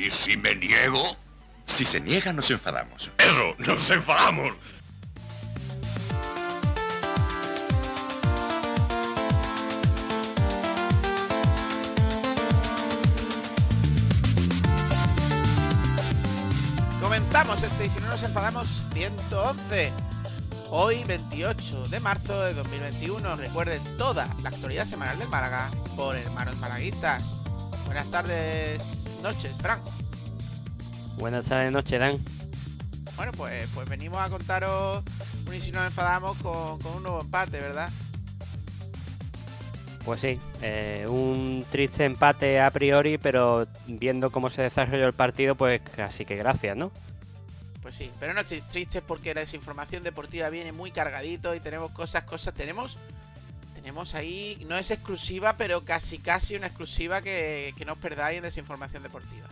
[0.00, 1.02] ¿Y si me niego?
[1.66, 3.10] Si se niega, nos enfadamos.
[3.18, 4.54] Eso, nos enfadamos.
[17.02, 19.92] Comenzamos este y si no nos enfadamos 111.
[20.70, 23.36] Hoy 28 de marzo de 2021.
[23.36, 27.22] Recuerden toda la actualidad semanal del Málaga por Hermanos Malaguistas.
[27.84, 29.80] Buenas tardes, noches, Fran.
[31.18, 32.18] Buenas tardes, noche, Dan.
[33.16, 35.04] Bueno, pues, pues venimos a contaros
[35.46, 37.90] un y si nos enfadamos con, con un nuevo empate, ¿verdad?
[40.04, 45.54] Pues sí, eh, un triste empate a priori, pero viendo cómo se desarrolló el partido,
[45.54, 46.90] pues casi que gracias, ¿no?
[47.82, 51.90] Pues sí, pero no estoy triste porque la desinformación deportiva viene muy cargadito y tenemos
[51.90, 52.98] cosas, cosas, tenemos
[53.80, 58.36] tenemos ahí, no es exclusiva, pero casi casi una exclusiva que, que no os perdáis
[58.36, 59.48] en desinformación deportiva.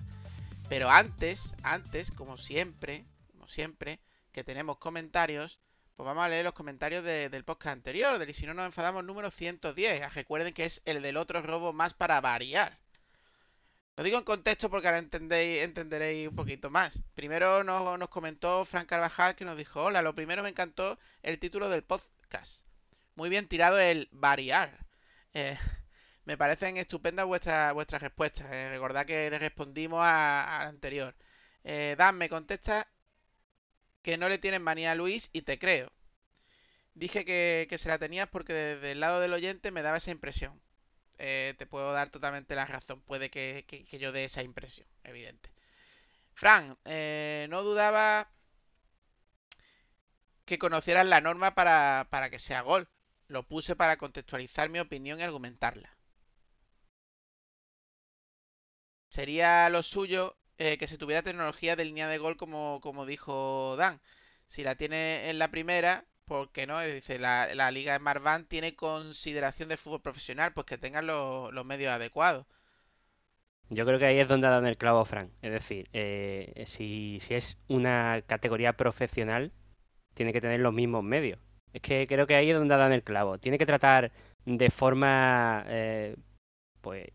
[0.69, 4.01] Pero antes, antes, como siempre, como siempre,
[4.33, 5.61] que tenemos comentarios,
[5.97, 8.67] pues vamos a leer los comentarios de- del podcast anterior, del y si no nos
[8.67, 10.03] enfadamos número 110.
[10.03, 12.77] Ah, Recuerden que es el del otro robo más para variar.
[13.97, 17.03] Lo digo en contexto porque ahora entendéis, entenderéis un poquito más.
[17.15, 21.39] Primero nos, nos comentó Frank Carvajal que nos dijo, hola, lo primero me encantó el
[21.39, 22.63] título del podcast.
[23.19, 24.87] Muy bien tirado el variar.
[25.35, 25.59] Eh,
[26.25, 28.47] me parecen estupendas vuestras vuestras respuestas.
[28.53, 31.15] Eh, recordad que le respondimos a- anterior.
[31.65, 32.89] Eh, Dan me contesta
[34.03, 35.93] que no le tienes manía a Luis y te creo.
[36.95, 40.11] Dije que, que se la tenías porque desde el lado del oyente me daba esa
[40.11, 40.61] impresión.
[41.19, 43.03] Te puedo dar totalmente la razón.
[43.03, 45.51] Puede que, que- yo dé esa impresión, evidente.
[46.35, 46.79] Fran,
[47.51, 48.31] no dudaba
[50.47, 52.89] que conocieras la norma para, para que sea gol.
[53.29, 55.97] Lo puse para contextualizar mi opinión y argumentarla.
[59.09, 63.77] Sería lo suyo eh, que se tuviera tecnología de línea de gol como, como dijo
[63.77, 64.01] Dan.
[64.47, 66.81] Si la tiene en la primera, ¿por qué no?
[66.81, 71.53] Dice, la, la liga de Marván tiene consideración de fútbol profesional, pues que tengan los,
[71.65, 72.47] medios adecuados.
[73.71, 75.31] Yo creo que ahí es donde dan el clavo, Frank.
[75.43, 79.53] Es decir, eh, si, si es una categoría profesional,
[80.15, 81.39] tiene que tener los mismos medios.
[81.73, 83.39] Es que creo que ahí es donde dan el clavo.
[83.39, 84.11] Tiene que tratar
[84.45, 86.17] de forma, eh,
[86.81, 87.07] pues,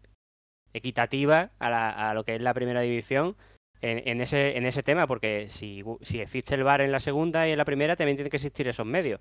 [0.73, 3.35] equitativa a, la- lo que es la primera división
[3.81, 7.47] en, en ese, en ese tema, porque si, si existe el VAR en la segunda
[7.47, 9.19] y en la primera, también tienen que existir esos medios.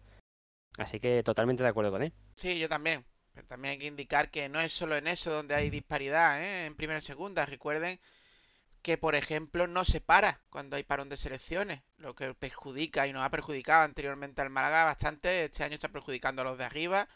[0.79, 2.13] Así que totalmente de acuerdo con él.
[2.35, 3.05] Sí, yo también.
[3.35, 6.67] Pero también hay que indicar que no es solo en eso donde hay disparidad, ¿eh?
[6.67, 7.47] En primera y segunda.
[7.47, 7.99] Recuerden
[8.83, 13.13] que, por ejemplo, no se para cuando hay parón de selecciones, lo que perjudica y
[13.13, 15.45] nos ha perjudicado anteriormente al Málaga bastante.
[15.45, 17.09] Este año está perjudicando a los de arriba.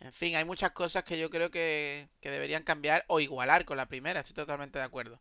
[0.00, 3.76] En fin, hay muchas cosas que yo creo que, que deberían cambiar o igualar con
[3.76, 4.20] la primera.
[4.20, 5.20] Estoy totalmente de acuerdo.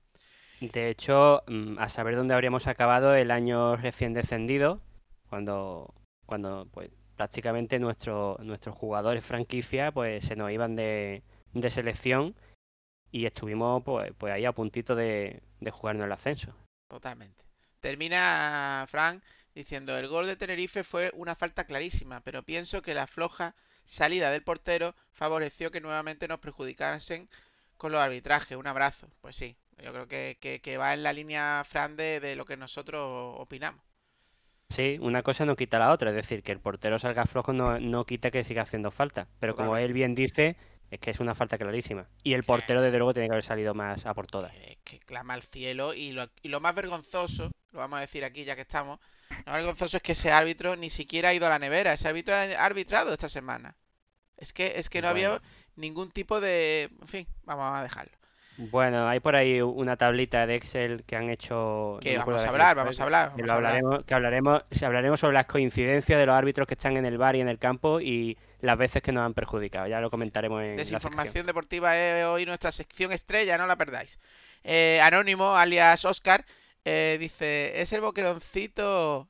[0.60, 4.82] De hecho, mm, a saber dónde habríamos acabado el año recién descendido,
[5.30, 5.94] cuando,
[6.26, 12.36] cuando pues prácticamente nuestro- nuestros jugadores franquicia pues se nos iban de, de selección
[13.14, 16.54] y estuvimos pues, pues ahí a puntito de, de jugarnos el ascenso.
[16.88, 17.44] Totalmente.
[17.82, 19.22] Termina Frank
[19.54, 24.32] diciendo, el gol de Tenerife fue una falta clarísima, pero pienso que la floja salida
[24.32, 27.30] del portero favoreció que nuevamente nos perjudicasen
[27.78, 28.58] con los arbitrajes.
[28.58, 29.10] Un abrazo.
[29.22, 32.46] Pues sí, yo creo que, que- que va en la línea, Fran, de, de lo
[32.46, 33.84] que nosotros opinamos.
[34.70, 37.80] Sí, una cosa no quita la otra, es decir, que el portero salga flojo no,
[37.80, 40.58] no quita que siga haciendo falta, pero como él bien dice,
[40.94, 42.08] es que es una falta clarísima.
[42.24, 44.54] Y el portero desde luego tiene que haber salido más a por todas.
[44.56, 48.24] Es que clama al cielo y lo, y lo más vergonzoso, lo vamos a decir
[48.24, 49.00] aquí ya que estamos,
[49.30, 52.08] lo más vergonzoso es que ese árbitro ni siquiera ha ido a la nevera, ese
[52.08, 53.76] árbitro ha arbitrado esta semana.
[54.38, 55.42] Es que, es que no había
[55.76, 56.90] ningún tipo de...
[57.02, 58.14] En fin, vamos a dejarlo.
[58.58, 61.98] Bueno, hay por ahí una tablita de Excel que han hecho.
[62.02, 63.72] Que no vamos a hablar, vamos a hablar, que vamos lo a hablar.
[63.72, 67.42] hablaremos, que hablaremos, sobre las coincidencias de los árbitros que están en el bar y
[67.42, 69.88] en el campo y las veces que nos han perjudicado.
[69.88, 70.76] Ya lo comentaremos en la.
[70.76, 74.20] Desinformación deportiva es hoy nuestra sección estrella, no la perdáis.
[74.64, 76.46] Eh, Anónimo, alias Oscar,
[76.86, 79.30] eh, dice, es el boqueroncito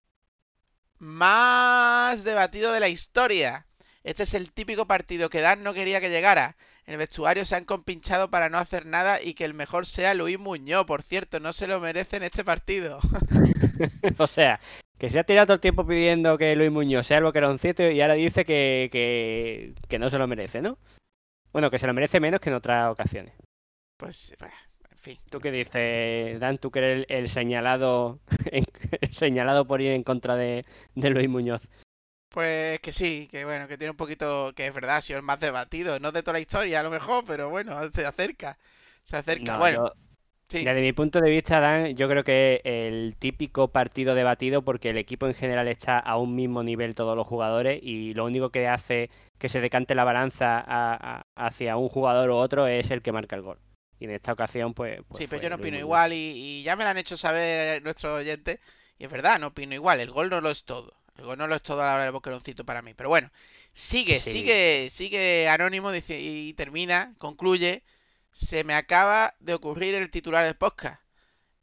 [0.99, 3.67] más debatido de la historia.
[4.03, 6.57] Este es el típico partido que Dan no quería que llegara.
[6.85, 10.13] En el vestuario se han compinchado para no hacer nada y que el mejor sea
[10.13, 10.85] Luis Muñoz.
[10.85, 12.99] Por cierto, no se lo merece en este partido.
[14.17, 14.59] o sea,
[14.97, 18.01] que se ha tirado todo el tiempo pidiendo que Luis Muñoz sea el boqueroncito y
[18.01, 20.77] ahora dice que, que, que no se lo merece, ¿no?
[21.53, 23.33] Bueno, que se lo merece menos que en otras ocasiones.
[23.97, 24.55] Pues, bueno,
[24.91, 25.17] en fin.
[25.29, 26.57] ¿Tú qué dices, Dan?
[26.57, 28.19] ¿Tú que eres el, el señalado
[28.51, 30.65] el señalado por ir en contra de,
[30.95, 31.61] de Luis Muñoz?
[32.33, 35.23] Pues que sí, que bueno, que tiene un poquito, que es verdad, ha sido el
[35.23, 38.57] más debatido, no de toda la historia a lo mejor, pero bueno, se acerca,
[39.03, 39.53] se acerca.
[39.53, 39.93] No, bueno,
[40.49, 44.89] yo, Desde mi punto de vista, Dan, yo creo que el típico partido debatido porque
[44.89, 48.49] el equipo en general está a un mismo nivel todos los jugadores y lo único
[48.49, 53.11] que hace que se decante la balanza hacia un jugador u otro es el que
[53.11, 53.59] marca el gol.
[53.99, 55.01] Y en esta ocasión, pues...
[55.07, 57.83] pues sí, pero yo no opino igual y, y, ya me lo han hecho saber
[57.83, 58.59] nuestros oyentes
[58.97, 59.99] y es verdad, no opino igual.
[59.99, 61.02] El gol no lo es todo.
[61.17, 62.93] Gol no lo es todo a la hora del boqueroncito para mí.
[62.93, 63.31] Pero bueno,
[63.71, 67.83] sigue, sigue, sigue Anónimo dice, y termina, concluye
[68.33, 71.01] se me acaba de ocurrir el titular del podcast.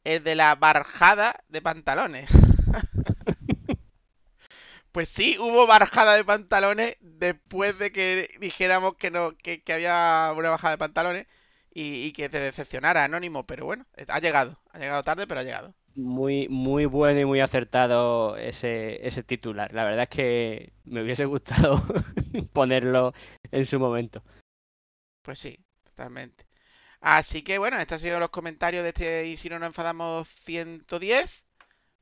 [0.05, 2.31] El de la barjada de pantalones.
[4.93, 10.51] pues sí, hubo barjada de pantalones después de que dijéramos que no, que, había una
[10.51, 11.27] bajada de pantalones
[11.73, 15.75] y, que te decepcionara Anónimo, pero bueno, ha llegado, ha llegado tarde, pero ha llegado.
[15.95, 19.73] Muy, muy bueno y muy acertado ese, ese titular.
[19.75, 21.83] La verdad es que me hubiese gustado
[22.53, 23.13] ponerlo
[23.51, 24.23] en su momento.
[25.23, 26.47] Pues sí, totalmente.
[27.01, 30.29] Así que bueno, estos han sido los comentarios de este Y si no nos enfadamos
[30.29, 31.45] 110.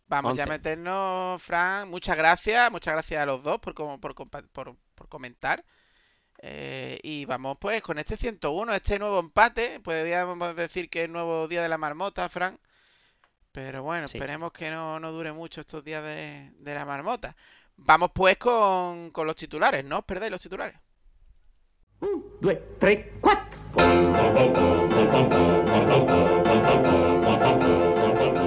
[0.08, 1.90] Vamos ya a meternos, Fran.
[1.90, 5.64] Muchas gracias, muchas gracias a los dos por, por, por, comentar.
[6.40, 9.80] Eh, y vamos pues con este 101, este nuevo empate.
[9.80, 12.58] Podríamos decir que es el nuevo día de la marmota, Fran.
[13.60, 17.34] Pero bueno, esperemos que no, dure mucho estos días de, de la marmota.
[17.76, 20.78] Vamos pues con, con los titulares, no os perdáis los titulares.
[21.98, 23.58] Un, dos, tres, cuatro.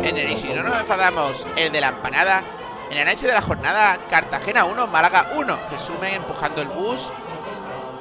[0.01, 2.45] En el Y si no nos enfadamos, el de la empanada.
[2.85, 5.59] En el análisis de la jornada, Cartagena 1, Málaga 1.
[5.71, 7.11] Resumen empujando el bus.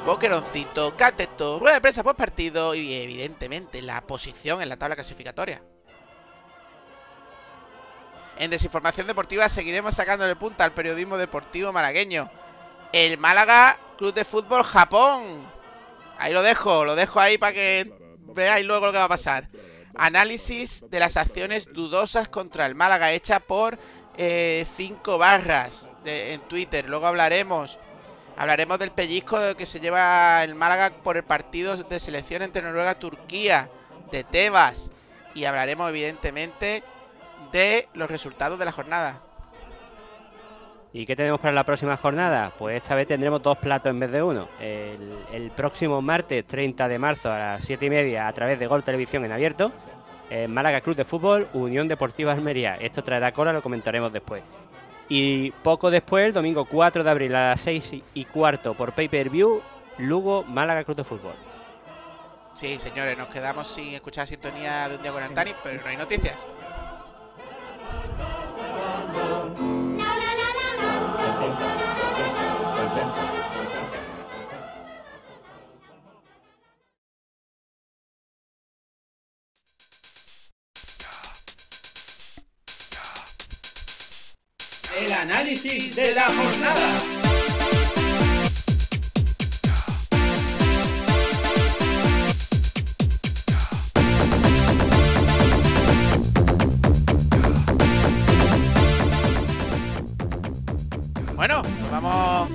[0.06, 5.60] Boqueroncito, Cateto, rueda de prensa por partido y evidentemente la posición en la tabla clasificatoria.
[8.40, 12.30] En desinformación deportiva seguiremos sacándole punta al periodismo deportivo malagueño.
[12.90, 15.46] El Málaga Club de Fútbol Japón
[16.20, 17.92] Ahí lo dejo, lo dejo ahí para que
[18.34, 19.48] veáis luego lo que va a pasar.
[19.94, 24.66] Análisis de las acciones dudosas contra el Málaga hecha por 5 eh,
[25.18, 26.88] barras en Twitter.
[26.90, 27.78] Luego hablaremos.
[28.36, 32.92] Hablaremos del pellizco que se lleva el Málaga por el partido de selección entre Noruega
[32.92, 33.70] y Turquía.
[34.12, 34.90] De Tebas.
[35.34, 36.82] Y hablaremos evidentemente
[37.52, 39.20] de los resultados de la jornada.
[40.92, 42.52] ¿Y qué tenemos para la próxima jornada?
[42.58, 44.48] Pues esta vez tendremos dos platos en vez de uno.
[44.58, 48.82] El, próximo martes 30 de marzo a las 7 y media a través de Gol
[48.82, 49.70] Televisión en abierto.
[50.48, 52.76] Málaga Cruz de Fútbol, Unión Deportiva Almería.
[52.76, 54.42] Esto traerá cola, lo comentaremos después.
[55.08, 59.08] Y poco después, el domingo 4 de abril a las 6 y cuarto por Pay
[59.08, 59.60] Per View,
[59.98, 61.34] Lugo Málaga Cruz de Fútbol.
[62.54, 65.96] Sí, señores, nos quedamos sin escuchar sintonía de un día con Antani, pero no hay
[65.96, 66.46] noticias.
[85.50, 86.98] Análisis de la jornada.
[101.34, 102.48] Bueno, pues vamos,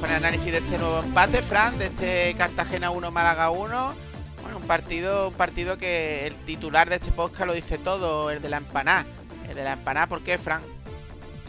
[0.00, 3.94] con el análisis de este nuevo empate, Fran, de este Cartagena 1 Málaga 1.
[4.40, 8.40] Bueno, un partido, un partido que el titular de este podcast lo dice todo, el
[8.40, 9.04] de la empanada.
[9.46, 10.73] El de la empanada, ¿por qué, Fran?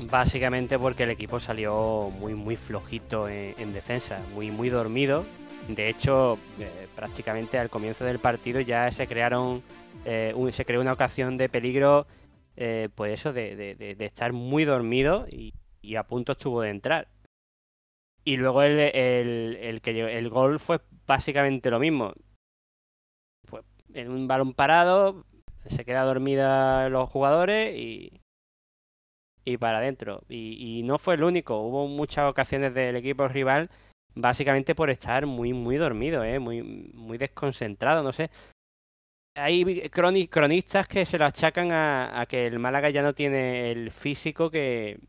[0.02, 5.24] Básicamente porque el equipo salió muy muy flojito en, defensa, muy muy dormido.
[5.70, 9.64] De hecho, eh, prácticamente al comienzo del partido ya se crearon,
[10.04, 12.08] eh, se creó una ocasión de peligro,
[12.58, 15.54] eh, pues eso, de, estar muy dormido y,
[15.96, 17.08] a punto estuvo de entrar.
[18.26, 22.14] Y luego el, el, que el gol fue básicamente lo mismo.
[23.48, 25.26] Pues en un balón parado,
[25.66, 28.20] se queda dormida los jugadores y,
[29.46, 30.24] y para adentro.
[30.28, 33.70] Y, no fue el único, hubo muchas ocasiones del equipo rival
[34.16, 36.40] básicamente por estar muy, muy dormido, ¿eh?
[36.40, 38.30] muy, muy desconcentrado, no sé.
[39.38, 44.50] Hay cronistas que se lo achacan a, que el Málaga ya no tiene el físico
[44.50, 45.00] que,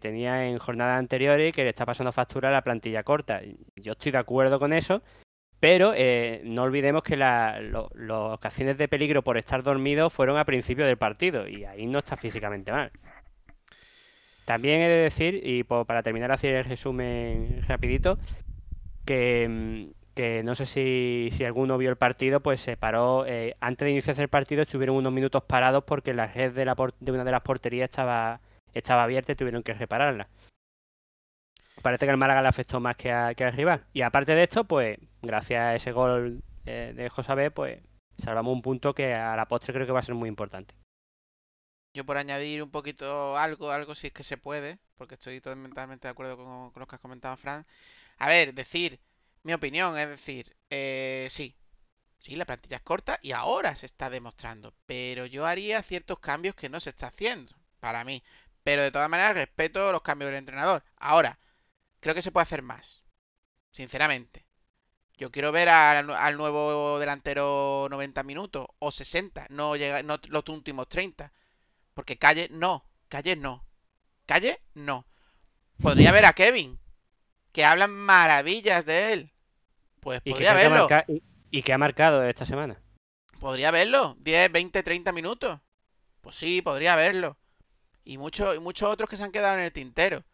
[0.00, 3.42] tenía en jornadas anteriores y que le está pasando factura a la plantilla corta.
[3.76, 5.02] Yo estoy de acuerdo con eso,
[5.60, 7.60] pero eh, no olvidemos que las
[8.08, 12.16] ocasiones de peligro por estar dormido fueron a principio del partido y ahí no está
[12.16, 12.90] físicamente mal.
[14.44, 18.18] También he de decir, y para terminar así el resumen rapidito,
[19.04, 23.92] que, mm, no sé si, alguno vio el partido, pues se paró, eh, antes de
[23.92, 27.30] iniciarse el partido estuvieron unos minutos parados porque la red de, la de una de
[27.30, 28.40] las porterías estaba,
[28.74, 30.28] estaba abierta y tuvieron que repararla.
[31.82, 33.84] Parece que el Málaga le afectó más que, a, que al rival.
[33.92, 37.80] Y aparte de esto, pues gracias a ese gol eh, de José B, pues
[38.18, 40.74] salvamos un punto que a la postre creo que va a ser muy importante.
[41.92, 46.06] Yo por añadir un poquito algo, algo si es que se puede, porque estoy totalmente
[46.06, 47.66] de acuerdo con, lo que has comentado, Fran.
[48.18, 49.00] A ver, decir,
[49.42, 51.56] mi opinión es decir, eh, sí,
[52.18, 56.54] sí, la plantilla es corta y ahora se está demostrando, pero yo haría ciertos cambios
[56.54, 58.22] que no se está haciendo, para mí.
[58.62, 60.84] Pero de todas maneras respeto los cambios del entrenador.
[60.96, 61.38] Ahora,
[62.00, 63.02] creo que se puede hacer más,
[63.72, 64.44] sinceramente.
[65.16, 70.48] Yo quiero ver al, al nuevo delantero 90 minutos o 60, no, llega, no los
[70.48, 71.32] últimos 30.
[72.00, 73.62] Porque Calle no, Calle no.
[74.24, 75.04] Calle no.
[75.82, 76.80] Podría ver a Kevin,
[77.52, 79.32] que hablan maravillas de él.
[80.00, 80.88] Pues podría que verlo.
[81.08, 82.80] y- y que ha marcado esta semana.
[83.38, 84.16] Podría verlo.
[84.20, 85.60] 10, 20, 30 minutos.
[86.22, 87.36] Pues sí, podría verlo.
[88.02, 90.24] Y, muchos y muchos otros que se han quedado en el tintero.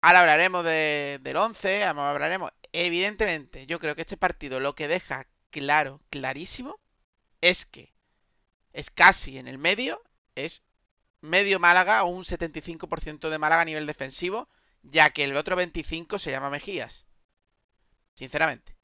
[0.00, 2.50] Ahora hablaremos de- del 11, ahora hablaremos.
[2.72, 6.80] Evidentemente, yo creo que este partido lo que deja claro, clarísimo,
[7.40, 7.94] es que
[8.72, 10.02] es casi en el medio,
[10.36, 10.62] es
[11.20, 14.48] medio Málaga o un 75% de Málaga a nivel defensivo,
[14.82, 17.06] ya que el otro 25 se llama Mejías.
[18.14, 18.76] Sinceramente.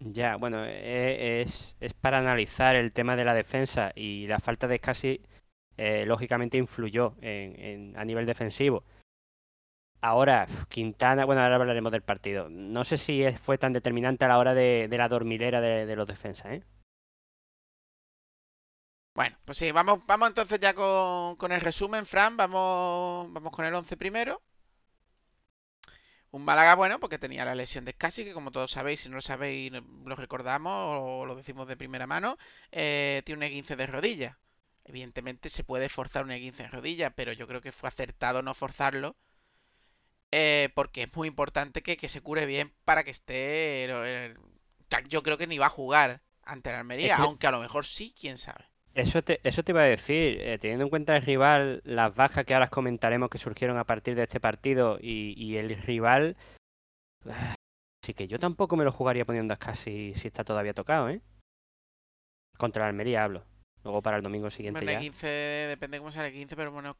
[0.00, 4.66] Ya, bueno, e- es, es para analizar el tema de la defensa y la falta
[4.68, 5.22] de casi
[6.06, 8.84] lógicamente influyó en, a nivel defensivo.
[10.00, 12.48] Ahora, Quintana, bueno, ahora hablaremos del partido.
[12.50, 15.96] No sé si fue tan determinante a la hora de, de la dormilera de, de
[15.96, 16.62] los defensas, ¿eh?
[19.14, 22.36] Bueno, pues sí, vamos, vamos entonces ya con, con el resumen, Fran.
[22.36, 24.42] Vamos, vamos con el 11 primero.
[26.32, 29.14] Un Málaga bueno, porque tenía la lesión de Scassi, que como todos sabéis, si no
[29.16, 29.72] lo sabéis,
[30.04, 32.36] lo recordamos o lo decimos de primera mano,
[32.72, 34.38] eh, tiene un E15 de rodilla.
[34.84, 38.52] Evidentemente se puede forzar un E15 de rodilla, pero yo creo que fue acertado no
[38.54, 39.16] forzarlo,
[40.32, 43.84] eh, porque es muy importante que, que se cure bien para que esté...
[43.88, 44.34] eh,
[45.08, 47.60] Yo creo que ni va a jugar ante la Almería, Es que- aunque a lo
[47.60, 48.64] mejor sí, quién sabe.
[48.94, 52.44] Eso te, eso te iba a decir, eh, teniendo en cuenta el rival, las bajas
[52.44, 56.36] que ahora os comentaremos que surgieron a partir de este partido y, y el rival,
[58.04, 61.20] así que yo tampoco me lo jugaría poniendo a casi si está todavía tocado, ¿eh?
[62.56, 63.44] Contra la Almería hablo.
[63.82, 65.00] Luego para el domingo siguiente Bueno, ya.
[65.00, 66.96] 15, depende cómo sale 15, pero bueno,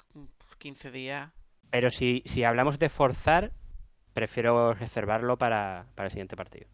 [0.58, 1.30] 15 días.
[1.70, 3.52] Pero si, si hablamos de forzar,
[4.12, 6.68] prefiero reservarlo para, para el siguiente partido.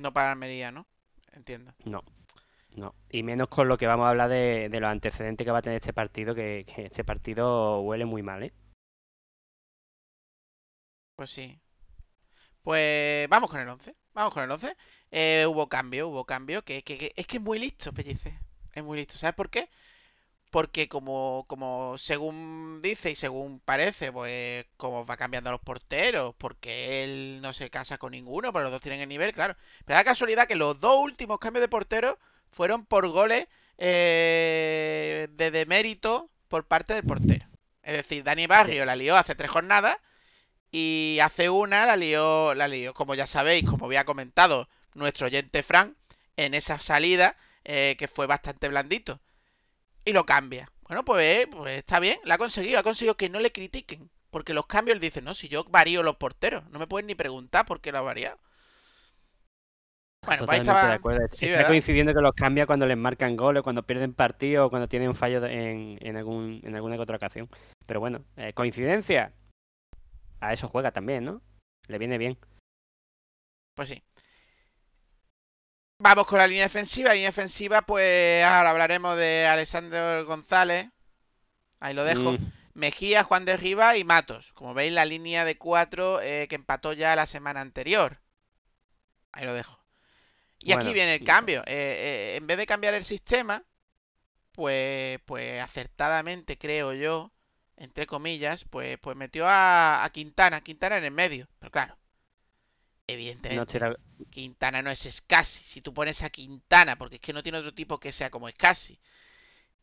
[0.00, 0.86] No para Almería, ¿no?
[1.32, 1.72] Entiendo.
[1.84, 2.04] No,
[2.74, 2.94] no.
[3.10, 5.62] Y menos con lo que vamos a hablar de, de los antecedentes que va a
[5.62, 8.52] tener este partido, que, este partido huele muy mal, ¿eh?
[11.16, 11.60] Pues sí.
[12.62, 13.94] Pues vamos con el 11.
[14.14, 14.76] Vamos con el 11.
[15.10, 16.64] Eh, hubo cambio, hubo cambio.
[16.64, 18.38] Que, que- que- es que es muy listo, Pellice.
[18.72, 19.16] Es muy listo.
[19.18, 19.68] ¿Sabes por qué?
[20.50, 26.34] Porque como, como según dice y según parece, pues como va cambiando a los porteros,
[26.38, 29.56] porque él no se casa con ninguno, pero los dos tienen el nivel, claro.
[29.86, 32.18] Pero da casualidad que los dos últimos cambios de portero
[32.54, 33.46] fueron por goles
[33.78, 37.46] eh, de demérito por parte del portero.
[37.82, 39.96] Es decir, Dani Barrio la lió hace tres jornadas
[40.70, 45.62] y hace una la lió, la lió, como ya sabéis, como había comentado nuestro oyente
[45.62, 45.94] Frank,
[46.36, 49.20] en esa salida eh, que fue bastante blandito.
[50.04, 50.70] Y lo cambia.
[50.82, 54.10] Bueno, pues, pues está bien, la ha conseguido, ha conseguido que no le critiquen.
[54.30, 57.14] Porque los cambios él dice, no, si yo varío los porteros, no me pueden ni
[57.14, 58.38] preguntar por qué lo ha variado.
[60.24, 60.88] Bueno, pues Totalmente estaba.
[60.88, 61.26] de acuerdo.
[61.30, 64.88] Sí, Está coincidiendo que los cambia cuando les marcan goles, cuando pierden partido o cuando
[64.88, 67.48] tienen fallo en, en, algún, en alguna que otra ocasión.
[67.86, 69.32] Pero bueno, eh, coincidencia.
[70.40, 71.42] A eso juega también, ¿no?
[71.86, 72.38] Le viene bien.
[73.74, 74.02] Pues sí.
[75.98, 77.08] Vamos con la línea defensiva.
[77.08, 80.88] La línea defensiva, pues ahora hablaremos de Alexander González.
[81.80, 82.32] Ahí lo dejo.
[82.32, 84.52] Mm, Mejía, Juan de Riva y Matos.
[84.52, 88.20] Como veis, la línea de cuatro eh, que empató ya la semana anterior.
[89.32, 89.83] Ahí lo dejo.
[90.64, 91.60] Y aquí viene el cambio.
[91.66, 91.72] Eh,
[92.34, 93.64] eh, en vez de cambiar el sistema,
[94.52, 97.32] pues, pues acertadamente creo yo,
[97.76, 101.48] entre comillas, pues, pues metió a, a Quintana, Quintana en el medio.
[101.58, 101.98] Pero claro,
[103.06, 103.96] evidentemente, no
[104.30, 105.64] Quintana no es Scassi.
[105.64, 108.48] Si tú pones a Quintana, porque es que no tiene otro tipo que sea como
[108.48, 108.98] Scassi.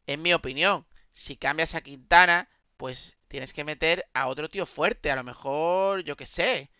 [0.07, 5.11] En mi opinión, si cambias a Quintana, pues tienes que meter a otro tío fuerte.
[5.11, 6.71] A lo mejor, yo qué sé.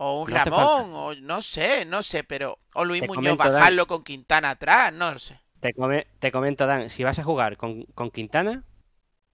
[0.00, 2.58] O un No Ramón, o no sé, no sé, pero.
[2.74, 3.52] O Luis Te Muñoz, comento, Dan.
[3.54, 5.40] bajarlo con Quintana atrás, no lo sé.
[5.58, 8.62] Te, come- te comento, Dan, si vas a jugar con, con Quintana,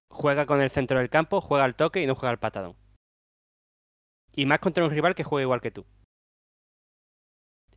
[0.09, 2.75] juega con el centro del campo, juega al toque y no juega al patadón.
[4.35, 5.85] Y más contra un rival que juega igual que tú.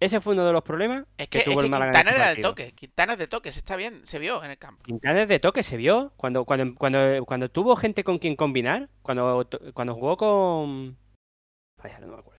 [0.00, 2.22] Ese fue uno de los problemas Es que que, es tuvo el Málaga Quintana este
[2.22, 2.72] era de toque.
[2.72, 4.84] Quintana es de toque, se está bien, se vio en el campo.
[4.84, 6.12] Quintana es de toque, se vio.
[6.16, 10.96] Cuando, cuando, cuando, cuando tuvo gente con quien combinar, cuando, cuando jugó con.
[11.82, 12.37] Ay, ahora no me acuerdo.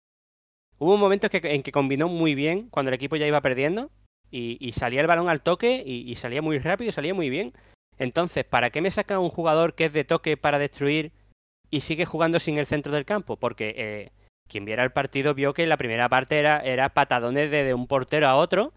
[0.79, 3.91] Hubo un momento que, en que combinó muy bien cuando el equipo ya iba perdiendo.
[4.31, 7.53] y, salía el balón al toque y, salía muy rápido y salía muy bien.
[7.97, 11.11] Entonces, ¿para qué me saca un jugador que es de toque para destruir
[11.69, 13.37] y sigue jugando sin el centro del campo?
[13.37, 14.11] Porque eh,
[14.49, 18.35] quien viera el partido vio que la primera parte era, patadones de, un portero a
[18.35, 18.73] otro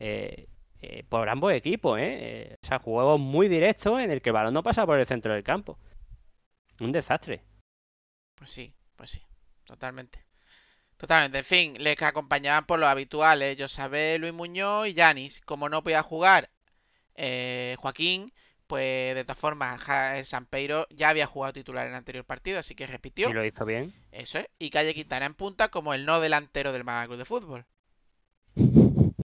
[0.00, 0.48] eh,
[0.82, 1.98] eh, por ambos equipos.
[2.00, 5.06] Eh, O sea, juegos muy directos en el que el balón no pasa por el
[5.06, 5.78] centro del campo.
[6.80, 7.42] Un desastre.
[8.34, 9.22] Pues sí, pues sí,
[9.64, 10.18] totalmente.
[10.96, 15.40] Totalmente, en fin, les acompañaban por los habituales, Josabé, Luis Muñoz y Yanis.
[15.44, 16.50] Como no podía jugar
[17.16, 18.32] eh, Joaquín,
[18.66, 22.74] pues de todas formas, eh, Sampeiro ya había jugado titular en el anterior partido, así
[22.74, 23.28] que repitió.
[23.28, 23.92] Y lo hizo bien.
[24.12, 24.46] Eso es.
[24.58, 27.66] Y Calle Quintana en punta como el no delantero del Málaga Club de Fútbol.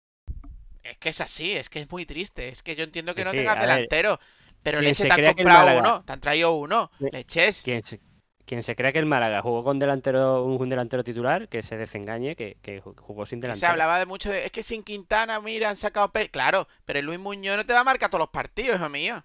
[0.83, 2.49] Es que es así, es que es muy triste.
[2.49, 4.21] Es que yo entiendo que no sí, tengas ver, delantero.
[4.63, 6.93] Pero leche, te han comprado uno, te han traído uno.
[7.13, 7.63] Leches.
[7.63, 8.01] Quien se,
[8.47, 12.37] quien se crea que el Málaga jugó con delantero, un delantero titular, que se desengañe,
[12.37, 13.73] que, que jugó sin Que se delantero.
[13.73, 14.45] hablaba de mucho de.
[14.47, 16.13] Es que sin Quintana, mira, han sacado.
[16.13, 16.31] pe-".
[16.31, 19.25] Claro, pero el Luis Muñoz no te va a marcar todos los partidos, hijo mío.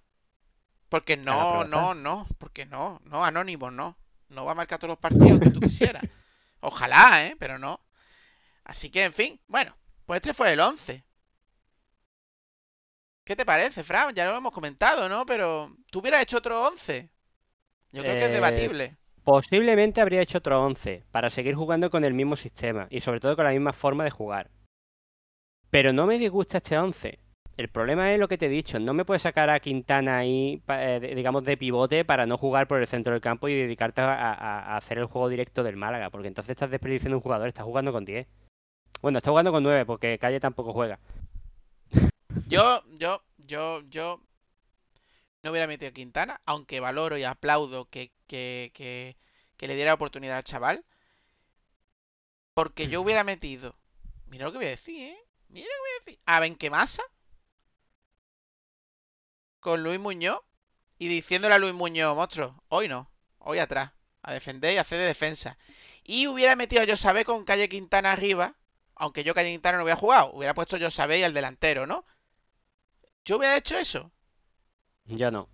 [0.89, 1.95] Porque no, pero no, está.
[1.95, 2.27] no.
[2.39, 3.97] Porque no, no, Anónimo, no.
[4.29, 6.03] No va a marcar todos los partidos que tú quisieras.
[6.61, 7.35] Ojalá, ¿eh?
[7.39, 7.81] Pero no.
[8.65, 11.05] Así que, en fin, bueno, pues este fue el 11.
[13.23, 14.13] ¿Qué te parece, Fran?
[14.15, 15.25] Ya lo hemos comentado, ¿no?
[15.25, 17.09] Pero tú hubieras hecho otro 11.
[17.91, 18.97] Yo creo que es Eh, debatible.
[19.23, 23.35] Posiblemente habría hecho otro 11 para seguir jugando con el mismo sistema y sobre todo
[23.35, 24.49] con la misma forma de jugar.
[25.69, 27.19] Pero no me disgusta este 11.
[27.57, 30.61] El problema es lo que te he dicho, no me puedes sacar a Quintana ahí,
[30.69, 34.13] eh, digamos, de pivote para no jugar por el centro del campo y dedicarte a,
[34.33, 37.91] a- hacer el juego directo del Málaga, porque entonces estás desperdiciando un jugador, estás jugando
[37.91, 38.25] con 10.
[39.01, 40.97] Bueno, está jugando con 9 porque Calle tampoco juega.
[42.47, 44.19] Yo, yo, yo, yo
[45.43, 49.17] no hubiera metido a Quintana, aunque valoro y aplaudo que, que, que,
[49.57, 50.85] que le diera oportunidad al chaval.
[52.53, 53.75] Porque yo hubiera metido.
[54.27, 55.19] Mira lo que voy a decir, ¿eh?
[55.49, 56.19] Mira lo que voy a decir.
[56.25, 57.03] A Benquemasa.
[59.59, 60.39] Con Luis Muñoz.
[60.99, 63.91] Y diciéndole a Luis Muñoz, monstruo, hoy no, hoy atrás.
[64.21, 65.57] A defender y hacer de defensa.
[66.03, 68.55] Y hubiera metido a Josabé con Calle Quintana arriba.
[68.95, 70.31] Aunque yo Calle Quintana no hubiera jugado.
[70.33, 72.05] Hubiera puesto Josabé y al delantero, ¿no?
[73.25, 74.11] Yo hubiera hecho eso.
[75.11, 75.47] Yo no.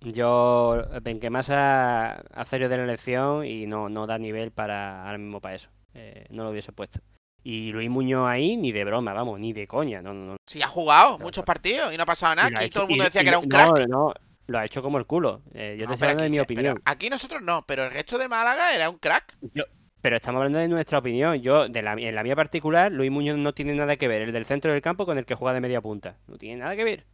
[0.00, 5.40] Yo, Benquemasa a serio de la elección y no, no da nivel para ahora mismo
[5.40, 5.70] para eso.
[5.94, 7.00] Eh, no lo hubiese puesto.
[7.42, 10.02] Y Luis Muñoz ahí, ni de broma, vamos, ni de coña.
[10.02, 10.36] No, no, no.
[10.46, 12.48] Si ha jugado muchos partidos y no ha pasado nada.
[12.48, 13.78] Ha Aquí hecho- todo el mundo decía y que era un crack.
[13.80, 14.14] No, no,
[14.46, 15.42] lo ha hecho como el culo.
[15.54, 16.80] Eh, yo No, te estoy hablando de mi opinión.
[16.84, 19.36] aquí nosotros no, pero el resto de Málaga era un crack.
[19.54, 19.64] Yo-
[20.02, 21.36] pero estamos hablando de nuestra opinión.
[21.40, 24.32] Yo, de la, en la mía particular, Luis Muñoz no tiene nada que ver el
[24.32, 26.16] del centro del campo con el que juega de media punta.
[26.26, 27.06] No tiene nada que ver.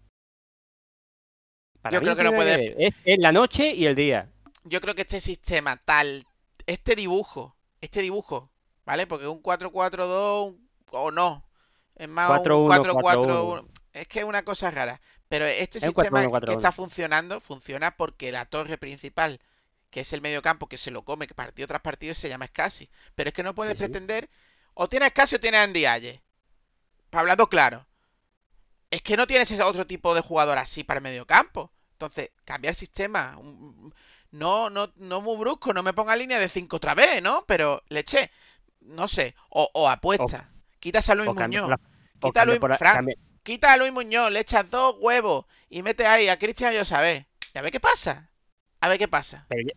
[1.82, 2.74] Para Yo creo que no puede- ver.
[2.78, 4.28] Es, es la noche y el día.
[4.64, 6.26] Yo creo que este sistema tal,
[6.66, 8.50] este dibujo, este dibujo,
[8.84, 9.06] ¿vale?
[9.06, 11.46] Porque un 4-4-2 un- o no,
[11.96, 13.68] es más un 4-1, 4-4-1.
[13.92, 15.00] Es que es una cosa rara.
[15.28, 19.40] Pero este Es un sistema 4-1, que está funcionando, funciona porque la torre principal,
[19.90, 22.90] que es el medio campo que se lo come partido tras partido, se llama Scassi.
[23.14, 23.84] Pero es que no puedes Sí, sí.
[23.84, 24.28] pretender,
[24.74, 26.20] o tienes Scassi o tienes a Ndiaye.
[27.12, 27.86] Hablando claro.
[28.90, 31.70] Es que no tienes ese otro tipo de jugador así para el medio campo.
[31.92, 33.36] Entonces, cambiar sistema.
[33.38, 33.94] un-
[34.32, 37.44] No, no, no muy brusco, no me ponga línea de 5 otra vez, ¿no?
[37.48, 38.30] Pero leche,
[38.80, 40.50] no sé, o, o apuesta.
[40.78, 41.80] Quitas a Luis O Muñoz, la-
[42.20, 45.46] o quita a Luis, la- Fran, cambia- quita a Luis Muñoz, le echas dos huevos
[45.68, 47.26] y mete ahí a Cristian Yosabé.
[47.52, 48.30] Y a ver qué pasa.
[48.80, 49.46] A ver qué pasa.
[49.48, 49.68] Pero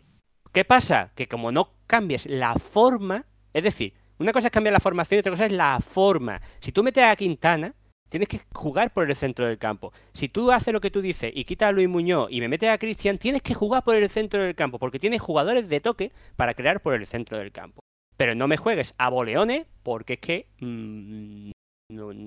[0.52, 1.12] ¿Qué pasa?
[1.16, 5.20] Que como no cambies la forma, es decir, una cosa es cambiar la formación y
[5.22, 6.40] otra cosa es la forma.
[6.60, 7.74] Si tú metes a Quintana,
[8.14, 9.92] tienes que jugar por el centro del campo.
[10.14, 12.70] Si tú haces lo que tú dices y quitas a Luis Muñoz y me metes
[12.70, 16.12] a Cristian, tienes que jugar por el centro del campo, porque tienes jugadores de toque
[16.36, 17.82] para crear por el centro del campo.
[18.16, 21.50] Pero no me juegues a boleones, porque es que mm,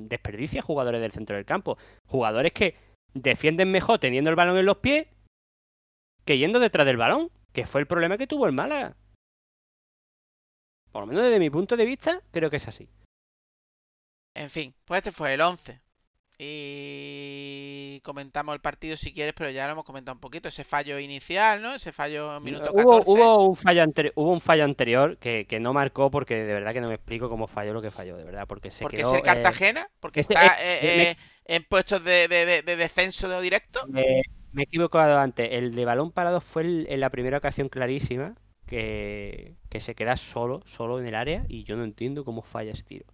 [0.08, 1.78] desperdicia jugadores del centro del campo.
[2.08, 2.74] Jugadores que
[3.14, 5.06] defienden mejor teniendo el balón en los pies
[6.24, 8.96] que yendo detrás del balón, que fue el problema que tuvo el Málaga.
[10.90, 12.88] Por lo menos desde mi punto de vista, creo que es así.
[14.36, 15.80] En fin, pues este fue el 11.
[16.38, 20.48] Y comentamos el partido si quieres, pero ya lo hemos comentado un poquito.
[20.48, 21.74] Ese fallo inicial, ¿no?
[21.74, 23.10] Ese fallo en minuto 14.
[23.10, 23.84] Hubo, hubo un fallo
[24.16, 27.30] hubo un fallo anterior que, que no marcó porque de verdad que no me explico
[27.30, 29.08] cómo falló lo que falló, de verdad, porque se porque quedó...
[29.08, 32.44] es el eh, Cartagena, porque este- está eh, eh, me- eh, en puestos de, de-
[32.44, 33.80] de- de descenso de directo.
[33.88, 34.22] me,
[34.52, 35.48] me he equivocado antes.
[35.52, 38.34] El de balón parado fue el- en la primera ocasión clarísima
[38.66, 42.72] que, que se queda solo, solo en el área y yo no entiendo cómo falla
[42.72, 43.06] ese tiro.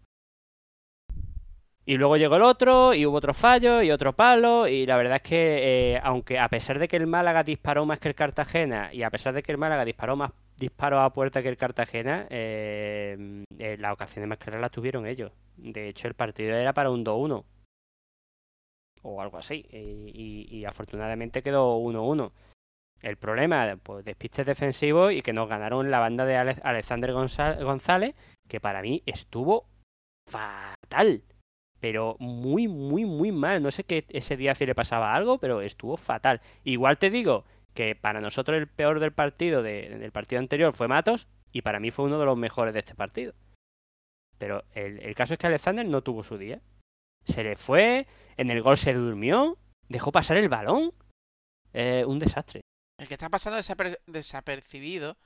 [1.85, 5.17] Y luego llegó el otro, y hubo otro fallo, y otro palo, y la verdad
[5.17, 8.93] es que, eh, aunque a pesar de que el Málaga disparó más que el Cartagena,
[8.93, 12.27] y a pesar de que el Málaga disparó más disparos a puerta que el Cartagena,
[12.31, 15.33] eh, eh, las ocasiones más claras las tuvieron ellos.
[15.57, 17.45] De hecho, el partido era para un 2-1.
[19.05, 19.67] o algo así.
[19.73, 22.31] Y, afortunadamente quedó 1-1.
[23.01, 28.15] El problema, pues despistes defensivos y que nos ganaron la banda de Ale- Alexander González,
[28.49, 29.67] que para mí estuvo
[30.31, 31.25] fatal.
[31.83, 33.61] Pero muy, muy, muy mal.
[33.61, 36.41] No sé que ese día si le pasaba algo, pero estuvo fatal.
[36.63, 40.87] Igual te digo que para nosotros el peor del partido, de- del partido anterior, fue
[40.87, 43.35] Matos, y para mí fue uno de los mejores de este partido.
[44.39, 46.61] Pero el, caso es que Alexander no tuvo su día.
[47.25, 50.95] Se le fue, en el gol se durmió, dejó pasar el balón.
[51.73, 52.61] Eh, un desastre.
[52.97, 55.17] El que está pasando desaper- desapercibido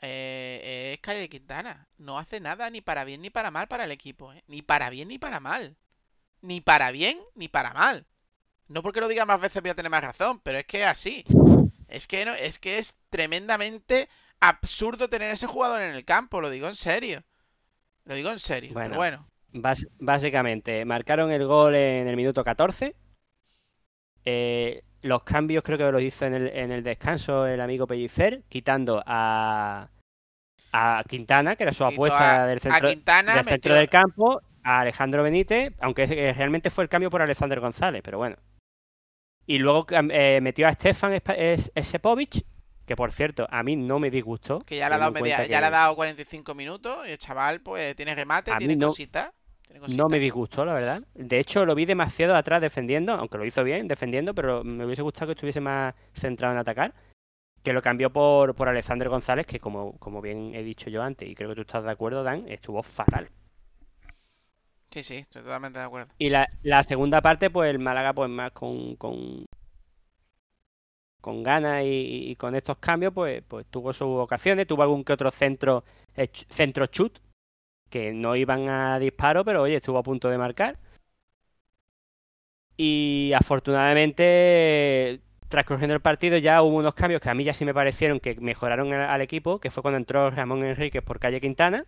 [0.00, 1.88] eh, es Calle Quintana.
[1.98, 4.32] No hace nada ni para bien ni para mal para el equipo.
[4.32, 4.44] ¿eh?
[4.46, 5.76] Ni para bien ni para mal.
[6.42, 8.06] Ni para bien ni para mal.
[8.68, 10.86] No porque lo diga más veces voy a tener más razón, pero es que es
[10.86, 11.24] así.
[11.88, 14.08] Es que no, es que es tremendamente
[14.40, 17.24] absurdo tener ese jugador en el campo, lo digo en serio.
[18.04, 18.72] Lo digo en serio.
[18.72, 18.90] Bueno.
[18.90, 19.28] Pero bueno,
[19.98, 22.94] básicamente, marcaron el gol en el minuto 14.
[24.24, 28.42] Eh, los cambios creo que los hizo en el, en el descanso el amigo Pellicer,
[28.48, 29.88] quitando a,
[30.72, 33.88] a Quintana, que era su apuesta a, del a centro, Quintana, del centro metió- del
[33.88, 38.36] campo, a Alejandro Benítez, aunque eh, realmente fue el cambio por Alexander González, pero bueno.
[39.46, 41.18] Y luego eh, metió a Stefan
[41.82, 42.44] Sepovic,
[42.84, 44.58] que por cierto, a mí no me disgustó.
[44.60, 47.60] que ya le ha dado media, ya le ha dado 45 minutos y el chaval
[47.60, 49.30] pues tiene remate, A tiene no- cositas.
[49.94, 51.02] No me disgustó, la verdad.
[51.14, 55.02] De hecho, lo vi demasiado atrás defendiendo, aunque lo hizo bien defendiendo, pero me hubiese
[55.02, 56.94] gustado que estuviese más centrado en atacar.
[57.62, 61.28] Que lo cambió por, por Alexander González, que como, como bien he dicho yo antes,
[61.28, 63.28] y creo que tú estás de acuerdo, Dan, estuvo fatal.
[64.90, 66.12] Sí, sí, estoy totalmente de acuerdo.
[66.18, 69.46] Y la, la segunda parte, pues el Málaga, pues más con, con,
[71.20, 75.12] con ganas y, y con estos cambios, pues, pues tuvo sus ocasiones, tuvo algún que
[75.12, 75.84] otro centro,
[76.50, 77.18] centro chut,
[77.90, 80.78] que no iban a disparo, pero oye, estuvo a punto de marcar.
[82.76, 87.74] Y afortunadamente, transcurriendo el partido, ya hubo unos cambios que a mí ya sí me
[87.74, 91.86] parecieron que mejoraron al, al equipo, que fue cuando entró Ramón Enríquez por calle Quintana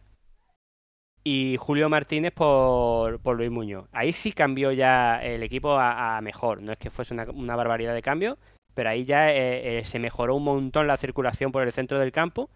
[1.23, 3.89] y Julio Martínez por, por Luis Muñoz.
[3.93, 6.63] Ahí sí cambió ya el equipo a, mejor.
[6.63, 8.39] No es que fuese una, una barbaridad de cambio,
[8.75, 12.13] pero ahí ya eh, eh, se mejoró un montón la circulación por el centro del
[12.13, 12.51] campo.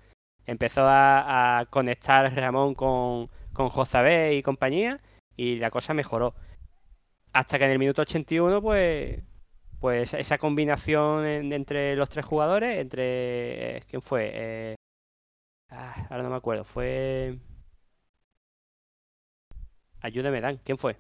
[0.47, 5.01] Empezó a, conectar Ramón con, con Jozabé y compañía
[5.37, 6.35] y la cosa mejoró.
[7.33, 9.21] Hasta que en el minuto 81, pues,
[9.81, 13.79] pues esa combinación en- entre los tres jugadores, entre...
[13.79, 14.77] eh, ¿Quién fue?
[15.71, 16.65] Ah, ahora no me acuerdo.
[16.65, 17.39] Fue...
[20.05, 20.59] Ayúdeme, Dan.
[20.59, 20.99] ¿Quién fue?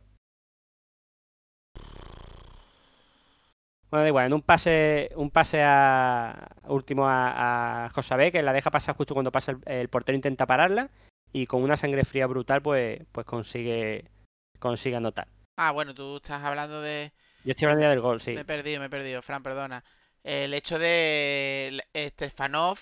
[3.90, 8.54] Bueno, da igual, en un pase, un pase a último a, a Josabé, que la
[8.54, 10.88] deja pasar justo cuando pasa el, el portero intenta pararla,
[11.34, 14.10] y con una sangre fría brutal, pues, pues consigue,
[14.58, 15.28] consigue anotar.
[15.58, 17.12] Ah, bueno, tú estás hablando de...
[17.44, 18.32] Yo estoy hablando ya del gol, sí.
[18.32, 19.84] Me he perdido, me he perdido, Fran, perdona.
[20.22, 22.78] El hecho de Stefanov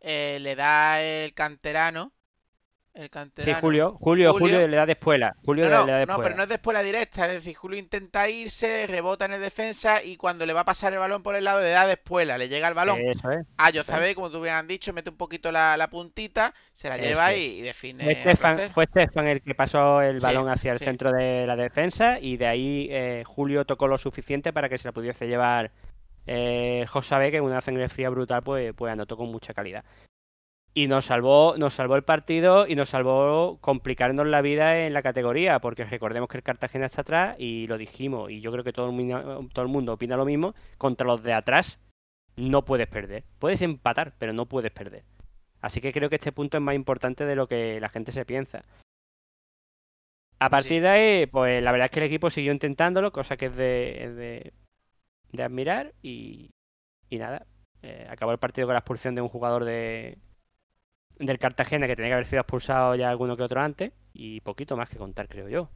[0.00, 2.12] eh, le da el canterano.
[2.94, 3.52] El Sí.
[3.54, 4.32] Julio, Julio, Julio.
[4.32, 5.34] Julio le da de espuela.
[5.44, 6.36] Julio No, no, le da de no, pero espuela.
[6.36, 10.16] no es después la directa, es decir, Julio intenta irse, rebota en el defensa y
[10.18, 12.50] cuando le va a pasar el balón por el lado le da de espuela, le
[12.50, 13.46] llega el balón Eso es.
[13.56, 16.98] a Yozabé, como tú bien has dicho, mete un poquito la, la puntita, se la
[16.98, 18.10] Eso lleva y, y define.
[18.10, 18.72] Fue Estefan, placer.
[18.72, 20.84] fue Estefan el que pasó el Sí, balón hacia el sí.
[20.84, 24.88] centro de la defensa y de ahí eh, Julio tocó lo suficiente para que se
[24.88, 25.70] la pudiese llevar
[26.26, 29.82] eh, Josabé, que en una sangre fría brutal pues, pues anotó con mucha calidad.
[30.74, 35.02] Y nos salvó, nos salvó el partido y nos salvó complicarnos la vida en la
[35.02, 38.72] categoría, porque recordemos que el Cartagena está atrás y lo dijimos, y yo creo que
[38.72, 41.78] todo el, mundo- todo el mundo opina lo mismo, contra los de atrás
[42.36, 43.24] no puedes perder.
[43.38, 45.04] Puedes empatar, pero no puedes perder.
[45.60, 48.24] Así que creo que este punto es más importante de lo que la gente se
[48.24, 48.64] piensa.
[50.38, 50.50] A sí.
[50.50, 53.56] partir de ahí, pues la verdad es que el equipo siguió intentándolo, cosa que es
[53.56, 54.52] de, es de,
[55.32, 56.48] de admirar y,
[57.10, 57.46] y nada.
[57.82, 60.16] eh, acabó el partido con la expulsión de un jugador de
[61.26, 64.76] del Cartagena que tenía que haber sido expulsado ya alguno que otro antes y poquito
[64.76, 65.70] más que contar, creo yo.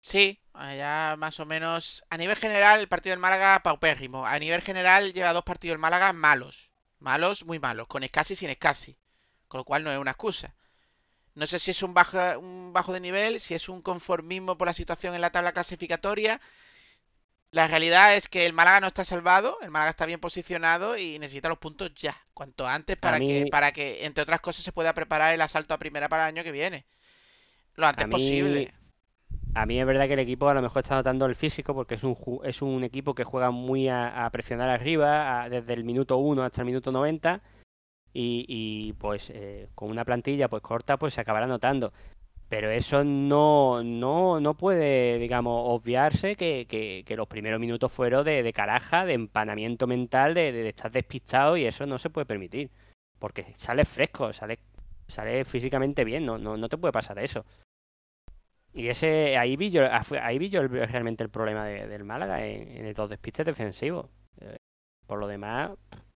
[0.00, 2.04] Sí, ya más o menos.
[2.10, 4.26] A nivel general, el partido del Málaga paupérrimo.
[4.26, 6.70] A nivel general, lleva dos partidos del Málaga malos.
[6.98, 7.86] Malos, muy malos.
[7.88, 8.96] Con escasi y sin escasi.
[9.48, 10.54] Con lo cual no es una excusa.
[11.34, 14.66] No sé si es un bajo, un bajo de nivel, si es un conformismo por
[14.68, 16.40] la situación en la tabla clasificatoria.
[17.50, 21.18] La realidad es que el Málaga no está salvado, el Málaga está bien posicionado y
[21.18, 24.92] necesita los puntos ya, cuanto antes, para que, para que, entre otras cosas, se pueda
[24.92, 26.84] preparar el asalto a primera para el año que viene.
[27.76, 28.74] Lo antes mí- posible.
[29.54, 31.94] A mí es verdad que el equipo a lo mejor está notando el físico porque
[31.94, 35.84] es un, es un equipo que juega muy a, a presionar arriba a- desde el
[35.84, 37.40] minuto 1 hasta el minuto 90
[38.12, 41.92] y, y, pues eh, con una plantilla pues corta pues se acabará notando.
[42.48, 48.42] Pero eso no, no, no puede, digamos, obviarse que, que- los primeros minutos fueron de,
[48.42, 52.70] de caraja, de empanamiento mental, de, de estar despistado y eso no se puede permitir.
[53.18, 54.58] Porque sales fresco, sales,
[55.08, 57.44] sales físicamente bien, no, no, no te puede pasar eso.
[58.72, 59.82] Y ese, ahí vi yo,
[60.22, 64.06] ahí vi yo realmente el problema de- del Málaga en, en los despistes defensivos.
[64.40, 64.56] Eh,
[65.06, 65.72] Por lo demás,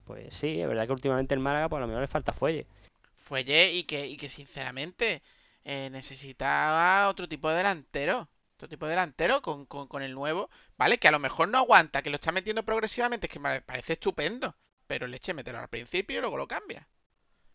[0.05, 2.67] pues sí, es verdad que últimamente el Málaga, pues a lo mejor le falta fuelle.
[3.15, 5.21] Fuelle y que, y que sinceramente
[5.63, 8.27] eh, necesitaba otro tipo de delantero.
[8.55, 10.49] Otro tipo de delantero con, con, con el nuevo.
[10.77, 13.61] Vale, que a lo mejor no aguanta, que lo está metiendo progresivamente, es que me
[13.61, 14.55] parece estupendo.
[14.87, 16.87] Pero leche, mételo al principio y luego lo cambia.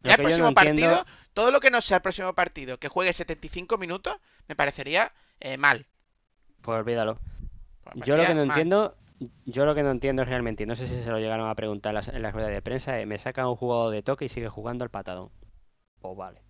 [0.03, 2.79] Lo Ya el próximo no entiendo- partido, todo lo que no sea el próximo partido,
[2.79, 4.17] que juegue 75 minutos,
[4.49, 5.87] me parecería eh, mal.
[6.63, 7.19] Pues olvídalo.
[7.85, 8.49] Pues Yo lo que no mal.
[8.51, 8.97] entiendo,
[9.45, 11.91] yo lo que no entiendo realmente, y no sé si se lo llegaron a preguntar
[11.91, 14.29] en las, en las ruedas de prensa, es, me saca un jugador de toque y
[14.29, 15.31] sigue jugando al patadón.
[16.01, 16.43] Pues vale.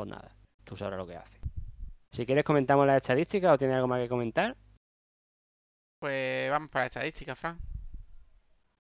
[0.00, 0.34] Pues nada,
[0.64, 1.38] tú sabrás lo que hace.
[2.10, 4.56] Si quieres comentamos las estadísticas o tienes algo más que comentar,
[5.98, 7.58] Pues vamos para la estadística, Fran.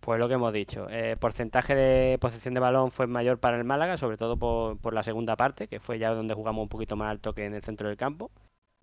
[0.02, 0.88] pues lo que hemos dicho.
[0.90, 4.94] Eh, porcentaje de posesión de balón fue mayor para el Málaga, sobre todo por, por
[4.94, 7.64] la segunda parte, que fue ya donde jugamos un poquito más al toque en el
[7.64, 8.30] centro del campo.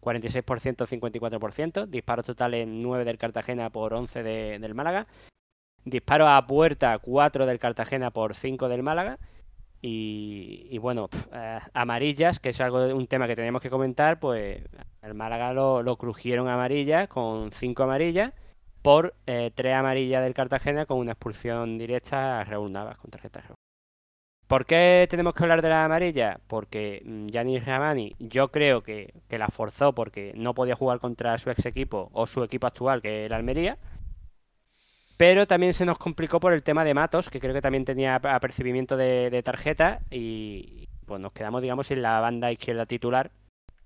[0.01, 1.87] 46%, 54%.
[1.87, 5.07] Disparos totales 9 del Cartagena por 11 de- del Málaga.
[5.85, 9.19] Disparos a puerta 4 del Cartagena por 5 del Málaga.
[9.85, 14.63] Y, bueno, pf, eh, amarillas, que es algo un tema que tenemos que comentar, pues
[15.03, 18.33] el Málaga lo, lo crujieron amarillas con 5 amarillas
[18.83, 23.41] por eh, 3 amarillas del Cartagena con una expulsión directa a Raúl Navas con tarjeta
[23.41, 23.55] roja.
[24.47, 26.39] ¿Por qué tenemos que hablar de la amarilla?
[26.47, 31.39] Porque mm, Yanis Ramani yo creo que, que la forzó porque no podía jugar contra
[31.39, 33.79] su ex equipo o su equipo actual, que era Almería.
[35.17, 38.17] Pero también se nos complicó por el tema de Matos, que creo que también tenía
[38.17, 43.31] ap- apercibimiento de, de tarjeta y pues nos quedamos, digamos, sin la banda izquierda titular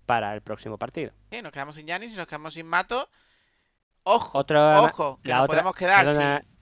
[0.07, 1.13] para el próximo partido.
[1.31, 3.09] Sí, nos quedamos sin Yanis y nos quedamos sin Mato.
[4.05, 6.57] Ojo, Otra, ojo, que la nos otra- podemos quedar perdona, sin...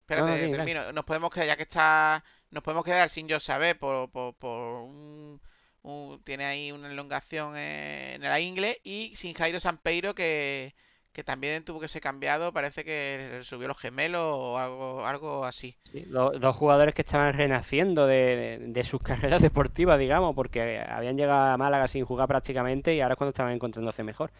[0.00, 0.92] Espérate, No, no, sí, termino.
[0.92, 2.22] Nos podemos quedar, ya que está...
[2.50, 5.40] Nos podemos quedar sin Josabé por, por, por un,
[5.82, 10.74] un- Tiene ahí una elongación en la ingle y sin Jairo Sampeiro que,
[11.12, 12.52] que también tuvo que ser cambiado.
[12.52, 15.78] Parece que subió los gemelos o algo, algo así.
[15.90, 20.80] Sí, lo- dos jugadores que estaban renaciendo de, de- de sus carreras deportivas, digamos, porque
[20.80, 24.30] habían llegado a Málaga sin jugar prácticamente y ahora es cuando estaban encontrándose mejor.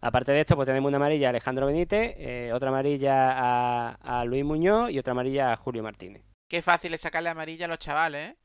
[0.00, 3.32] Aparte de esto, pues tenemos una amarilla a Alejandro Benítez, eh, otra amarilla
[3.92, 6.22] a, a Luis Muñoz y otra amarilla a Julio Martínez.
[6.46, 8.36] Qué fácil es sacarle amarilla a los chavales, ¿eh?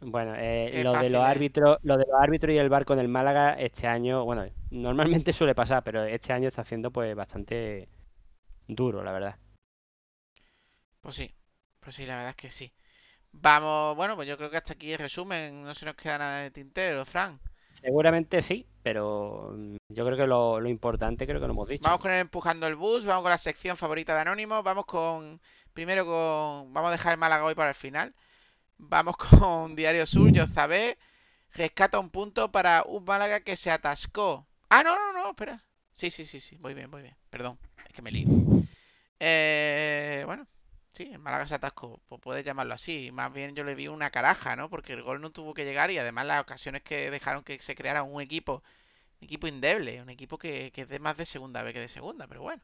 [0.00, 3.08] Bueno, eh, lo de los árbitros, lo de los árbitros y el barco en el
[3.08, 7.88] Málaga este año, bueno, normalmente suele pasar, pero este año está haciendo pues bastante
[8.66, 9.36] duro, la verdad.
[11.00, 11.34] Pues sí,
[11.80, 12.72] pues sí, la verdad es que sí.
[13.32, 15.62] Vamos, bueno, pues yo creo que hasta aquí el resumen.
[15.62, 17.40] No se nos queda nada de tintero, Fran.
[17.74, 21.82] Seguramente sí, pero mm, yo creo que lo, lo importante creo que lo hemos dicho.
[21.82, 25.40] Vamos con el empujando el bus, vamos con la sección favorita de Anónimo, vamos con
[25.72, 28.14] primero con vamos a dejar el Málaga hoy para el final.
[28.78, 30.98] Vamos con Diario Sur, yo sabé,
[31.52, 34.46] rescata un punto para un Málaga que se atascó.
[34.74, 35.56] Ah, no, no, no, espera.
[35.92, 37.16] Sí, sí, sí, sí, muy bien, muy bien.
[37.30, 38.30] Perdón, es que me lío.
[39.20, 40.46] Eh, bueno,
[40.92, 43.12] sí, el Málaga se atascó, pues puedes llamarlo así.
[43.12, 44.70] Más bien yo le vi una caraja, ¿no?
[44.70, 47.74] Porque el gol no tuvo que llegar y además las ocasiones que dejaron que se
[47.76, 48.62] creara un equipo
[49.20, 51.88] un equipo endeble, un equipo que, que es de más de segunda vez que de
[51.88, 52.62] segunda, pero bueno.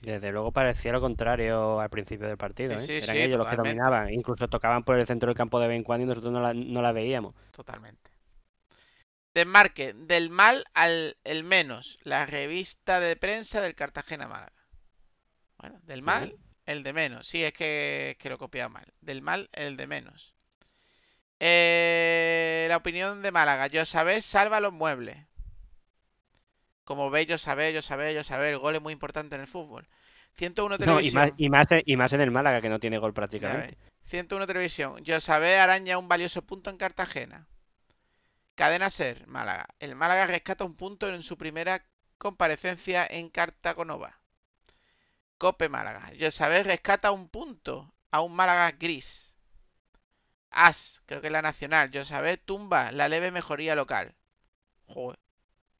[0.00, 2.90] Desde luego parecía lo contrario al principio del partido, Sí, ¿eh?
[2.90, 5.68] sí, Eran sí, ellos los que dominaban, incluso tocaban por el centro del campo de
[5.68, 7.34] vez en cuando y nosotros no la, no la veíamos.
[7.52, 8.10] Totalmente.
[9.34, 14.52] Desmarque, del mal al el menos, la revista de prensa del Cartagena Málaga.
[15.58, 17.26] Bueno, del mal, el de menos.
[17.28, 18.92] Sí, es que, que lo he copiado mal.
[19.00, 20.34] Del mal, el de menos.
[21.38, 23.66] Eh, la opinión de Málaga.
[23.68, 25.16] Yo sabés, salva los muebles.
[26.84, 28.50] Como veis, yo sabés, yo sabés, yo sabés.
[28.52, 29.88] El gol es muy importante en el fútbol.
[30.34, 31.14] 101 No, y televisión.
[31.14, 33.76] más, y, más, y más en el Málaga, que no tiene gol prácticamente.
[33.76, 33.90] ves.
[34.04, 35.04] 101 Televisión.
[35.04, 37.46] Yo sabé araña un valioso punto en Cartagena.
[38.60, 39.68] Cadena Ser, Málaga.
[39.78, 41.82] El Málaga rescata un punto en su primera
[42.18, 44.20] comparecencia en Cartagonova.
[45.38, 46.12] Cope Málaga.
[46.12, 49.38] Yo sabé rescata un punto a un Málaga gris.
[50.50, 51.90] As, creo que es la nacional.
[51.90, 54.14] Yo sabé tumba la leve mejoría local.
[54.84, 55.18] Joder.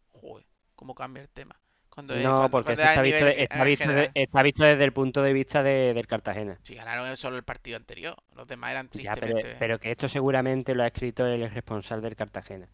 [0.09, 0.47] Joder.
[0.75, 1.61] ¿Cómo cambia el tema?
[2.01, 4.13] Cuando No, cuando- porque cuando está, visto, nivel está, visto de- general.
[4.15, 6.59] está visto desde el punto de vista de- del Cartagena.
[6.63, 8.17] Si ganaron solo el partido anterior.
[8.35, 9.57] Los demás eran Ya, pero, tristemente.
[9.59, 12.69] pero que esto seguramente lo ha escrito el responsable del Cartagena.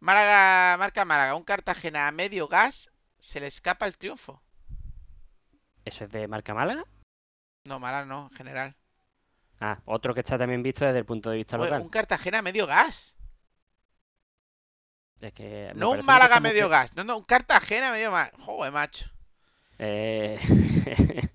[0.00, 4.42] Málaga, marca Málaga, un Cartagena a medio gas, se le escapa el triunfo.
[5.84, 6.84] ¿Eso es de marca Málaga?
[7.66, 8.74] No, Málaga no, en general.
[9.60, 11.82] Ah, otro que está también visto desde el punto de vista local.
[11.82, 13.18] un Cartagena a medio gas.
[15.20, 18.30] Es que me No un Málaga medio que- gas, no, no, un Cartagena medio más.
[18.38, 19.06] Joder, macho.
[19.78, 20.38] Eh...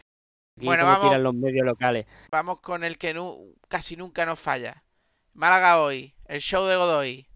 [0.57, 1.17] Bueno, vamos.
[1.17, 2.05] los medios locales.
[2.31, 4.81] Vamos con el que nu- casi nunca nos falla.
[5.33, 7.27] Málaga hoy, el show de Godoy.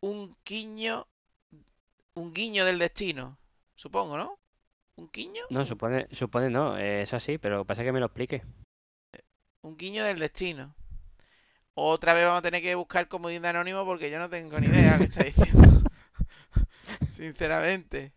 [0.00, 1.06] Un guiño,
[2.14, 3.38] un guiño del destino,
[3.74, 4.38] supongo, ¿no?
[4.96, 5.42] ¿Un guiño?
[5.50, 8.42] No, supone, supone no, eh, es así, pero pasa que me lo explique.
[9.60, 10.74] Un guiño del destino.
[11.74, 14.68] Otra vez vamos a tener que buscar comodín de anónimo porque yo no tengo ni
[14.68, 15.65] idea de lo que está diciendo.
[17.16, 18.12] Sinceramente.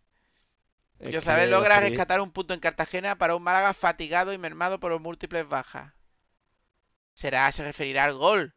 [0.99, 4.97] Es los logra rescatar un punto en Cartagena para un Málaga fatigado y mermado por
[4.99, 5.93] múltiples bajas.
[7.13, 8.55] Será, se referirá al gol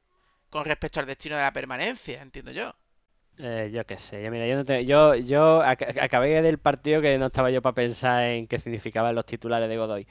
[0.49, 2.75] con respecto al destino de la permanencia, entiendo yo.
[3.39, 7.01] Eh, yo qué sé, yo, mira, yo, no te- yo, yo ac- acabé del partido
[7.01, 10.07] que no estaba yo para pensar en qué significaban los titulares de Godoy.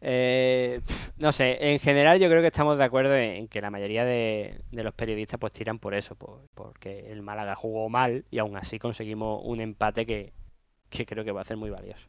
[0.00, 0.80] Eh,
[1.16, 4.60] no sé, en general yo creo que estamos de acuerdo en, que la mayoría de,
[4.72, 8.78] los periodistas pues tiran por eso, por- porque el Málaga jugó mal y aún así
[8.78, 10.32] conseguimos un empate que,
[10.90, 12.06] que creo que va a ser muy valioso.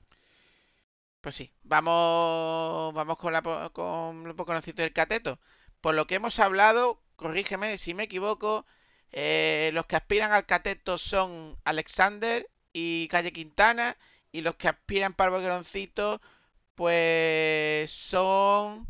[1.22, 3.42] Pues sí, vamos, vamos con, la,
[3.74, 5.40] con lo conocido del cateto.
[5.82, 8.66] Por lo que hemos hablado, corrígeme si me equivoco,
[9.12, 13.98] eh, los que aspiran al cateto son Alexander y Calle Quintana,
[14.32, 16.22] y los que aspiran para el boqueroncito,
[16.80, 18.88] pues son...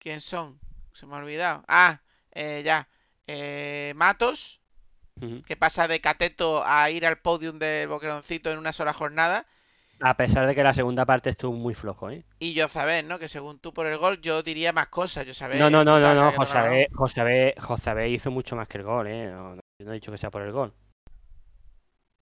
[0.00, 0.58] ¿Quién son?
[0.92, 1.62] Se me ha olvidado.
[1.68, 2.00] Ah,
[2.32, 2.88] eh, ya.
[3.28, 4.60] Eh, Matos,
[5.46, 9.46] que pasa de cateto a ir al podium del boqueroncito en una sola jornada.
[10.00, 12.24] A pesar de que la segunda parte estuvo muy flojo, ¿eh?
[12.40, 13.20] Y yo sabes, ¿no?
[13.20, 15.26] Que según tú por el gol, yo diría más cosas.
[15.26, 15.60] Yo sabes.
[15.60, 16.72] No, no, no, no, no, que José toca el balón.
[16.76, 19.26] Abé, José Abé- José Abé hizo mucho más que el gol, ¿eh?
[19.30, 20.74] No, no- yo no he dicho que sea por el gol.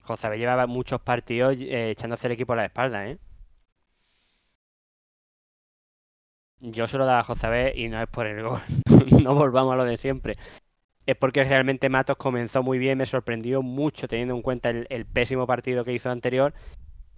[0.02, 3.18] José Abé llevaba muchos partidos eh, echándose el equipo a la espalda, ¿eh?
[6.60, 8.60] Yo se lo daba a José Abé y no es por el gol.
[9.22, 10.34] no volvamos a lo de siempre.
[11.06, 15.06] Es porque realmente Matos comenzó muy bien, me sorprendió mucho teniendo en cuenta el, el
[15.06, 16.52] pésimo partido que hizo anterior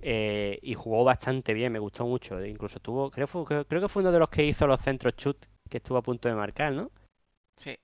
[0.00, 2.44] eh, y jugó bastante bien, me gustó mucho.
[2.44, 5.16] Incluso tuvo, creo, fue- creo, creo que fue uno de los que hizo los centros
[5.16, 6.90] chut que estuvo a punto de marcar, ¿no?
[7.57, 7.76] Sí.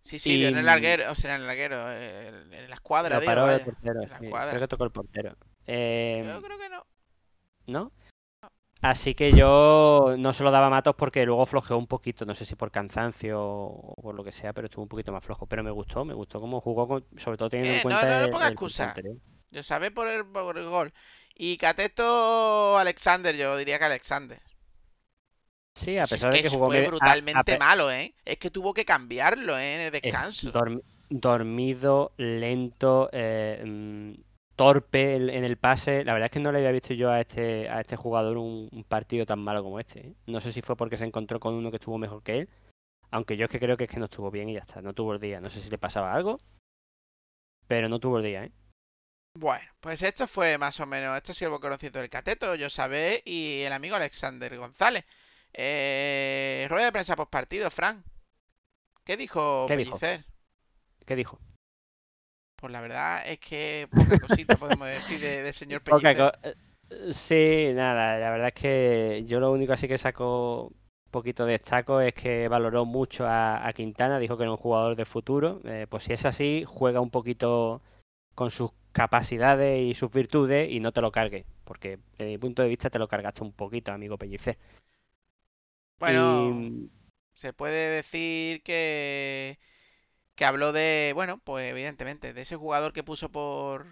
[0.00, 3.20] Sí, sí, Y- en el larguero, o sea, en el larguero, eh, en la escuadra,
[3.20, 5.36] digo, paró el portero, sí, creo que tocó el portero.
[5.66, 6.84] Eh, Yo creo que no.
[7.66, 7.92] ¿no?
[8.84, 12.34] Así que yo no se lo daba a Matos porque luego flojeó un poquito, no
[12.34, 15.46] sé si por cansancio o por lo que sea, pero estuvo un poquito más flojo.
[15.46, 18.08] Pero me gustó, me gustó cómo jugó, con- sobre todo teniendo Eh, en no, cuenta
[18.08, 18.94] no, no el- ponga excusa.
[19.50, 20.92] Yo sabes por el, por el gol.
[21.34, 24.40] Y Cateto Alexander, yo diría que Alexander.
[25.74, 27.90] Sí, a que- pesar es de que que jugó fue bien, a- a brutalmente malo,
[27.90, 28.14] ¿eh?
[28.24, 29.74] Es que tuvo que cambiarlo, ¿eh?
[29.74, 30.50] En el es descanso.
[30.52, 34.12] dormi- dormido, lento, eh, mm,
[34.56, 36.04] torpe en, el pase.
[36.04, 38.68] La verdad es que no le había visto yo a este, a este jugador un,
[38.72, 40.08] un partido tan malo como este.
[40.08, 40.14] ¿eh?
[40.26, 42.48] No sé si fue porque se encontró con uno que estuvo mejor que él.
[43.10, 44.82] Aunque yo es que creo que es que no estuvo bien y ya está.
[44.82, 45.40] No tuvo el día.
[45.40, 46.40] No sé si le pasaba algo.
[47.66, 48.52] Pero no tuvo el día, ¿eh?
[49.36, 51.16] Bueno, pues esto fue más o menos.
[51.16, 55.04] Esto ha sido el bocorocito del Cateto, yo sabé, y el amigo Alexander González.
[55.52, 58.04] Eh, rueda de prensa post partido, Fran.
[59.04, 59.98] ¿Qué dijo ¿Qué dijo?
[59.98, 61.40] ¿Qué dijo?
[62.56, 66.32] Pues la verdad es que poca cosita podemos decir de, de señor Pellicer.
[66.42, 66.54] eh,
[67.12, 70.72] Sí, nada, la verdad es que yo lo único así que saco
[71.10, 74.94] poquito de destaco es que valoró mucho a, a Quintana, dijo que era un jugador
[74.96, 75.60] de futuro.
[75.64, 77.82] Eh, pues si es así, juega un poquito
[78.34, 82.62] con sus capacidades y sus virtudes y no te lo cargues, porque desde mi punto
[82.62, 84.58] de vista te lo cargaste un poquito, amigo Pellicer.
[85.98, 86.90] Bueno, Y-
[87.34, 89.58] se puede decir que
[90.36, 93.86] que habló de, bueno, pues evidentemente, de ese jugador que puso por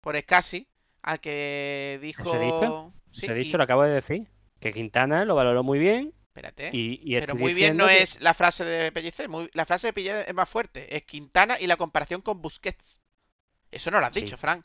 [0.00, 0.66] por Escasi,
[1.02, 2.92] al que dijo, ¿Eso he dicho?
[3.12, 4.26] sí, y- dicho, lo acabo de decir,
[4.60, 8.20] que Quintana lo valoró muy bien espérate, y, y pero muy bien no que- es
[8.20, 11.66] la frase de Pellicer, muy- la frase de Pellicer es más fuerte, es Quintana y
[11.66, 13.00] la comparación con Busquets.
[13.70, 14.20] Eso no lo has Sí.
[14.20, 14.64] dicho, Frank.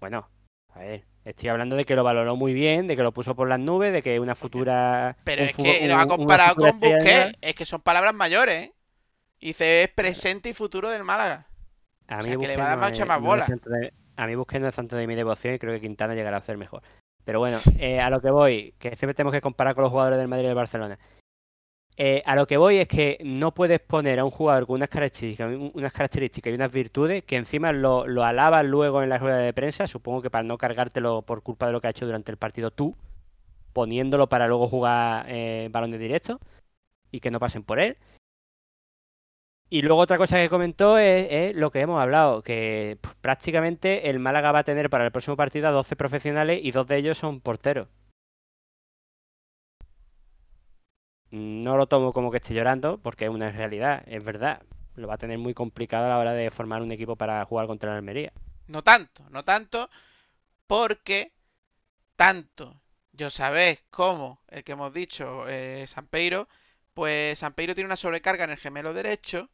[0.00, 0.28] Bueno,
[0.74, 3.48] a ver, estoy hablando de que lo valoró muy bien, de que lo puso por
[3.48, 5.16] las nubes, de que una futura.
[5.24, 8.72] Pero un es que lo ha comparado con Busquets, es que son palabras mayores, ¿eh?
[9.40, 11.46] Dice, es presente y futuro del Málaga.
[12.08, 13.46] A o mí sea, que le va a dar no es- más bola.
[13.46, 16.14] santo de- a mí Busquets no es tanto de mi devoción y creo que Quintana
[16.14, 16.82] llegará a ser mejor.
[17.24, 20.18] Pero bueno, eh, a lo que voy, que siempre tenemos que comparar con los jugadores
[20.18, 20.98] del Madrid y del Barcelona.
[21.96, 24.88] Eh, a lo que voy es que no puedes poner a un jugador con unas
[24.88, 29.18] características, un- unas características y unas virtudes que encima lo, lo alabas luego en la
[29.18, 32.06] rueda de prensa, supongo que para no cargártelo por culpa de lo que ha hecho
[32.06, 32.96] durante el partido tú,
[33.72, 36.38] poniéndolo para luego jugar eh, balones directos
[37.10, 37.96] y que no pasen por él.
[39.72, 44.18] Y luego otra cosa que comentó es, lo que hemos hablado, que pues, prácticamente el
[44.18, 47.18] Málaga va a tener para el próximo partido a 12 profesionales y dos de ellos
[47.18, 47.88] son porteros.
[51.30, 54.62] No lo tomo como que esté llorando, porque es una realidad, es verdad.
[54.96, 57.68] lo va a tener muy complicado a la hora de formar un equipo para jugar
[57.68, 58.32] contra el Almería.
[58.66, 59.88] No tanto, no tanto,
[60.66, 61.32] porque
[62.16, 62.80] tanto
[63.12, 66.48] yo sabéis como el que hemos dicho, eh, Sampeiro,
[66.94, 69.48] pues Sampeiro tiene una sobrecarga en el gemelo derecho,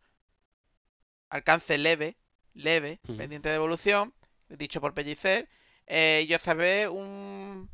[1.29, 2.17] alcance leve,
[2.55, 4.15] leve, pendiente de evolución,
[4.49, 5.49] dicho por Pellicer,
[5.87, 7.71] eh, y Ozabé un...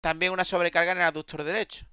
[0.00, 1.86] también una sobrecarga en el aductor derecho.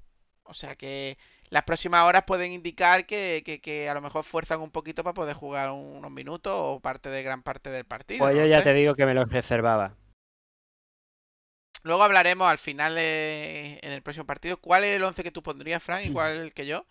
[0.44, 1.18] O sea que
[1.50, 5.14] las próximas horas pueden indicar que, que- que a lo mejor fuerzan un poquito para
[5.14, 8.20] poder jugar unos minutos o parte de gran parte del partido.
[8.20, 8.66] Pues no yo ya sé.
[8.66, 9.96] te digo que me lo reservaba.
[11.84, 15.42] Luego hablaremos al final de- en el próximo partido cuál es el 11 que tú
[15.42, 16.08] pondrías, Frank, Mm.
[16.08, 16.86] y cuál es el que yo.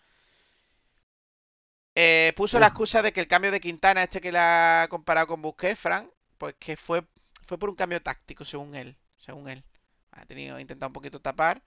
[1.95, 5.27] Eh, puso la excusa de que el cambio de Quintana, este que le ha comparado
[5.27, 7.05] con Busquets, Frank, pues que fue,
[7.47, 8.97] fue por un cambio táctico, según él.
[9.17, 9.65] Según él.
[10.13, 11.63] Ha tenido, intentado un poquito tapar.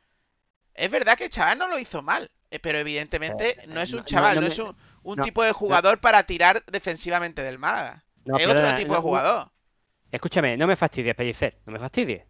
[0.74, 4.00] Es verdad que el chaval no lo hizo mal, eh, pero evidentemente no es un
[4.00, 8.04] no- chaval, no es un, un no, tipo de jugador para tirar defensivamente del Málaga.
[8.26, 9.52] No, es otro tipo no, de jugador.
[10.12, 12.24] Escúchame, no me fastidies, Pellicer, no me fastidies.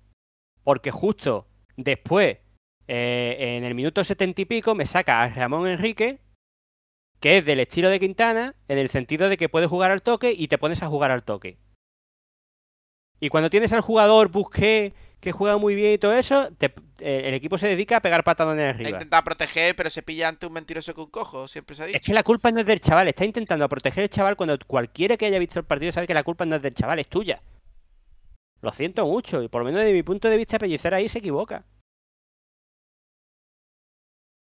[0.63, 2.37] Porque justo después,
[2.87, 6.19] eh, en el minuto setenta y pico, me saca a Ramón Enrique,
[7.23, 10.33] que es del estilo de Quintana, en el sentido de que puede jugar al toque
[10.37, 11.57] y te pones a jugar al toque.
[13.21, 17.21] Y cuando tienes al jugador Busqué, que juega muy bien y todo eso, te- eh,
[17.29, 18.89] el equipo se dedica a pegar patadones arriba.
[18.89, 21.97] intentado proteger, pero se pilla ante un mentiroso que un cojo, siempre se ha dicho.
[21.97, 25.15] Es que la culpa no es del chaval, está intentando proteger al chaval cuando cualquiera
[25.15, 27.41] que haya visto el partido sabe que la culpa no es del chaval, es tuya.
[28.61, 31.19] Lo siento mucho, y por lo menos desde mi punto de vista, Pellicer ahí se
[31.19, 31.63] equivoca.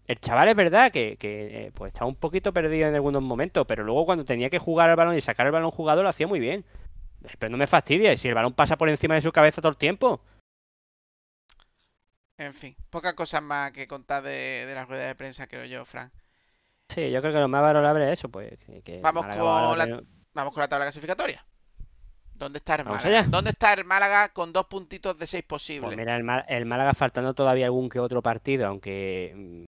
[0.06, 3.64] El chaval es verdad que, que, eh, pues está un poquito perdido en algunos momentos,
[3.66, 6.26] pero luego cuando tenía que jugar al balón y sacar el balón jugado lo hacía
[6.26, 6.64] muy bien.
[7.38, 9.78] Pero no me fastidies, si el balón pasa por encima de su cabeza todo el
[9.78, 10.20] tiempo.
[12.36, 15.84] En fin, pocas cosas más que contar de, de la rueda de prensa, creo yo,
[15.84, 16.12] Frank.
[16.92, 18.58] Sí, yo creo que lo más valorable es eso, pues.
[18.84, 21.46] Que, Vamos Málaga con la- tener- Vamos con la tabla clasificatoria.
[22.34, 23.22] ¿Dónde está el Málaga?
[23.28, 25.84] ¿Dónde está el Málaga con dos puntitos de seis posibles?
[25.86, 26.16] Pues mira,
[26.48, 29.64] el Málaga faltando todavía algún que otro partido, aunque mm,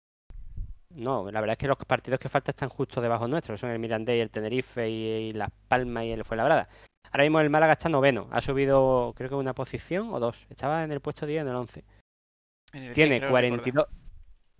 [0.96, 3.80] no, la verdad es que los partidos que faltan están justo debajo nuestro, son el
[3.80, 4.94] Mirandés y el Tenerife y,
[5.30, 6.68] y Las Palmas y el Fuenlabrada.
[7.12, 10.84] Ahora mismo el Málaga está noveno, ha subido creo que una posición o dos, estaba
[10.84, 11.84] en el puesto 10 en el 11.
[12.74, 13.86] En el Tiene 10, creo 42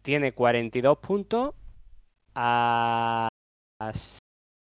[0.02, 1.54] tiene 42 puntos
[2.36, 3.28] a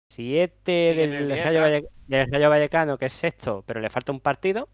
[0.09, 1.71] 7 Sigue en del, el 10, Rayo Fran.
[1.71, 4.67] Valle- del Rayo Vallecano, que es sexto, pero le falta un partido.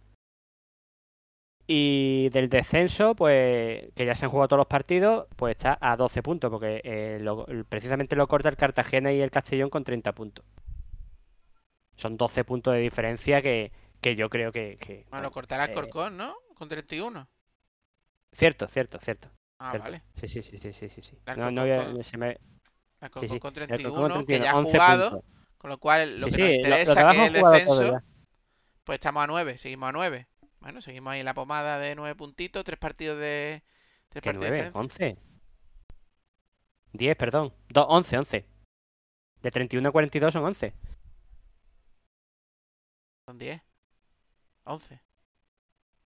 [1.70, 5.98] Y del descenso, pues que ya se han jugado todos los partidos, pues está a
[5.98, 10.14] 12 puntos, porque eh, lo- precisamente lo corta el Cartagena y el Castellón con 30
[10.14, 10.46] puntos.
[11.98, 14.78] Son 12 puntos de diferencia que, que yo creo que...
[14.78, 16.36] que, Bueno, bueno, cortará eh, Corcón, ¿no?
[16.56, 17.28] Con 31.
[18.32, 19.30] Cierto, cierto, cierto.
[19.60, 19.84] Ah, cierto.
[19.86, 20.04] vale.
[20.16, 21.18] Sí, sí, sí, sí, sí, sí.
[21.26, 22.38] El No, con- se me-
[23.02, 23.40] La sí, Corcón sí.
[23.40, 25.10] con el 31, Alcorcón con que 31, ya ha 11 jugado.
[25.12, 25.30] puntos.
[25.58, 28.02] Con lo cual, lo Sí, que nos sí, lo- interesa, que es el descenso,
[28.84, 29.58] pues estamos a 9.
[29.58, 30.28] Seguimos a 9.
[30.60, 32.64] Bueno, seguimos ahí en la pomada de 9 puntitos.
[32.64, 33.64] Tres partidos de.
[34.10, 34.70] Tres ¿Qué partidos de 9?
[34.70, 35.08] diferencia.
[35.08, 35.18] 11.
[36.94, 37.54] 10, perdón.
[37.70, 38.46] Do- 11, 11.
[39.42, 40.74] De 31 a 42 son 11.
[43.28, 43.62] Son 10.
[44.64, 45.02] 11.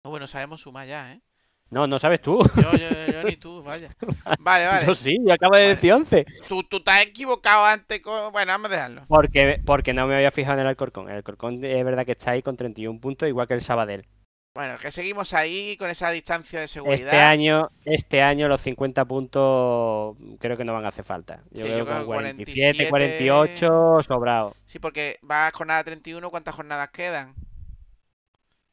[0.03, 1.21] No, bueno, sabemos sumar ya, ¿eh?
[1.69, 2.39] No, no sabes tú.
[2.55, 3.95] Yo, yo, yo ni tú, vaya.
[4.39, 4.85] Vale, vale.
[4.85, 5.75] Yo sí, yo acabo de Vale.
[5.75, 6.25] decir 11.
[6.49, 8.31] Tú, tú te has equivocado antes con...
[8.33, 9.05] Bueno, vamos a dejarlo.
[9.07, 11.09] Porque, porque no me había fijado en el Alcorcón.
[11.09, 14.05] El Alcorcón es verdad que está ahí con 31 puntos, igual que el Sabadell.
[14.53, 17.07] Bueno, que seguimos ahí con esa distancia de seguridad.
[17.07, 21.41] Este año, este año los 50 puntos creo que no van a hacer falta.
[21.51, 24.55] Yo Sí, creo que creo con que 47, 47, 48, sobrado.
[24.65, 27.33] Sí, porque va a jornada 31, ¿cuántas jornadas quedan?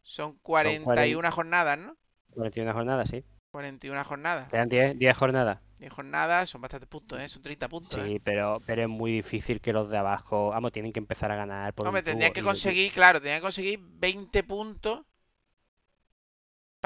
[0.03, 1.97] Son 41 jornadas, ¿no?
[2.35, 3.25] 41 jornadas, sí.
[3.53, 4.49] 41 jornadas.
[4.49, 5.61] Quedan 10, 10 jornadas.
[5.79, 7.29] 10 jornadas, son bastantes puntos, ¿eh?
[7.29, 8.05] Son 30 puntos, ¿eh?
[8.05, 11.37] Sí, pero, pero es muy difícil que los de abajo, vamos, tienen que empezar a
[11.37, 15.03] ganar por Hombre, tendrían que conseguir, claro, tendrían que conseguir 20 puntos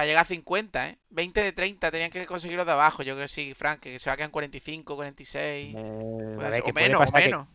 [0.03, 0.99] para llegar a 50, ¿eh?
[1.11, 3.05] 20 de 30 tenían que conseguir los de abajo.
[3.05, 5.77] Yo creo que sí, Frank, que se va a quedar en 45, 46.
[5.77, 5.81] Eh,
[6.35, 7.47] puede ver, ser, que o menos, o pasar que- menos.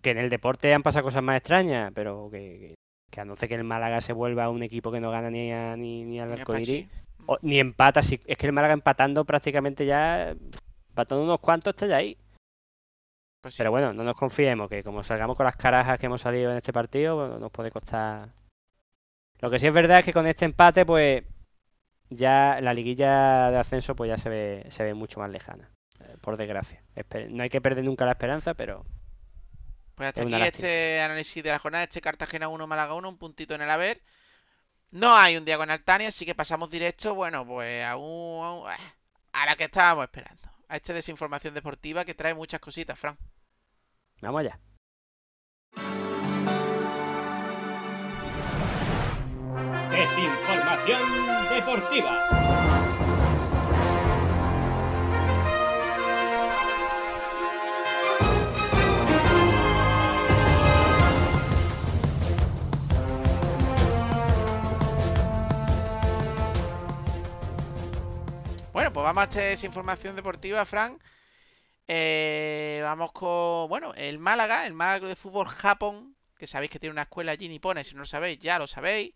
[0.00, 2.74] que en el deporte han pasado cosas más extrañas, pero que,
[3.10, 5.52] que, a no ser que el Málaga se vuelva un equipo que no gana ni,
[5.52, 6.88] a- ni, ni al Ni a arcoiris, Pachi.
[7.26, 10.30] o- ni empata, si, es que el Málaga empatando prácticamente ya,
[10.90, 12.16] empatando unos cuantos está ya ahí.
[13.42, 13.58] Pues sí.
[13.58, 16.58] Pero bueno, no nos confiemos, que como salgamos con las carajas que hemos salido en
[16.58, 18.28] este partido, bueno, nos puede costar.
[19.40, 21.24] Lo que sí es verdad es que con este empate, pues
[22.10, 26.16] ya la liguilla de ascenso pues ya se ve, se ve mucho más lejana, eh,
[26.20, 26.82] por desgracia.
[27.30, 28.84] No hay que perder nunca la esperanza, pero
[29.94, 30.68] Pues hasta Es aquí lástima.
[30.68, 34.02] este análisis de la jornada, este Cartagena 1, Málaga 1, un puntito en el haber.
[34.92, 38.52] No hay un día con Altania, así que pasamos directo, bueno, pues a un, a
[38.54, 38.68] un-
[39.32, 40.50] a la que estábamos esperando.
[40.68, 43.18] A este desinformación deportiva que trae muchas cositas, Fran.
[44.22, 44.58] vamos allá.
[50.10, 51.00] Desinformación
[51.50, 52.28] deportiva.
[68.72, 70.98] Bueno, pues vamos a esta desinformación deportiva, Fran.
[71.86, 76.94] Eh, vamos con, bueno, el Málaga, el Málaga de Fútbol Japón, que sabéis que tiene
[76.94, 79.14] una escuela allí nipona, si no lo sabéis, ya lo sabéis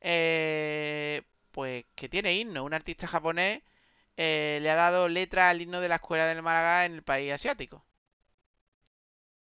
[0.00, 2.64] eh, pues que tiene himno.
[2.64, 3.62] Un artista japonés
[4.16, 7.32] eh, le ha dado letra al himno de la escuela del Málaga en el país
[7.32, 7.84] asiático.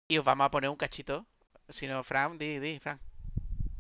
[0.09, 1.27] Y os vamos a poner un cachito.
[1.69, 3.01] Si no, Fran, di, di, Fran.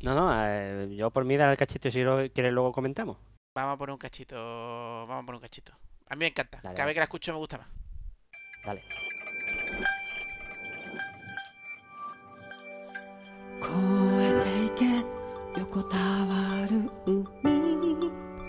[0.00, 3.18] No, no, eh, yo por mí dar el cachito si lo quieres luego comentamos.
[3.54, 5.72] Vamos a poner un cachito, vamos a poner un cachito.
[6.08, 7.68] A mí me encanta, cada vez que la escucho me gusta más.
[8.64, 8.82] Dale.
[15.72, 17.96] 横たわる海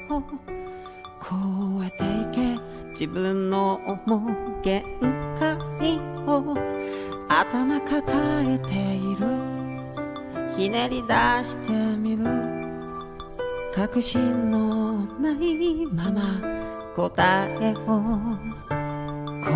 [0.10, 0.22] を
[1.20, 2.62] 越えていけ
[2.92, 4.84] 自分の思う限
[5.40, 5.58] 界
[6.28, 6.56] を
[7.28, 8.04] 頭抱
[8.46, 9.26] えている。
[10.56, 11.14] ひねり出
[11.44, 12.24] してみる。
[13.76, 16.42] 確信のないまま
[16.96, 18.38] 答えを。
[19.42, 19.52] 越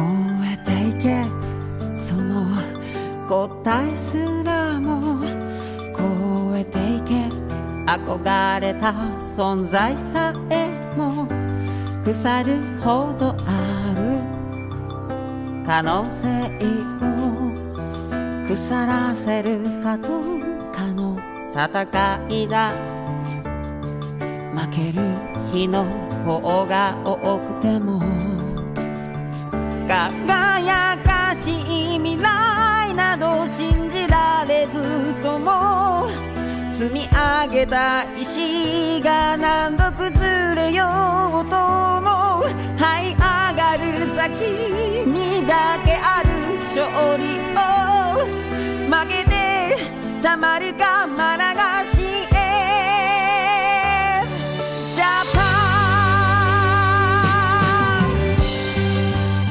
[0.51, 1.23] えていけ。
[1.95, 2.45] その
[3.29, 5.23] 答えすらも
[7.97, 11.27] 憧れた存在さえも
[12.03, 14.21] 腐るほどある
[15.65, 16.27] 可能性
[17.01, 17.07] を
[18.47, 20.23] 腐らせるかどう
[20.73, 21.19] かの
[21.53, 22.73] 戦いだ。
[24.53, 25.01] 負ける
[25.51, 25.85] 日の
[26.25, 28.01] 方が多くても
[29.87, 35.80] 輝かしい未来など信じられずとも
[36.80, 41.56] 積み上げた石が何度崩れようと
[42.02, 42.44] も
[42.76, 43.18] 這い上
[43.54, 44.30] がる先
[45.06, 46.28] にだけある
[46.74, 47.24] 勝利
[47.56, 47.58] を
[48.90, 49.32] 負けて
[50.22, 52.34] たまるかまながしへ
[54.94, 55.04] ジャ
[55.34, 55.66] パン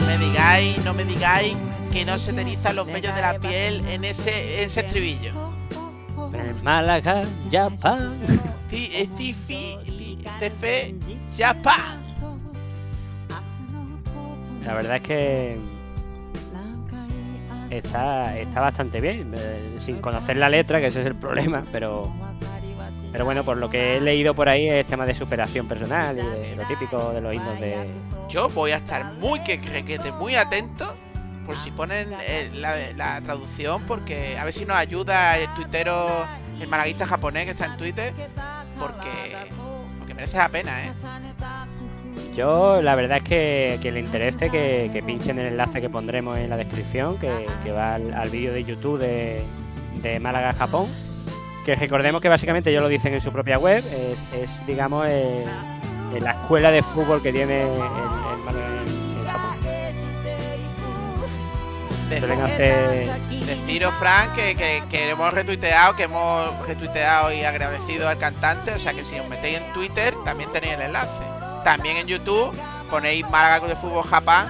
[0.07, 1.55] Me digáis, no me digáis
[1.91, 5.59] que no se te erizan los vellos de la piel en ese, en ese estribillo.
[6.62, 7.22] Málaga,
[8.70, 8.90] ci-
[10.38, 10.94] Cefe,
[11.36, 12.00] Japan.
[14.64, 15.58] La verdad es que
[17.70, 22.12] está, está bastante bien, eh, sin conocer la letra, que ese es el problema, pero,
[23.11, 26.22] pero bueno, por lo que he leído por ahí es tema de superación personal y
[26.22, 27.88] de lo típico de los himnos de...
[28.28, 29.61] Yo voy a estar muy que
[30.12, 30.94] muy atento
[31.46, 36.24] por si ponen eh, la, la traducción, porque a ver si nos ayuda el tuitero,
[36.61, 38.12] el malaguista japonés que está en Twitter,
[38.78, 39.36] porque,
[39.98, 40.92] porque merece la pena, ¿eh?
[42.34, 46.56] Yo la verdad es que, le interese que, pinchen el enlace que pondremos en la
[46.56, 50.88] descripción, que, va al, vídeo de YouTube de, Málaga, Japón.
[51.64, 53.84] Que recordemos que básicamente ellos lo dicen en su propia web,
[54.32, 55.06] es, digamos
[56.20, 58.99] la escuela de fútbol que tiene el, el Málaga
[62.18, 63.11] Suelen hacer
[63.46, 68.72] Deciros, Frank, que, que, que hemos retuiteado, que hemos retuiteado y agradecido al cantante.
[68.72, 71.11] O sea que si os metéis en Twitter, también tenéis el enlace.
[71.64, 72.52] También en YouTube
[72.90, 74.46] ponéis Málaga de Fútbol Japón,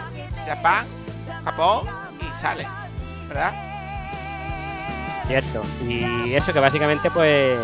[0.46, 0.86] Japón,
[1.44, 1.86] Japón
[2.20, 2.66] y sale.
[3.28, 3.52] ¿Verdad?
[5.26, 5.62] Cierto.
[5.86, 7.58] Y eso que básicamente pues eh,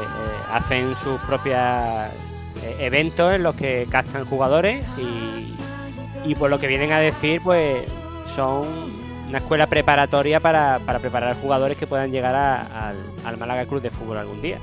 [0.53, 5.57] hacen sus propios eh, eventos en los que captan jugadores y,
[6.25, 7.85] y por lo que vienen a decir pues
[8.37, 8.96] son
[9.29, 13.83] una escuela preparatoria para, para preparar jugadores que puedan llegar a- al, al Málaga Club
[13.83, 14.59] de Fútbol algún día.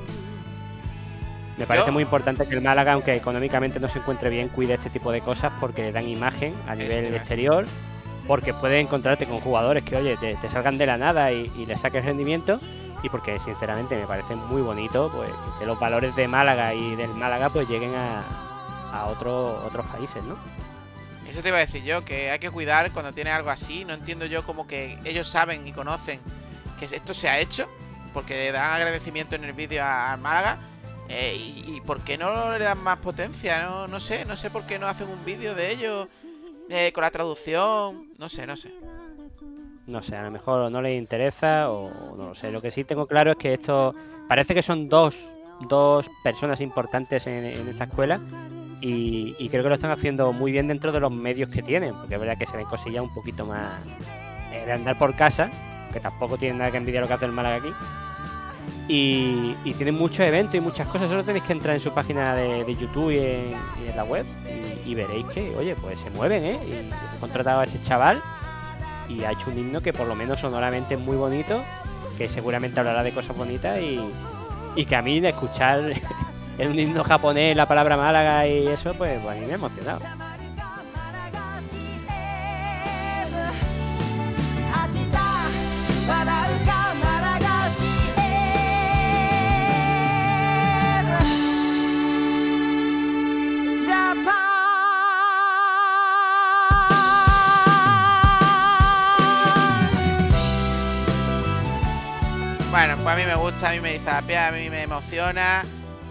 [1.58, 4.74] Me parece Yo- muy importante que el Málaga, aunque económicamente no se encuentre bien, cuide
[4.76, 7.66] este tipo de cosas porque dan imagen a nivel exterior,
[8.28, 11.66] porque puedes encontrarte con jugadores que, oye, te, te salgan de la nada y, y
[11.66, 12.60] le saques rendimiento,
[13.04, 17.10] y porque sinceramente me parece muy bonito pues, que los valores de Málaga y del
[17.12, 18.24] Málaga pues lleguen a,
[18.98, 20.36] a otro- otros países, ¿no?
[21.34, 23.86] Eso te iba a decir yo, que hay que cuidar cuando tiene algo así.
[23.86, 26.22] No entiendo yo como que ellos saben y conocen
[26.78, 27.68] que esto se ha hecho,
[28.14, 30.60] porque dan agradecimiento en el vídeo a, a Málaga.
[31.10, 33.64] eh, y, y por qué no le dan más potencia?
[33.64, 36.08] No, no sé, no sé por qué no hacen un vídeo de ellos
[36.70, 38.10] eh, con la traducción.
[38.20, 38.72] No sé, no sé.
[39.88, 42.52] No sé, a lo mejor no les interesa o no lo sé.
[42.52, 43.96] Lo que sí tengo claro es que esto
[44.30, 45.16] parece que son dos,
[45.62, 48.22] dos personas importantes en, en esta escuela
[48.84, 51.96] y, y creo que lo están haciendo muy bien dentro de los medios que tienen,
[51.96, 53.70] porque es verdad que se ven cosillas un poquito más
[54.52, 55.50] eh, de andar por casa,
[55.94, 57.70] que tampoco tienen nada que envidiar lo que hace el Málaga aquí.
[58.90, 61.08] Y, tienen muchos eventos y muchas cosas.
[61.08, 64.26] Solo tenéis que entrar en su página de, YouTube y en, la web
[64.86, 66.60] y, y veréis que, oye, pues se mueven, ¿eh?
[66.68, 66.72] Y
[67.16, 68.22] he contratado a este chaval
[69.08, 71.64] y ha hecho un himno que por lo menos sonoramente es muy bonito,
[72.18, 74.02] que seguramente hablará de cosas bonitas y,
[74.76, 75.94] y que a mí de escuchar
[76.58, 79.56] en un himno japonés la palabra Málaga y eso, pues, pues, a mí me ha
[79.56, 80.02] emocionado.
[102.72, 105.64] Bueno, pues a mí me gusta, a mí me dice a mí me emociona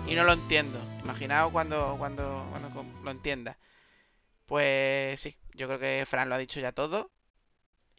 [0.09, 0.78] y no lo entiendo.
[1.05, 3.57] Imaginaos cuando, cuando, cuando lo entienda.
[4.46, 7.11] Pues sí, yo creo que Fran lo ha dicho ya todo.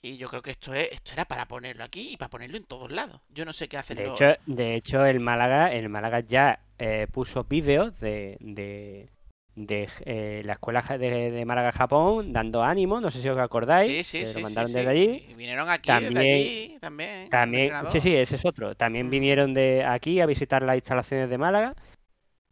[0.01, 2.65] Y yo creo que esto es, esto era para ponerlo aquí y para ponerlo en
[2.65, 3.21] todos lados.
[3.29, 6.59] Yo no sé qué hacen De los- hecho, de hecho el Málaga, el Málaga ya
[6.77, 9.09] eh, puso vídeos de, de,
[9.55, 13.89] de, eh, la escuela de, de Málaga Japón dando ánimo, no sé si os acordáis,
[13.89, 14.73] Sí, sí, sí, lo mandaron sí.
[14.75, 15.25] desde allí.
[15.29, 17.29] Y vinieron aquí, También- desde aquí, también.
[17.29, 18.75] También, sí, sí, ese es otro.
[18.75, 19.09] También Mm.
[19.09, 21.75] vinieron de aquí a visitar las instalaciones de Málaga.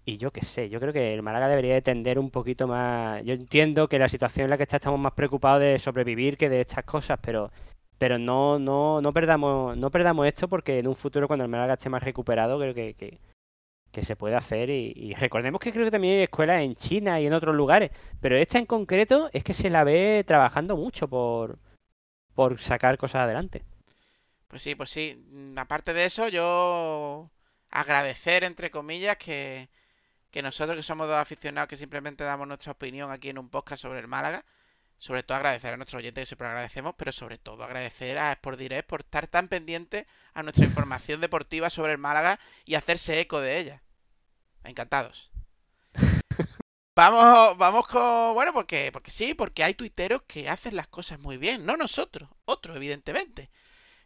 [0.04, 3.24] Y yo qué sé, yo creo que el Málaga debería de tender un poquito más.
[3.24, 6.50] Yo entiendo que la situación en la que está estamos más preocupados de sobrevivir que
[6.50, 7.52] de estas cosas, pero,
[8.00, 11.76] pero no, no, no perdamos, no perdamos esto porque en un futuro cuando el Málaga
[11.76, 12.96] esté más recuperado, creo que,
[13.92, 14.72] que, se puede hacer.
[14.72, 17.92] Y, y recordemos que creo que también hay escuelas en China y en otros lugares,
[18.20, 21.60] pero esta en concreto es que se la ve trabajando mucho por,
[22.34, 23.64] por sacar cosas adelante.
[24.48, 25.24] Pues sí, pues sí.
[25.56, 27.30] Aparte de eso, yo
[27.70, 29.70] agradecer, entre comillas, que,
[30.32, 33.82] que nosotros que somos dos aficionados que simplemente damos nuestra opinión aquí en un podcast
[33.82, 34.46] sobre el Málaga,
[34.98, 38.58] sobre todo agradecer a nuestros oyentes que siempre agradecemos, pero sobre todo agradecer a Sport
[38.60, 43.42] Direct por estar tan pendiente a nuestra información deportiva sobre el Málaga y hacerse eco
[43.42, 43.84] de ella.
[44.64, 45.32] Encantados.
[46.94, 48.34] Vamos, vamos con.
[48.34, 51.66] Bueno, porque, porque sí, porque hay tuiteros que hacen las cosas muy bien.
[51.66, 53.50] No nosotros, otros, evidentemente.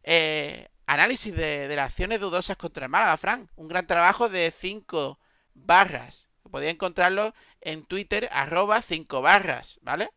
[0.04, 3.50] Eh, análisis de, de las acciones dudosas contra el Málaga, Fran.
[3.56, 5.20] Un gran trabajo de 5
[5.56, 6.30] barras.
[6.52, 10.10] Podéis encontrarlo en Twitter, arroba 5 barras, ¿vale?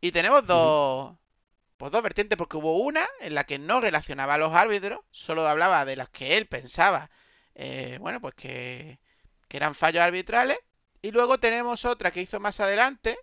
[0.00, 1.16] Y tenemos dos,
[1.78, 5.46] pues dos vertientes, porque hubo una en la que no relacionaba a los árbitros, solo
[5.48, 7.10] hablaba de las que él pensaba,
[7.54, 9.00] eh, bueno, pues que,
[9.48, 10.58] que eran fallos arbitrales.
[11.02, 13.18] Y luego tenemos otra que hizo más adelante,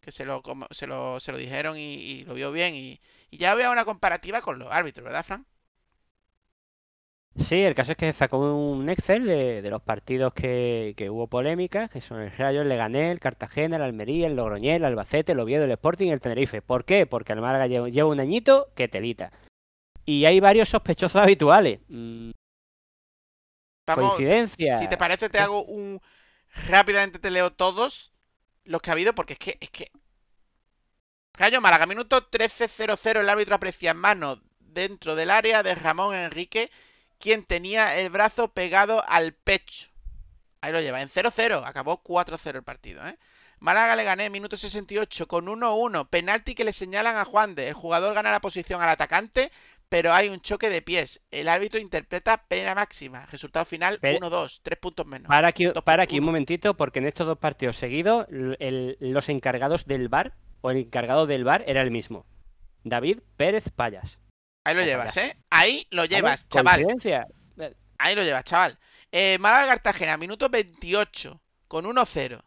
[0.00, 3.00] que se lo, como- se lo, se lo dijeron y, y lo vio bien, y,
[3.30, 5.46] y ya veo una comparativa con los árbitros, ¿verdad, Fran?
[7.36, 11.28] Sí, el caso es que sacó un Excel de, de los partidos que, que hubo
[11.28, 15.32] polémicas, que son el Rayo, el Leganés, el Cartagena, el Almería, el Logroñés, el Albacete,
[15.32, 16.60] el Oviedo, el Sporting y el Tenerife.
[16.60, 17.06] ¿Por qué?
[17.06, 19.32] Porque el Málaga lleva, lleva un añito que telita.
[20.04, 21.80] Y hay varios sospechosos habituales.
[21.88, 22.30] Mm,
[23.86, 24.78] Vamos, coincidencia.
[24.78, 26.00] si te parece, te hago un.
[26.68, 28.12] Rápidamente te leo todos
[28.64, 29.58] los que ha habido, porque es que.
[29.60, 29.90] Es que...
[31.34, 36.70] Rayo Málaga, minuto 13.00, el árbitro aprecia en mano dentro del área de Ramón Enrique,
[37.20, 39.88] quien tenía el brazo pegado al pecho.
[40.62, 43.16] Ahí lo lleva, en 0-0, acabó 4-0 el partido, ¿eh?
[43.60, 47.68] Málaga le gané, minuto 68, con 1-1, penalti que le señalan a Juan de.
[47.68, 49.50] El jugador gana la posición al atacante,
[49.90, 51.20] pero hay un choque de pies.
[51.30, 53.26] El árbitro interpreta pena máxima.
[53.26, 55.28] Resultado final Pero- 1-2, 3 puntos menos.
[55.28, 60.08] Para aquí, para un momentito, porque en estos dos partidos seguidos, el- los encargados del
[60.08, 62.24] bar, o el encargado del bar, era el mismo.
[62.84, 64.18] David Pérez Payas.
[64.64, 65.16] Ahí lo llevas.
[65.16, 65.36] ¿eh?
[65.50, 66.80] Ahí lo llevas, chaval.
[67.98, 68.78] Ahí lo llevas, chaval.
[69.12, 72.42] Eh, Málaga Cartagena, minuto 28, con 1-0.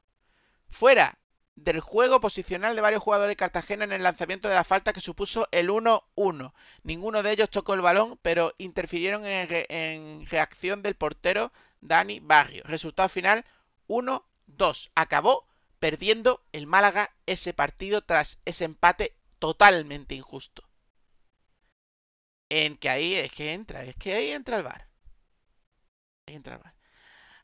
[0.69, 1.17] Fuera
[1.55, 5.01] del juego posicional de varios jugadores de Cartagena en el lanzamiento de la falta que
[5.01, 6.53] supuso el 1-1.
[6.83, 11.51] Ninguno de ellos tocó el balón, pero interfirieron en, re- en reacción del portero
[11.81, 12.63] Dani Barrio.
[12.65, 13.45] Resultado final
[13.87, 14.89] 1-2.
[14.95, 15.47] Acabó
[15.79, 20.63] perdiendo el Málaga ese partido tras ese empate totalmente injusto.
[22.55, 24.87] En que ahí es que entra, es que ahí entra el VAR.
[26.27, 26.61] Ahí entra el.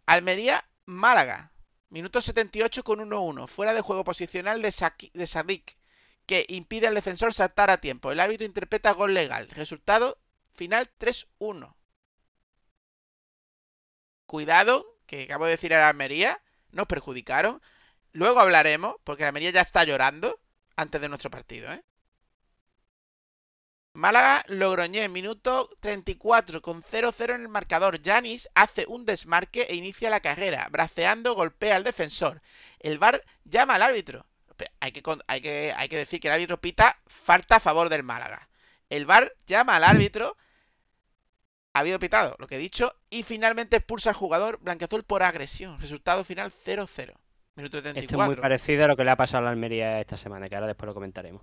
[0.06, 1.52] Almería, Málaga.
[1.90, 3.48] Minuto 78 con 1-1.
[3.48, 4.72] Fuera de juego posicional de,
[5.14, 5.78] de Sadik.
[6.28, 8.12] Que impide al defensor saltar a tiempo.
[8.12, 9.50] El árbitro interpreta gol legal.
[9.50, 10.20] Resultado
[10.54, 11.76] final 3-1.
[14.28, 16.40] Cuidado, que acabo de decir a la Almería.
[16.72, 17.64] Nos perjudicaron.
[18.12, 20.40] Luego hablaremos, porque la Almería ya está llorando
[20.76, 21.84] antes de nuestro partido, ¿eh?
[24.00, 28.02] Málaga Logroñés, minuto 34 con 0-0 en el marcador.
[28.02, 30.70] Yanis hace un desmarque e inicia la carrera.
[30.72, 32.42] Braceando golpea al defensor.
[32.80, 34.26] El VAR llama al árbitro.
[34.56, 37.90] Pero Hay que, hay, que, hay que decir que el árbitro pita falta a favor
[37.90, 38.48] del Málaga.
[38.90, 40.38] El VAR llama al árbitro.
[41.74, 45.78] ha habido pitado, lo que he dicho, y finalmente expulsa al jugador blanqueazul por agresión.
[45.78, 47.14] Resultado final 0-0.
[47.56, 48.42] Minuto Esto es muy 74.
[48.42, 50.88] parecido a lo que le ha pasado a la Almería esta semana, que ahora después
[50.88, 51.42] lo comentaremos.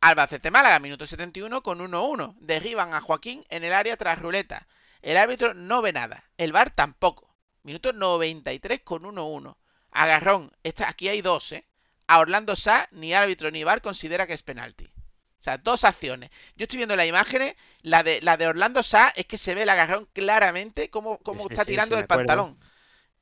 [0.00, 2.34] Albacete Málaga, minuto 71 con 1-1.
[2.40, 4.66] Derriban a Joaquín en el área tras ruleta.
[5.02, 6.24] El árbitro no ve nada.
[6.38, 7.34] El VAR tampoco.
[7.62, 9.56] Minuto 93 con 1-1.
[9.90, 10.52] Agarrón.
[10.62, 11.66] Esta, aquí hay dos, ¿eh?
[12.06, 14.86] A Orlando Sá, ni árbitro ni VAR considera que es penalti.
[14.86, 16.30] O sea, dos acciones.
[16.56, 17.54] Yo estoy viendo las imágenes.
[17.82, 21.42] La de, la de Orlando Sá es que se ve el agarrón claramente cómo, cómo
[21.42, 22.58] Sí, está sí, tirando sí, del pantalón.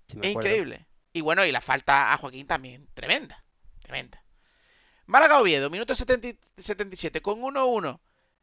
[0.09, 0.87] Es increíble.
[1.13, 2.89] Y bueno, y la falta a Joaquín también.
[2.95, 3.45] Tremenda.
[3.81, 4.23] Tremenda.
[5.09, 7.99] Málaga Oviedo, minuto 70 77 con 1-1.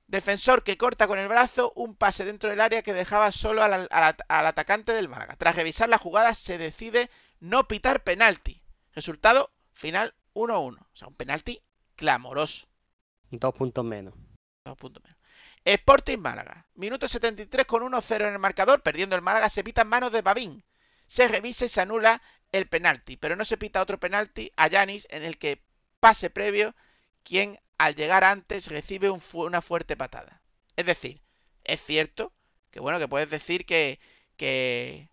[0.07, 3.73] Defensor que corta con el brazo un pase dentro del área que dejaba solo al,
[3.73, 5.35] al- al- al atacante del Málaga.
[5.35, 7.09] Tras revisar la jugada se decide
[7.39, 8.61] no pitar penalti.
[8.93, 10.77] Resultado final 1-1.
[10.79, 11.61] O sea, un penalti
[11.95, 12.67] clamoroso.
[13.31, 14.13] Dos puntos menos.
[14.65, 15.19] Dos puntos menos.
[15.63, 16.67] Sporting Málaga.
[16.75, 18.81] Minuto 73 con 1-0 en el marcador.
[18.81, 20.63] Perdiendo el Málaga se pita en manos de Babín.
[21.07, 23.17] Se revisa y se anula el penalti.
[23.17, 25.63] Pero no se pita otro penalti a Yanis en el que
[26.05, 26.67] pase previo
[27.23, 27.47] quien
[27.77, 30.41] al llegar antes recibe un una fuerte patada.
[30.77, 31.21] Es decir,
[31.63, 32.33] es cierto
[32.71, 33.99] que bueno que puedes decir que,
[34.37, 35.09] que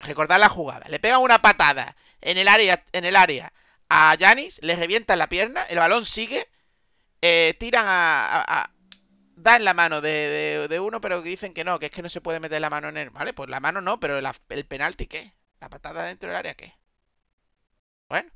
[0.00, 0.86] recordar la jugada.
[0.88, 3.52] Le pegan una patada en el área, en el área
[3.88, 6.48] a Yanis, le revientan la pierna, el balón sigue,
[7.22, 8.70] eh, tiran a, a-
[9.36, 12.20] dan la mano de, de- uno, pero dicen que no, que es que no se
[12.22, 13.10] puede meter la mano en él.
[13.10, 15.34] Vale, pues la mano no, pero el penalti ¿qué?
[15.60, 16.74] La patada dentro del área ¿qué?
[18.08, 18.30] Bueno.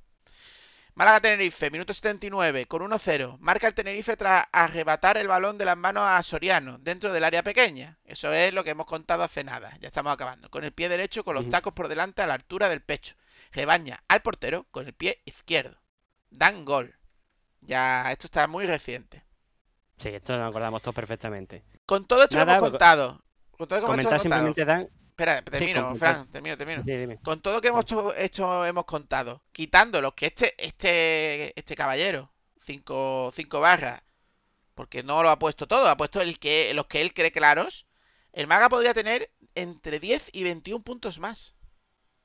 [0.97, 3.37] Málaga Tenerife, minuto 79, con 1-0.
[3.39, 7.43] Marca el Tenerife tras arrebatar el balón de las manos a Soriano, dentro del área
[7.43, 7.99] pequeña.
[8.07, 9.75] Eso es lo que hemos contado hace nada.
[9.81, 10.49] Ya estamos acabando.
[10.49, 13.15] Con el pie derecho, con los tacos por delante a la altura del pecho.
[13.53, 15.79] Rebaña al portero con el pie izquierdo.
[16.31, 16.95] Dan gol.
[17.61, 19.23] Ya, esto está muy reciente.
[19.99, 21.63] Sí, esto nos acordamos todos perfectamente.
[21.85, 23.23] Con todo esto Nada, hemos co- contado.
[23.51, 24.47] Con todo esto que hemos Comentar contado.
[24.47, 24.89] simplemente, Dan.
[25.17, 25.99] Espera, termino, comentar.
[25.99, 26.83] Fran, termino, termino.
[26.85, 27.19] Sí.
[27.25, 31.75] Con todo lo que hemos to- hecho, hemos contado, quitando los que este, este, este
[31.75, 34.03] caballero, cinco, cinco barras,
[34.75, 37.87] porque no lo ha puesto todo, ha puesto el que, los que él cree claros,
[38.35, 41.55] el Maga podría tener entre 10 y 21 puntos más.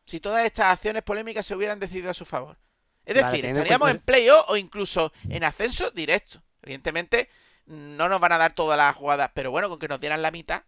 [0.05, 2.57] Si todas estas acciones polémicas se hubieran decidido a su favor.
[3.05, 6.43] Es Vale, decir, estaríamos en playoff o incluso en ascenso directo.
[6.61, 7.29] Evidentemente,
[7.67, 10.31] no nos van a dar todas las jugadas, pero bueno, con que nos dieran la
[10.31, 10.63] mitad,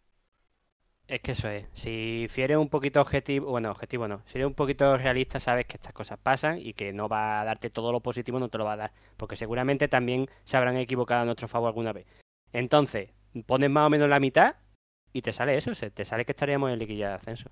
[1.08, 1.66] Es que eso es.
[1.74, 4.22] Si, si eres un poquito objetivo, bueno, objetivo no.
[4.26, 7.46] Si eres un poquito realista, sabes que estas cosas pasan y que no va a
[7.46, 8.92] darte todo lo positivo, no te lo va a dar.
[9.18, 12.08] Porque seguramente también se habrán equivocado a nuestro favor alguna vez.
[12.54, 13.10] Entonces,
[13.46, 14.56] pones más o menos la mitad
[15.12, 17.50] y te sale eso, te sale que estaríamos en liquilla de ascenso.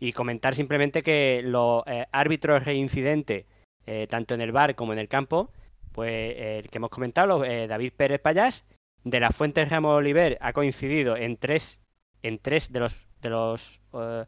[0.00, 3.46] Y comentar simplemente que los eh, árbitros reincidentes,
[3.86, 5.50] eh, tanto en el bar como en el campo,
[5.92, 8.64] pues eh, el que hemos comentado, eh, David Pérez Payás,
[9.04, 11.80] de la Fuente Ramos Oliver ha coincidido en tres
[12.22, 14.24] en tres de los de los eh,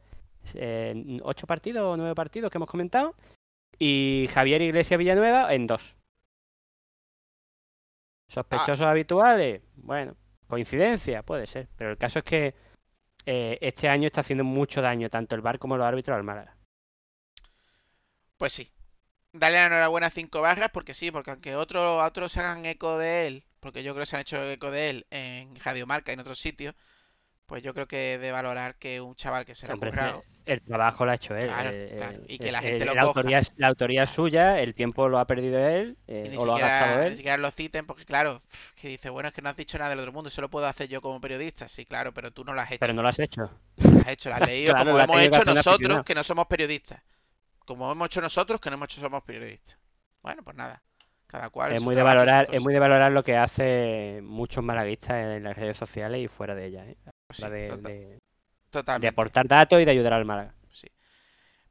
[0.54, 3.14] eh, ocho partidos o nueve partidos que hemos comentado
[3.78, 5.96] y Javier Iglesias Villanueva en dos.
[8.28, 10.16] Sospechosos habituales, bueno,
[10.46, 12.54] coincidencia, puede ser, pero el caso es que
[13.26, 16.56] eh, este año está haciendo mucho daño tanto el VAR como los árbitros al Málaga.
[18.36, 18.70] Pues sí.
[19.32, 22.98] Dale la enhorabuena a cinco barras porque sí, porque aunque otros otros se hagan eco
[22.98, 26.12] de él, porque yo creo que se han hecho eco de él en Radio Marca
[26.12, 26.74] y en otros sitios,
[27.46, 30.60] pues yo creo que de valorar que un chaval que se le ha currado, el
[30.62, 31.46] trabajo lo ha hecho él.
[31.46, 33.20] Claro, eh, claro, eh, y que es- la gente eh, lo la coja.
[33.20, 36.44] autoría, es- la autoría es suya, el tiempo lo ha perdido él, eh, ni o
[36.46, 37.10] lo ha gastado él.
[37.10, 38.42] ni siquiera lo citen, porque claro,
[38.76, 40.66] que dice, bueno, es que no has dicho nada del otro mundo, eso lo puedo
[40.66, 42.80] hacer yo como periodista, sí, claro, pero tú no lo has hecho.
[42.80, 43.50] Pero no lo has hecho.
[43.76, 46.24] Lo has hecho, lo has leído, Claro, como lo hemos que hecho nosotros, que no
[46.24, 47.02] somos periodistas.
[47.66, 49.76] Como hemos hecho nosotros, que no hemos hecho somos periodistas.
[50.22, 50.82] Bueno, pues nada.
[51.26, 51.72] Cada cual.
[51.72, 55.56] Es muy de valorar, es muy de valorar lo que hace muchos malaguistas en las
[55.56, 56.96] redes sociales y fuera de ellas, ¿eh?
[57.30, 58.18] Sí, La de, tota- de- de
[58.70, 59.08] totalmente.
[59.08, 60.54] aportar datos y de ayudar al Málaga.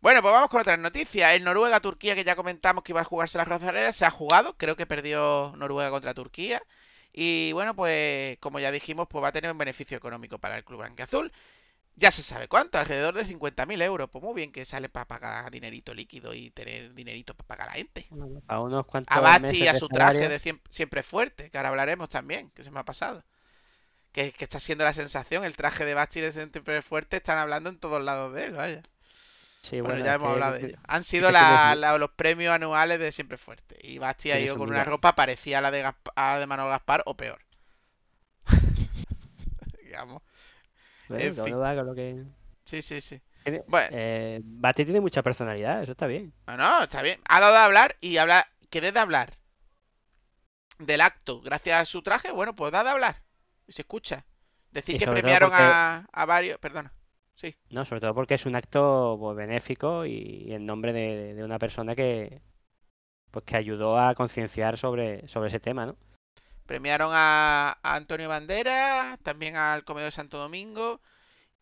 [0.02, 1.34] Bueno, pues vamos con otras noticias.
[1.34, 4.58] El Noruega-Turquía, que ya comentamos que iba a jugarse la Rosaleda, se ha jugado.
[4.58, 6.62] Creo que perdió Noruega contra Turquía.
[7.14, 10.66] Y bueno, pues como ya dijimos, pues va a tener un beneficio económico para el
[10.66, 11.32] club blanqueazul.
[11.96, 14.10] Ya se sabe cuánto, alrededor de 50.000 euros.
[14.12, 17.72] Pues muy bien que sale para pagar dinerito líquido y tener dinerito para pagar a
[17.74, 18.08] la gente.
[18.48, 21.70] A unos cuantos A Basti y a su traje de siem- siempre fuerte, que ahora
[21.70, 23.24] hablaremos también, que se me ha pasado.
[24.14, 27.70] Que, que está siendo la sensación, el traje de Basti de siempre fuerte, están hablando
[27.70, 28.82] en todos lados de él, vaya.
[29.64, 30.78] Sí, Bueno, bueno, ya es hemos que- hablado de ello.
[30.88, 33.76] Han sido la- los premios anuales de Siempre Fuerte.
[33.82, 36.46] Y Basti ha ido con una ropa parecida a la de, Gasp- a la de
[36.48, 37.40] Manuel Gaspar o peor.
[39.84, 40.22] Digamos.
[41.10, 41.54] bueno, en fin.
[41.64, 42.24] haga lo que...
[42.66, 43.22] Sí, sí, sí.
[43.68, 46.34] Bueno, Eh, Bati tiene mucha personalidad, eso está bien.
[46.48, 47.20] no, no, está bien.
[47.28, 49.34] Ha dado de hablar y habla, que de hablar
[50.78, 53.23] del acto gracias a su traje, bueno, pues da de hablar.
[53.74, 54.24] Y se escucha.
[54.70, 56.60] Decir que premiaron porque- a, a varios.
[56.60, 56.94] Perdona.
[57.34, 57.56] Sí.
[57.72, 61.44] No, sobre todo porque es un acto pues, benéfico y, y en nombre de, de
[61.44, 62.42] una persona que
[63.32, 65.98] pues que ayudó a concienciar sobre, sobre ese tema, ¿no?
[66.68, 71.02] Premiaron a, a Antonio Banderas, también al Comedor de Santo Domingo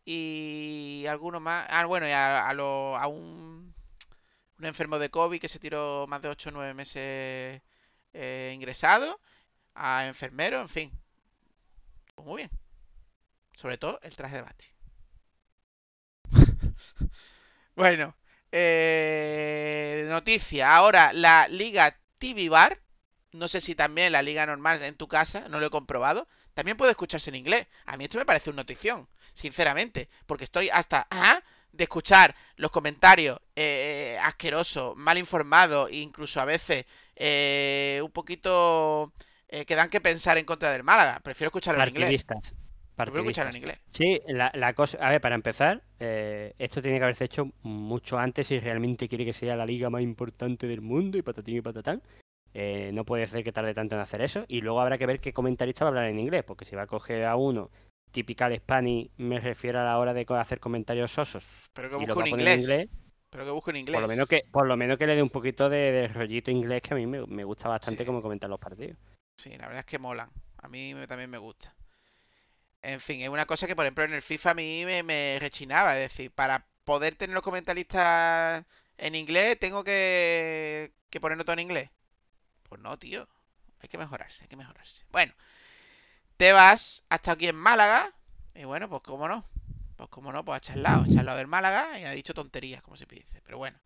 [0.04, 1.66] y algunos más.
[1.70, 3.74] Ah, bueno, y a, a, lo- a un,
[4.58, 7.62] un enfermo de COVID que se tiró más de 8 o 9 meses
[8.12, 9.18] eh, ingresado,
[9.74, 11.01] a enfermeros, en fin.
[12.14, 12.50] Pues muy bien.
[13.56, 14.66] Sobre todo el traje de Basti.
[17.76, 18.16] bueno,
[18.50, 20.74] eh, noticia.
[20.76, 22.80] Ahora, la Liga TV Bar
[23.32, 26.78] no sé si también la liga normal en tu casa, no lo he comprobado, también
[26.78, 27.66] puede escucharse en inglés.
[27.86, 31.42] A mí esto me parece una notición, sinceramente, porque estoy hasta ah,
[31.72, 36.86] de escuchar los comentarios eh, asquerosos, mal informados, incluso a veces
[37.16, 39.12] eh, un poquito
[39.52, 41.20] eh, que dan que pensar en contra del Málaga.
[41.22, 42.24] Prefiero escucharlo en inglés.
[42.24, 42.54] Partidistas.
[42.96, 43.78] Prefiero escucharlo en inglés.
[43.92, 48.18] Sí, la, la cosa, a ver, para empezar, eh, esto tiene que haberse hecho mucho
[48.18, 51.60] antes si realmente quiere que sea la liga más importante del mundo y patatín y
[51.62, 52.02] patatán.
[52.54, 54.44] Eh, no puede ser que tarde tanto en hacer eso.
[54.48, 56.82] Y luego habrá que ver qué comentarista va a hablar en inglés, porque si va
[56.82, 57.70] a coger a uno
[58.10, 62.40] typical Spanish, me refiero a la hora de hacer comentarios sosos Pero que poner en
[62.40, 62.60] inglés.
[62.60, 62.88] inglés,
[63.30, 63.94] Pero que busco en inglés.
[63.94, 66.50] por lo menos que, por lo menos que le dé un poquito de, de rollito
[66.50, 68.06] inglés que a mí me, me gusta bastante Sí.
[68.06, 68.98] como comentar los partidos.
[69.36, 70.30] Sí, la verdad es que molan.
[70.58, 71.74] A mí también me gusta.
[72.82, 75.38] En fin, es una cosa que, por ejemplo, en el FIFA a mí me, me
[75.40, 75.96] rechinaba.
[75.96, 78.64] Es decir, para poder tener los comentaristas
[78.98, 81.90] en inglés, tengo que, que ponerlo todo en inglés.
[82.68, 83.28] Pues no, tío.
[83.80, 85.04] Hay que mejorarse, hay que mejorarse.
[85.10, 85.34] Bueno,
[86.36, 88.12] te vas hasta aquí en Málaga.
[88.54, 89.44] Y bueno, pues cómo no.
[89.96, 91.04] Pues cómo no, pues ha charlado.
[91.04, 93.40] Ha charlado del Málaga y ha dicho tonterías, como se dice.
[93.44, 93.78] Pero bueno.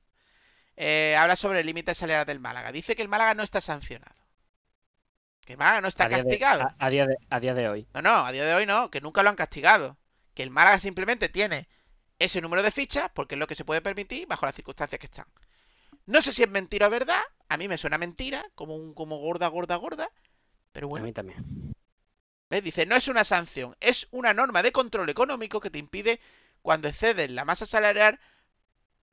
[0.77, 2.73] Eh, habla sobre el límite salarial del Málaga.
[2.73, 4.15] Dice que el Málaga no está sancionado.
[5.47, 6.63] Que Málaga no está A de- castigado.
[6.63, 7.87] a- a día de- a día de hoy.
[7.95, 9.97] No, no, a día de hoy no, que nunca lo han castigado.
[10.35, 11.69] Que el Málaga simplemente tiene
[12.19, 15.07] ese número de fichas porque es lo que se puede permitir bajo las circunstancias que
[15.07, 15.27] están.
[16.05, 19.19] No sé si es mentira o verdad, a mí me suena mentira, como un como
[19.19, 20.11] gorda, gorda, gorda,
[20.73, 21.07] pero A bueno.
[21.07, 21.73] mí también.
[22.51, 22.63] ¿Ves?
[22.63, 26.21] Dice, no es una sanción, es una norma de control económico que te impide
[26.63, 28.19] cuando excedes la masa salarial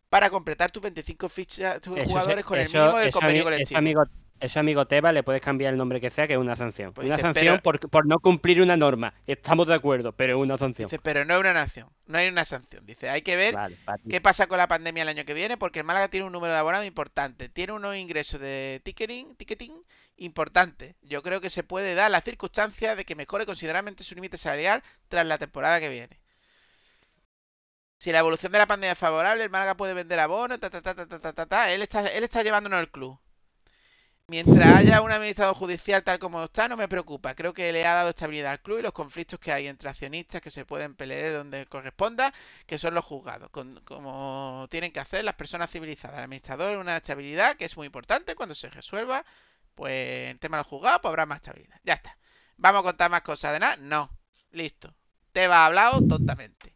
[0.09, 3.77] para completar tus 25 fichas, tus Eso jugadores con el mínimo del eso, convenio colectivo.
[3.77, 4.03] Amigo,
[4.43, 6.91] eso amigo Teba le puedes cambiar el nombre que sea, que es una sanción.
[6.91, 9.13] Pues una sanción por, por, no cumplir una norma.
[9.25, 10.87] Estamos de acuerdo, pero es una sanción.
[10.87, 12.85] Dice, pero no es una nación, no hay una sanción.
[12.85, 13.55] Dice, hay que ver
[14.09, 16.51] qué pasa con la pandemia el año que viene, porque el Málaga tiene un número
[16.51, 19.81] de abonados importante, tiene unos ingresos de ticketing, ticketing
[20.17, 20.97] importante.
[21.03, 24.83] Yo creo que se puede dar la circunstancia de que mejore considerablemente su límite salarial
[25.07, 26.19] tras la temporada que viene.
[27.97, 30.81] Si la evolución de la pandemia es favorable, el Málaga puede vender abono, ta ta
[30.81, 31.71] ta ta ta ta ta.
[31.71, 33.17] Él está, él está llevándonos al club.
[34.33, 37.35] Mientras haya un administrador judicial tal como está, no me preocupa.
[37.35, 40.41] Creo que le ha dado estabilidad al club y los conflictos que hay entre accionistas
[40.41, 42.33] que se pueden pelear donde corresponda,
[42.65, 46.17] que son los juzgados, con- como tienen que hacer las personas civilizadas.
[46.17, 49.23] El administrador una estabilidad que es muy importante cuando se resuelva,
[49.75, 51.79] pues el tema de los juzgados, pues habrá más estabilidad.
[51.83, 52.17] Ya está.
[52.57, 53.77] ¿Vamos a contar más cosas de nada?
[53.77, 54.09] No.
[54.51, 54.95] Listo.
[55.31, 56.75] Te va hablado tontamente.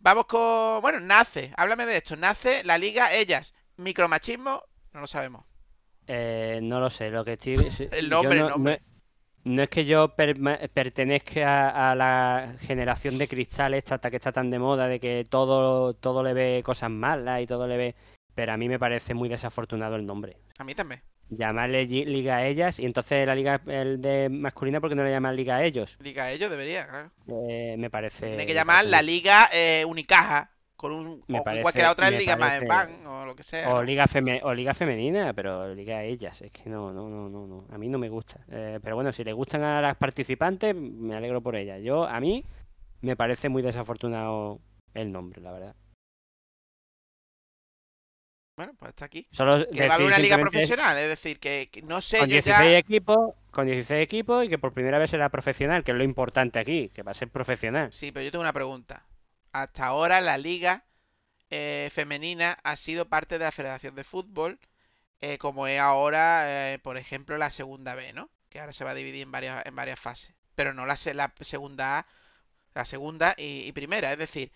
[0.00, 0.82] Vamos con.
[0.82, 1.52] Bueno, nace.
[1.56, 2.16] Háblame de esto.
[2.16, 3.54] Nace la liga, ellas.
[3.76, 5.46] Micromachismo, no lo sabemos.
[6.12, 7.54] Eh, no lo sé, lo que estoy...
[7.92, 8.80] El nombre, el no, nombre.
[9.44, 14.16] no- no es que yo pertenezca a, a la generación de cristal esta hasta que
[14.16, 17.76] está tan de moda de que todo, todo le ve cosas malas y todo le
[17.76, 17.94] ve...
[18.34, 20.36] Pero a mí me parece muy desafortunado el nombre.
[20.58, 21.00] A mí también.
[21.30, 25.36] Llamarle liga a ellas y entonces la liga el de masculina porque no le llaman
[25.36, 25.96] liga a ellos.
[26.00, 27.10] Liga ellos debería, claro.
[27.48, 28.28] Eh, me parece...
[28.28, 30.50] Tiene que llamar la liga eh, Unicaja.
[30.80, 31.22] Con un.
[31.28, 32.58] Me o igual parece- que la otra Liga más
[33.04, 33.68] o lo que sea.
[33.74, 36.40] O liga, feme- o liga femenina, pero liga a ellas.
[36.40, 37.66] Es que no, no, no, no, no.
[37.70, 38.40] A mí no me gusta.
[38.50, 41.82] Eh, pero bueno, si le gustan a las participantes, me alegro por ellas.
[41.82, 42.42] Yo, a mí,
[43.02, 44.58] me parece muy desafortunado
[44.94, 45.76] el nombre, la verdad.
[48.56, 49.26] Bueno, pues está aquí.
[49.32, 52.28] Solo Que va a haber una liga profesional, es decir, que, que no sé Con
[52.28, 52.78] yo 16 ya.
[52.78, 56.58] equipos, con 16 equipos y que por primera vez será profesional, que es lo importante
[56.58, 57.92] aquí, que va a ser profesional.
[57.92, 59.04] Sí, pero yo tengo una pregunta.
[59.52, 60.84] Hasta ahora la liga
[61.50, 64.60] eh, femenina ha sido parte de la Federación de Fútbol,
[65.20, 68.30] eh, como es ahora, eh, por ejemplo, la segunda B, ¿no?
[68.50, 70.34] Que ahora se va a dividir en varias, en varias fases.
[70.56, 72.06] Pero no la, la segunda A,
[72.74, 74.12] la segunda y, y primera.
[74.12, 74.52] Es decir,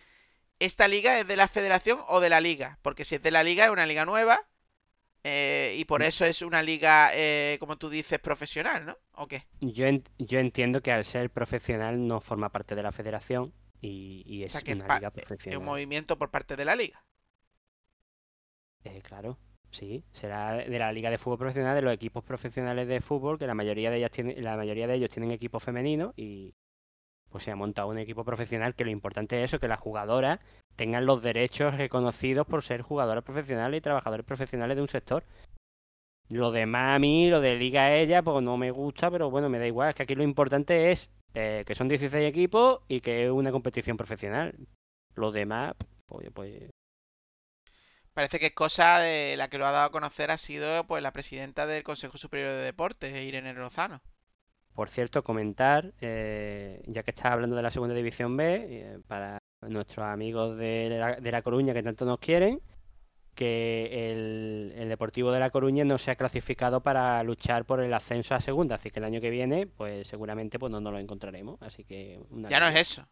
[0.60, 2.78] ¿esta liga es de la federación o de la liga?
[2.82, 4.40] Porque si es de la liga es una liga nueva.
[5.24, 8.98] eh, y por eso es una liga, eh, como tú dices, profesional, ¿no?
[9.12, 9.46] ¿O qué?
[9.60, 9.86] Yo,
[10.18, 13.52] yo entiendo que al ser profesional no forma parte de la federación
[13.84, 15.08] y, y O es sea, que es una liga
[15.46, 15.64] es un profesional.
[15.64, 17.04] movimiento por parte de la liga.
[18.84, 19.38] Eh, claro,
[19.70, 23.46] sí, será de la liga de fútbol profesional, de los equipos profesionales de fútbol, que
[23.46, 26.54] la mayoría de ellas tienen, la mayoría de ellos tienen equipos femeninos y
[27.30, 30.40] pues se ha montado un equipo profesional que lo importante es eso, que las jugadoras
[30.76, 35.24] tengan los derechos reconocidos por ser jugadoras profesionales y trabajadores profesionales de un sector.
[36.28, 39.48] Lo demás a mí, lo de liga a ella, pues no me gusta, pero bueno,
[39.48, 39.90] me da igual.
[39.90, 43.52] Es que aquí lo importante es eh, que son 16 equipos y que es una
[43.52, 44.54] competición profesional.
[45.14, 45.74] Lo demás,
[46.06, 46.70] pues, pues
[48.14, 51.02] Parece que es cosa de la que lo ha dado a conocer ha sido pues
[51.02, 54.00] la presidenta del Consejo Superior de Deportes, Irene Lozano.
[54.72, 59.38] Por cierto, comentar, eh, ya que estás hablando de la segunda división B, eh, para
[59.62, 62.60] nuestros amigos de la, de la Coruña que tanto nos quieren,
[63.34, 67.92] que el, el Deportivo de La Coruña no se ha clasificado para luchar por el
[67.92, 70.98] ascenso a segunda, así que el año que viene, pues seguramente pues no nos lo
[70.98, 73.06] encontraremos, así que una Ya no es eso.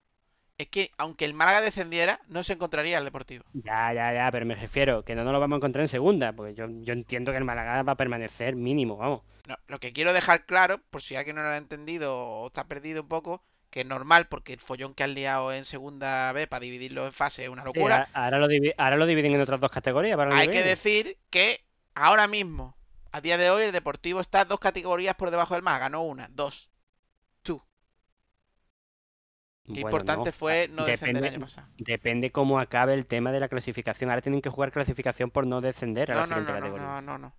[0.58, 3.44] Es que aunque el Málaga descendiera, no se encontraría el Deportivo.
[3.52, 6.32] Ya, ya, ya, pero me refiero que no nos lo vamos a encontrar en segunda,
[6.32, 9.22] porque yo, yo entiendo que el Málaga va a permanecer mínimo, vamos.
[9.48, 12.68] No, lo que quiero dejar claro, por si alguien no lo ha entendido o está
[12.68, 13.42] perdido un poco,
[13.72, 17.12] que es normal porque el follón que han liado en segunda B para dividirlo en
[17.12, 18.08] fase es una locura.
[18.12, 18.46] ahora, lo
[18.78, 20.16] ahora lo dividen en otras dos categorías.
[20.16, 21.64] Para Hay que decir que
[21.94, 22.76] ahora mismo,
[23.12, 26.28] a día de hoy, el Deportivo está dos categorías por debajo del Málaga, no una,
[26.28, 26.70] dos.
[27.42, 27.62] Tú.
[29.72, 31.68] Qué Bueno, importante no, fue no descender el depende, año pasado.
[31.78, 34.10] depende cómo acabe el tema de la clasificación.
[34.10, 36.94] Ahora tienen que jugar clasificación por no descender a la No, siguiente categoría.
[37.00, 37.34] no, no, no.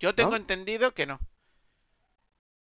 [0.00, 1.20] Yo tengo entendido que no.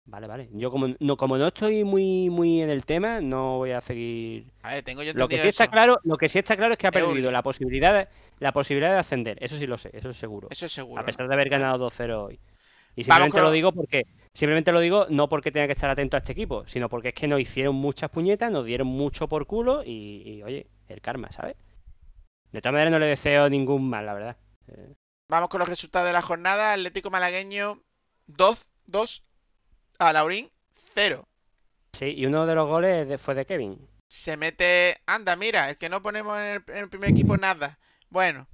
[0.06, 0.48] Vale, vale.
[0.52, 4.46] Yo como no, como no estoy muy, muy en el tema, no voy a seguir.
[4.62, 6.78] A ver, tengo yo Lo que sí está claro, lo que sí está claro es
[6.78, 9.36] que ha perdido la posibilidad de, la posibilidad de ascender.
[9.40, 10.46] Eso sí lo sé, eso es seguro.
[10.50, 11.02] Eso es seguro.
[11.02, 12.38] A pesar de haber ganado 2-0 hoy.
[12.94, 16.20] Y simplemente lo digo porque simplemente lo digo no porque tenga que estar atento a
[16.20, 19.82] este equipo, sino porque es que nos hicieron muchas puñetas, nos dieron mucho por culo
[19.84, 21.56] y, y, oye, el karma, ¿sabes?
[22.52, 24.36] De todas maneras no le deseo ningún mal, la verdad.
[25.28, 26.72] Vamos con los resultados de la jornada.
[26.72, 27.82] Atlético Malagueño
[28.28, 29.22] 2, 2
[29.98, 30.50] a Laurín
[30.94, 31.26] 0.
[31.92, 33.88] sí, y uno de los goles fue de Kevin.
[34.08, 35.00] Se mete.
[35.06, 37.78] Anda, mira, es que no ponemos en el, en el primer equipo nada.
[38.10, 38.48] Bueno,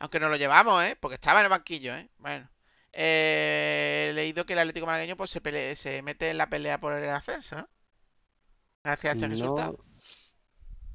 [0.00, 0.96] aunque nos lo llevamos, ¿eh?
[1.00, 2.08] Porque estaba en el banquillo, ¿eh?
[2.18, 2.48] Bueno.
[2.92, 6.80] Eh, he leído que el Atlético Malagueño pues, se, pele- se mete en la pelea
[6.80, 7.68] por el ascenso, ¿no?
[8.82, 9.84] Gracias a este No, resultado.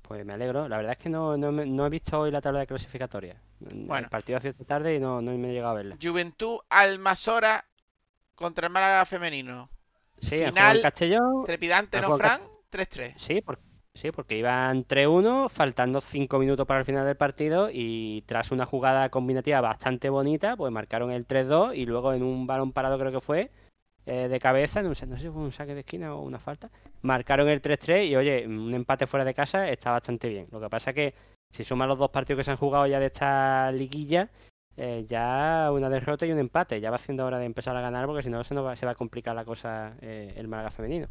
[0.01, 0.67] pues me alegro.
[0.67, 3.41] La verdad es que no, no, no he visto hoy la tabla de clasificatoria.
[3.59, 4.05] Bueno.
[4.05, 5.97] El partido ha sido esta tarde y no, no me he llegado a verla.
[6.01, 7.65] Juventud Almasora
[8.35, 9.69] contra el Málaga femenino.
[10.23, 11.43] Sí, Final, Castellón.
[11.45, 12.41] Trepidante, ¿no, Fran?
[12.71, 13.13] 3-3.
[13.17, 13.59] Sí, por-
[13.93, 18.65] sí, porque iban 3-1, faltando 5 minutos para el final del partido y tras una
[18.65, 23.11] jugada combinativa bastante bonita, pues marcaron el 3-2 y luego en un balón parado creo
[23.11, 23.51] que fue
[24.05, 26.39] eh, de cabeza, no sé, no sé si fue un saque de esquina o una
[26.39, 26.69] falta,
[27.03, 30.47] marcaron el 3-3 y oye, un empate fuera de casa está bastante bien.
[30.51, 31.13] Lo que pasa es que
[31.51, 34.29] si suman los dos partidos que se han jugado ya de esta liguilla,
[34.77, 38.05] eh, ya una derrota y un empate, ya va siendo hora de empezar a ganar
[38.07, 40.71] porque si no se, nos va, se va a complicar la cosa eh, el Málaga
[40.71, 41.07] femenino.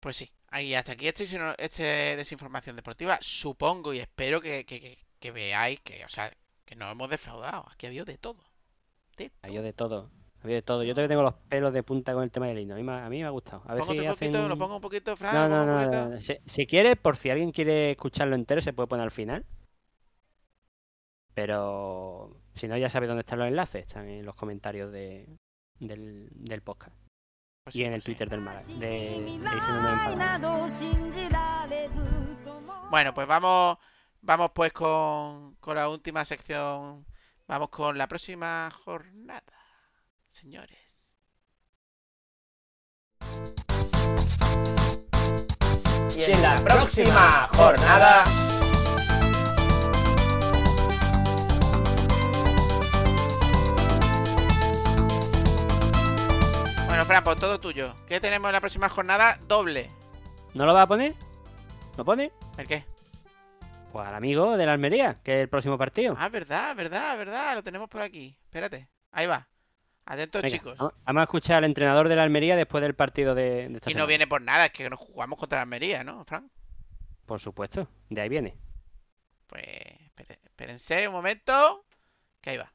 [0.00, 1.24] Pues sí, ahí hasta aquí este,
[1.58, 1.82] este
[2.16, 3.18] desinformación deportiva.
[3.20, 6.30] Supongo y espero que, que- que- que veáis que, o sea,
[6.66, 7.64] que no hemos defraudado.
[7.70, 8.44] Aquí ha habido de todo.
[9.16, 10.10] De Ha habido de todo.
[10.40, 10.82] Ha habido de todo.
[10.84, 12.74] Yo todavía tengo los pelos de punta con el tema del himno.
[12.74, 13.62] A mí, me ha- a mí me ha gustado.
[13.66, 16.20] A ver si un poquito, lo pongo un poquito, Fran, No, no, no.
[16.20, 19.46] Si, si quiere, por si alguien quiere escucharlo entero, se puede poner al final.
[21.34, 25.28] Pero si no, ya sabéis dónde están los enlaces, están en los comentarios de,
[25.80, 26.96] del, podcast.
[27.64, 28.00] Pues y en el.
[28.00, 28.66] Pues Twitter del Málaga.
[32.90, 33.78] Bueno, pues vamos,
[34.20, 37.04] vamos pues con, con la última sección.
[37.46, 39.42] Vamos con la próxima jornada,
[40.28, 41.18] señores.
[46.16, 48.24] Y en la próxima jornada...
[56.94, 57.92] Bueno, Fran, pues todo tuyo.
[58.06, 59.36] ¿Qué tenemos en la próxima jornada?
[59.48, 59.90] Doble.
[60.54, 61.12] ¿No lo va a poner?
[61.96, 62.30] ¿Lo pone?
[62.56, 62.84] ¿El qué?
[63.90, 66.14] Pues al amigo de la Almería, que es el próximo partido.
[66.16, 67.56] Ah, verdad, verdad, verdad.
[67.56, 68.38] Lo tenemos por aquí.
[68.44, 68.88] Espérate.
[69.10, 69.48] Ahí va.
[70.06, 70.76] Atentos, Venga, chicos.
[70.78, 73.94] vamos- a escuchar al entrenador de la Almería después del partido de, de esta Y
[73.94, 76.48] no viene por nada, es que nos jugamos contra la Almería, ¿no, Fran?
[77.26, 78.56] Por supuesto, de ahí viene.
[79.48, 79.64] Pues
[80.44, 81.84] espérense un momento.
[82.40, 82.72] Que ahí va.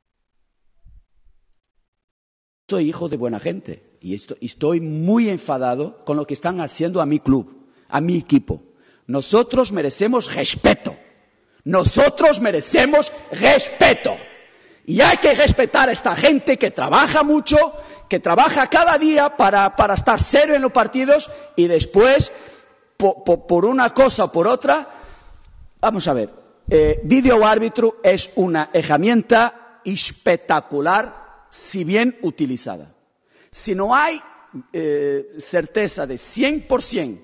[2.69, 6.61] Soy hijo de buena gente y esto- y estoy muy enfadado con lo que están
[6.61, 8.61] haciendo a mi club, a mi equipo.
[9.07, 10.95] Nosotros merecemos respeto.
[11.63, 14.15] Nosotros merecemos respeto.
[14.85, 17.57] Y hay que respetar a esta gente que trabaja mucho,
[18.07, 22.31] que trabaja cada día para, para estar serio en los partidos y después,
[22.97, 24.87] po- po- por una cosa o por otra,
[25.81, 26.29] Vamos a ver,
[26.69, 31.18] eh, video árbitro es una herramienta espectacular
[31.49, 32.95] si bien utilizada.
[33.51, 34.21] Si no hay
[34.71, 37.21] eh, certeza de 100%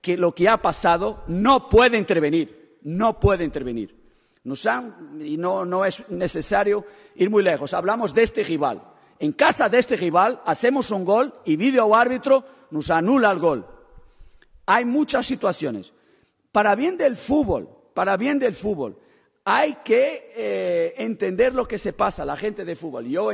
[0.00, 3.96] que lo que ha pasado no puede intervenir, no puede intervenir.
[4.44, 6.84] Nos han, y no, no es necesario
[7.14, 8.82] ir muy lejos, hablamos de este rival.
[9.20, 13.66] En casa de este rival hacemos un gol y vídeo árbitro nos anula el gol.
[14.66, 15.92] Hay muchas situaciones.
[16.50, 18.98] Para bien del fútbol, para bien del fútbol,
[19.44, 23.06] hay que eh, entender lo que se pasa, la gente de fútbol.
[23.06, 23.30] Yo,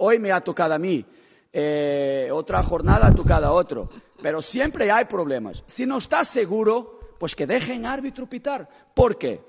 [0.00, 1.04] hoy me ha tocado a mí,
[1.52, 3.88] eh, otra jornada ha tocado a otro,
[4.22, 5.62] pero siempre hay problemas.
[5.66, 8.68] Si no estás seguro, pues que dejen árbitro pitar.
[8.94, 9.40] ¿Por qué?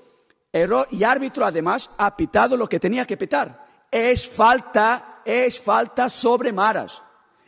[0.90, 3.66] Y árbitro además ha pitado lo que tenía que pitar.
[3.90, 7.02] Es falta, es falta sobre Maras.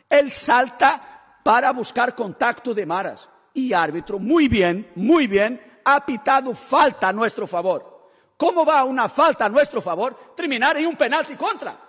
[0.09, 3.29] Él salta para buscar contacto de Maras.
[3.53, 8.09] Y árbitro, muy bien, muy bien, ha pitado falta a nuestro favor.
[8.37, 11.84] ¿Cómo va una falta a nuestro favor terminar en un penalti contra?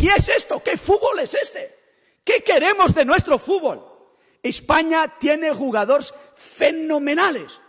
[0.00, 0.62] ¿Qué es esto?
[0.62, 1.74] ¿Qué fútbol es este?
[2.24, 3.84] ¿Qué queremos de nuestro fútbol?
[4.42, 7.60] España tiene jugadores fenomenales,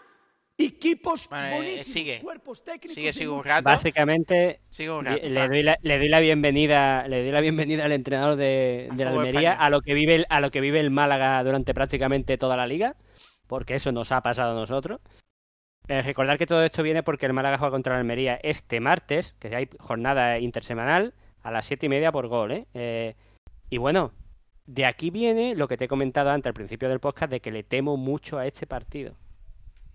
[0.57, 2.19] equipos Bueno, eh, buenísimos, sigue.
[2.21, 3.63] cuerpos técnicos Sigue, sigue un rato.
[3.63, 7.41] Básicamente, Sigue un di- rato, le doy, la, le doy la bienvenida, le doy la
[7.41, 10.79] bienvenida al entrenador de, la Almería a lo que vive el, a lo que vive
[10.79, 12.95] el Málaga durante prácticamente toda la liga,
[13.47, 15.01] porque eso nos ha pasado a nosotros.
[15.89, 19.35] Eh, recordar que todo esto viene porque el Málaga juega contra la Almería este martes,
[19.39, 21.13] que hay jornada intersemanal
[21.43, 22.67] a las siete y media por gol, ¿eh?
[22.73, 23.15] Eh,
[23.69, 24.11] y bueno,
[24.65, 27.51] de aquí viene lo que te he comentado antes al principio del podcast de que
[27.51, 29.15] le temo mucho a este partido.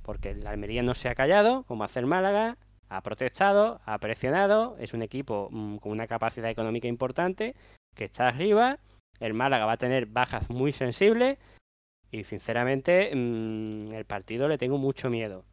[0.02, 4.76] Porque la Almería no se ha callado, como hace el Málaga, ha protestado, ha presionado,
[4.78, 7.54] es un equipo mm, con una capacidad económica importante,
[7.94, 8.78] que está arriba,
[9.20, 11.38] el Málaga va a tener bajas muy sensibles
[12.10, 15.44] y sinceramente mm, el partido le tengo mucho miedo.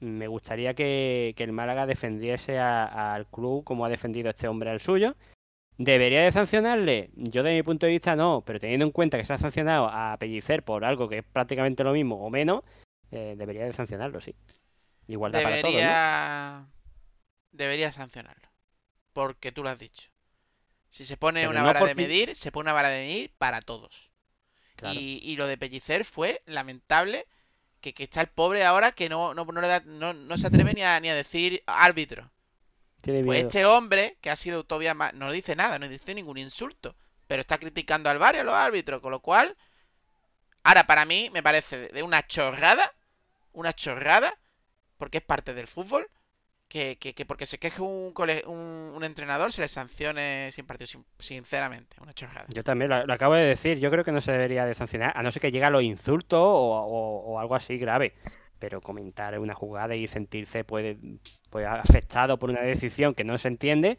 [0.00, 4.70] Me gustaría que, que el Málaga defendiese a- al club como ha defendido este hombre
[4.70, 5.14] al suyo.
[5.76, 7.10] ¿Debería de sancionarle?
[7.16, 9.88] Yo de mi punto de vista no, pero teniendo en cuenta que se ha sancionado
[9.90, 12.62] a Pellicer por algo que es prácticamente lo mismo o menos,
[13.10, 14.34] eh, debería de sancionarlo, sí.
[15.08, 15.80] Igualdad para todos, ¿no?
[17.52, 17.92] Debería.
[17.92, 18.48] Sancionarlo.
[19.12, 20.10] Porque tú lo has dicho.
[20.88, 23.32] Si se pone Pero una no vara de medir, se pone una vara de medir
[23.36, 24.12] para todos.
[24.76, 24.98] Claro.
[24.98, 27.26] Y, y lo de Pellicer fue lamentable.
[27.84, 30.72] Que, que está el pobre ahora que no, no, no, le da- no- se atreve
[30.74, 32.22] ni a, ni a decir árbitro.
[33.24, 35.14] Pues este hombre, que ha sido todavía más.
[35.14, 36.96] No dice nada, no dice ningún insulto.
[37.28, 39.00] Pero está criticando al y a los árbitros.
[39.02, 39.56] Con lo cual.
[40.64, 42.92] Ahora, para mí, me parece de una chorrada.
[43.52, 44.38] Una chorrada.
[44.98, 46.08] Porque es parte del fútbol.
[46.74, 48.56] Que, que, que porque se queje un, cole- un,
[48.96, 50.88] un entrenador se le sancione sin partido.
[50.88, 52.46] sin- sinceramente, una chorrada.
[52.52, 53.78] Yo también lo, lo acabo de decir.
[53.78, 55.84] Yo creo que no se debería de sancionar, a no ser que llegue a los
[55.84, 58.14] insultos o, o- o algo así grave.
[58.58, 60.96] Pero comentar una jugada y sentirse pues,
[61.48, 63.96] pues, afectado por una decisión que no se entiende,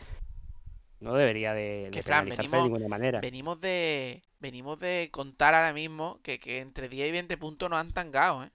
[1.00, 3.22] no debería de, Que, de Fran, penalizarse venimos- de ninguna manera.
[3.22, 4.22] Venimos de.
[4.42, 8.44] Venimos de contar ahora mismo que, que entre 10 y 20 puntos nos han tangado,
[8.44, 8.50] ¿eh?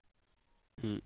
[0.83, 0.99] Mm.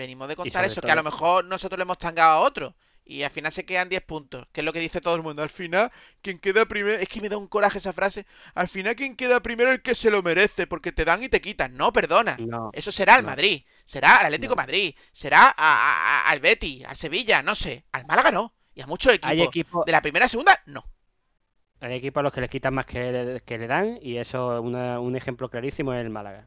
[0.00, 2.74] Venimos de contar eso, que a lo mejor nosotros le hemos tangado a otro.
[3.04, 4.46] Y al final se quedan 10 puntos.
[4.52, 5.42] Que es lo que dice todo el mundo.
[5.42, 5.90] Al final,
[6.22, 6.96] quien queda primero.
[6.98, 8.24] Es que me da un coraje esa frase.
[8.54, 10.66] Al final, quien queda primero es el que se lo merece.
[10.66, 11.74] Porque te dan y te quitan.
[11.76, 12.36] No, perdona.
[12.38, 13.28] No, Eso será al no.
[13.28, 13.64] Madrid.
[13.84, 14.62] Será al Atlético No.
[14.62, 14.94] Madrid.
[15.12, 16.84] Será a- a- a- al Betis.
[16.86, 17.42] Al Sevilla.
[17.42, 17.84] No sé.
[17.92, 18.54] Al Málaga no.
[18.74, 19.30] Y a muchos equipos.
[19.30, 20.84] hay De la primera a segunda, no.
[21.80, 24.60] hay equipos a los que les quitan más que le, que le dan y eso
[24.62, 26.46] una- un ejemplo clarísimo es el Málaga.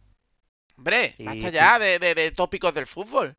[0.78, 3.36] Hombre, Y- basta ya de, de- de tópicos del fútbol.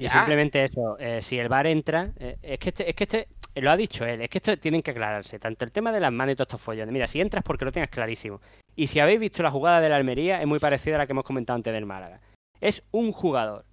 [0.00, 3.28] Y simplemente eso, eh, si el VAR entra, eh, es que este, es que este,
[3.54, 6.00] eh, lo ha dicho él, es que esto tienen que aclararse, tanto el tema de
[6.00, 6.92] las manos y todos estos follones.
[6.92, 8.40] Mira, si entras porque lo tienes clarísimo.
[8.74, 11.12] Y si habéis visto la jugada de la Almería, es muy parecida a la que
[11.12, 12.20] hemos comentado antes del Málaga.
[12.60, 13.64] Es un jugador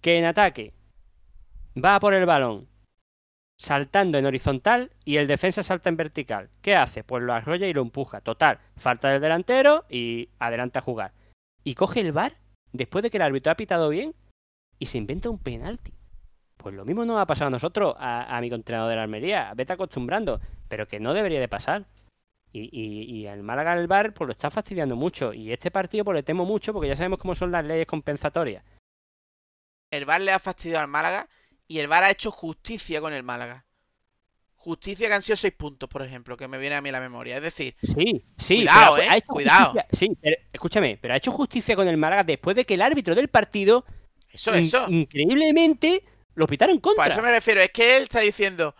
[0.00, 0.74] que en ataque
[1.82, 2.68] va por el balón
[3.58, 6.50] saltando en horizontal y el defensa salta en vertical.
[6.60, 7.04] ¿Qué hace?
[7.04, 8.20] Pues lo arrolla y lo empuja.
[8.20, 11.12] Total, falta del delantero y adelante a jugar.
[11.64, 12.36] Y coge el VAR
[12.72, 14.14] después de que el árbitro ha pitado bien
[14.82, 15.92] y se inventa un penalti.
[16.56, 19.52] Pues lo mismo nos ha pasado a nosotros, a, a mi entrenador de la Almería.
[19.54, 21.86] Vete acostumbrando, pero que no debería de pasar.
[22.52, 25.32] Y, y, y el Málaga el VAR pues lo está fastidiando mucho.
[25.32, 28.64] Y este partido pues le temo mucho porque ya sabemos cómo son las leyes compensatorias.
[29.90, 31.28] El VAR le ha fastidiado al Málaga
[31.68, 33.64] y el VAR ha hecho justicia con el Málaga.
[34.54, 37.00] Justicia que han sido 6 puntos, por ejemplo, que me viene a mí a la
[37.00, 37.36] memoria.
[37.36, 38.56] Es decir, Sí, sí.
[38.58, 39.64] Cuidado, pero eh, ha hecho cuidado.
[39.72, 42.82] justicia- Sí, pero escúchame, pero ha hecho justicia con el Málaga después de que el
[42.82, 43.84] árbitro del partido
[44.32, 44.86] eso, in- eso.
[44.86, 46.04] increíblemente
[46.34, 47.06] lo pitaron contra.
[47.14, 48.74] eso me refiero, es que él está diciendo,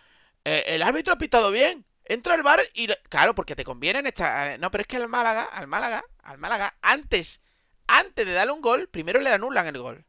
[0.44, 2.86] "Eh, el árbitro ha pitado bien, entra al bar y...
[2.88, 2.94] lo-".
[3.08, 4.54] Claro, porque te conviene en esta...
[4.54, 7.40] eh, No, pero es que al Málaga, al Málaga, al Málaga, antes,
[7.86, 10.04] antes de darle un gol, primero le anulan el gol.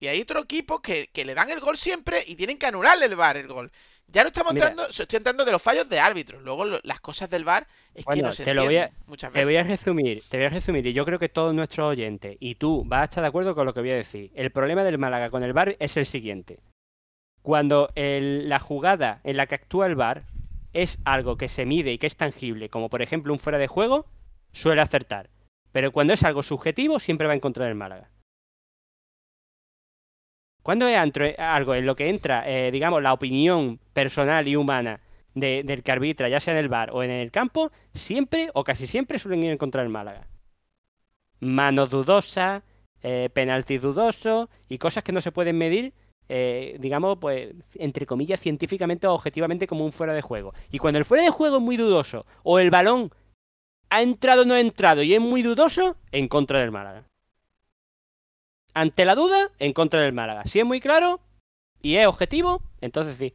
[0.00, 3.06] Y hay otro equipo que, que le dan el gol siempre y tienen que anularle
[3.06, 3.72] el bar el gol.
[4.12, 4.68] Ya no estamos Mira.
[4.68, 6.42] entrando, estoy entrando de los fallos de árbitros.
[6.42, 9.32] Luego lo- las cosas del VAR es que no se te lo voy a- muchas
[9.32, 9.46] Te veces.
[9.46, 12.56] voy a resumir, te voy a resumir, y yo creo que todos nuestros oyentes y
[12.56, 14.30] tú vas a estar de acuerdo con lo que voy a decir.
[14.34, 16.60] El problema del Málaga con el VAR es el siguiente.
[17.42, 20.24] Cuando el- la jugada en la que actúa el VAR
[20.74, 23.66] es algo que se mide y que es tangible, como por ejemplo un fuera de
[23.66, 24.06] juego,
[24.52, 25.30] suele acertar.
[25.72, 28.10] Pero cuando es algo subjetivo, siempre va en contra del Málaga.
[30.62, 30.96] Cuando es
[31.38, 35.00] algo en lo que entra, eh, digamos, la opinión personal y humana
[35.34, 38.64] de- del que arbitra, ya sea en el bar o en el campo, siempre o
[38.64, 40.26] casi siempre suelen ir en contra del Málaga.
[41.40, 42.62] Manos dudosas,
[43.02, 45.92] eh, penaltis dudosos y cosas que no se pueden medir,
[46.28, 50.54] eh, digamos, pues, entre comillas, científicamente o objetivamente como un fuera de juego.
[50.70, 53.10] Y cuando el fuera de juego es muy dudoso o el balón
[53.90, 57.04] ha entrado o no ha entrado y es muy dudoso, en contra del Málaga.
[58.74, 60.44] Ante la duda, en contra del Málaga.
[60.46, 61.20] Si es muy claro
[61.80, 63.34] y es objetivo, entonces sí.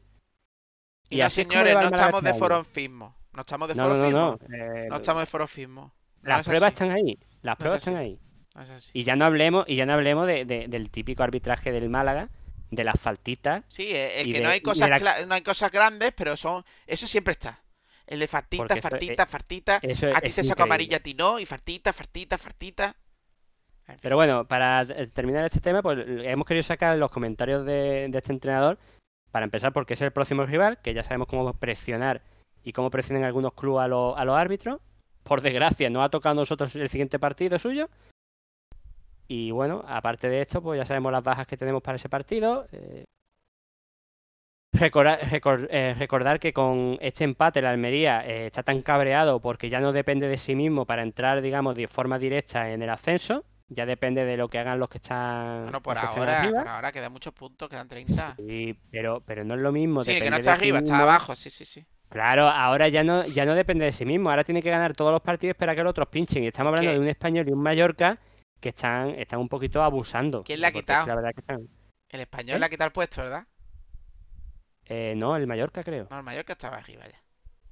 [1.09, 3.15] Y no, es como señores, va no estamos de forofismo.
[3.33, 4.39] No estamos de No, no, no, forofismo.
[4.49, 4.65] no.
[4.65, 5.93] eh, No estamos de forofismo.
[6.23, 7.19] No las es pruebas así, están ahí.
[7.41, 8.19] Las No es pruebas están ahí.
[8.55, 8.89] no es.
[8.93, 12.29] Y ya no hablemos, y ya no hablemos de- de- del típico arbitraje del Málaga,
[12.71, 13.63] de las faltitas.
[13.67, 16.11] Sí, eh, el y que de- no hay y cosas la- no hay cosas grandes,
[16.17, 17.61] pero son eso siempre está.
[18.07, 19.75] El de fartita, fartita, fartita.
[19.75, 19.89] A ti
[20.29, 22.95] es te saco amarilla, a ti no, y fartita, fartita, fartita.
[24.01, 28.33] Pero bueno, para eh, terminar este tema, pues hemos querido sacar los comentarios de, este
[28.33, 28.77] entrenador.
[29.31, 32.21] Para empezar, porque es el próximo rival, que ya sabemos cómo presionar
[32.63, 34.79] y cómo presionan algunos clubes a, los- a los árbitros.
[35.23, 37.89] Por desgracia, nos ha tocado a nosotros el siguiente partido suyo.
[39.27, 42.67] Y bueno, aparte de esto, pues ya sabemos las bajas que tenemos para ese partido.
[42.71, 43.03] Eh,
[44.79, 49.91] eh, recordar que con este empate la Almería eh, está tan cabreado porque ya no
[49.91, 53.43] depende de sí mismo para entrar, digamos, de forma directa en el ascenso.
[53.69, 56.59] Ya depende de lo que hagan los que están, Bueno, por ahora, arriba.
[56.59, 58.35] por ahora quedan muchos puntos, quedan 30.
[58.37, 60.01] Sí, pero, pero no es lo mismo.
[60.01, 61.03] Sí, que no está arriba, está mismo.
[61.03, 61.85] abajo, sí, sí, sí.
[62.09, 64.29] Claro, ahora ya no, ya no depende de sí mismo.
[64.29, 66.43] Ahora tiene que ganar todos los partidos para que los otros pinchen.
[66.43, 66.95] Y estamos hablando ¿Qué?
[66.95, 68.17] de un español y un Mallorca
[68.61, 70.43] que están, están un poquito abusando.
[70.43, 71.05] ¿Quién le ha quitado?
[71.05, 71.67] La verdad que están.
[72.09, 72.59] El español ¿Eh?
[72.59, 73.45] le ha quitado el puesto, ¿verdad?
[74.85, 76.07] Eh, no, el Mallorca creo.
[76.09, 77.21] No, el Mallorca estaba arriba ya.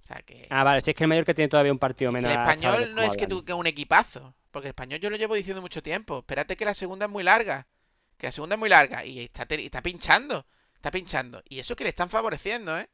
[0.06, 0.46] O sea que.
[0.52, 2.32] Ah, vale, si es que el Mallorca tiene todavía un partido menos.
[2.32, 4.36] el español no es que tú que un equipazo.
[4.52, 6.20] Porque el español yo lo llevo diciendo mucho tiempo.
[6.20, 7.68] Espérate que la segunda es muy larga.
[8.18, 9.04] Que la segunda es muy larga.
[9.04, 10.46] Y está, está pinchando.
[10.76, 11.42] Está pinchando.
[11.50, 12.88] Y eso que le están favoreciendo, ¿eh?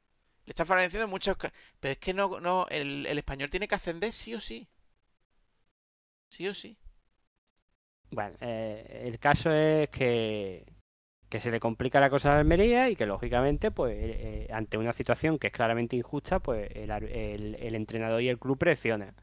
[0.45, 1.35] Le están favoreciendo muchos.
[1.81, 4.69] Pero es que no, no, el, el español tiene que ascender sí o sí.
[6.29, 6.77] Sí o sí.
[8.09, 10.65] Bueno, eh, el caso es que,
[11.31, 14.77] que se le complica la cosa a la Almería y que lógicamente, pues, eh, ante
[14.77, 19.15] una situación que es claramente injusta, pues el, el- el entrenador y el club presiona.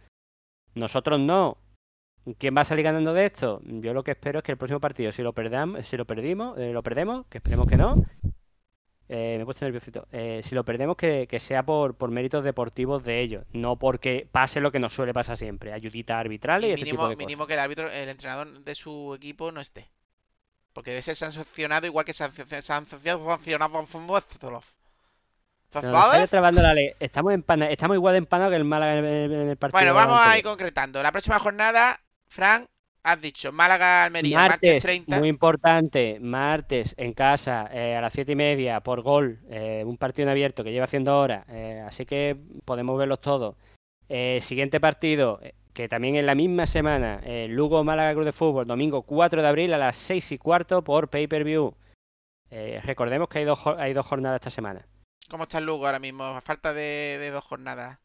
[0.75, 1.59] Nosotros no.
[2.39, 3.61] ¿Quién va a salir ganando de esto?
[3.65, 6.59] Yo lo que espero es que el próximo partido, si lo perdamos, si lo perdimos,
[6.59, 7.95] eh, lo perdemos, que esperemos que no.
[9.09, 10.07] eh, me he puesto nerviosito.
[10.13, 14.29] eh, si lo perdemos, que, que sea por, por méritos deportivos de ellos, no porque
[14.31, 17.15] pase lo que nos suele pasar siempre, ayuditas arbitrales y, Y ese tipo mínimo, de
[17.17, 17.27] cosas.
[17.27, 19.89] mínimo que el árbitro, el entrenador de su equipo no esté.
[20.73, 23.41] Porque debe ser sancionado igual que sancio- sancionado
[25.71, 26.31] sancionado ¿Sabes?
[26.31, 26.93] trabando la ley.
[26.99, 29.81] Estamos, empana- estamos igual de empanados que el Málaga en el, partido.
[29.81, 31.03] Bueno, vamos a ir concretando.
[31.03, 32.67] La próxima jornada, Fran,
[33.03, 35.19] has dicho Málaga Almería, martes, Martes, 30.
[35.19, 39.97] muy importante, martes en casa eh, a las siete y media por gol, eh, un
[39.97, 43.55] partido en abierto que lleva haciendo horas, eh, así que podemos verlos todos.
[44.09, 45.39] Eh, siguiente partido,
[45.79, 49.47] que también en la misma semana, eh, Lugo Málaga Cruz de Fútbol, domingo 4 de
[49.47, 51.73] abril a las 6 y cuarto por pay-per-view.
[52.51, 54.85] Eh, recordemos que hay dos, hay dos jornadas esta semana.
[55.31, 56.25] ¿Cómo está el Lugo ahora mismo?
[56.25, 58.01] A falta de, de dos jornadas.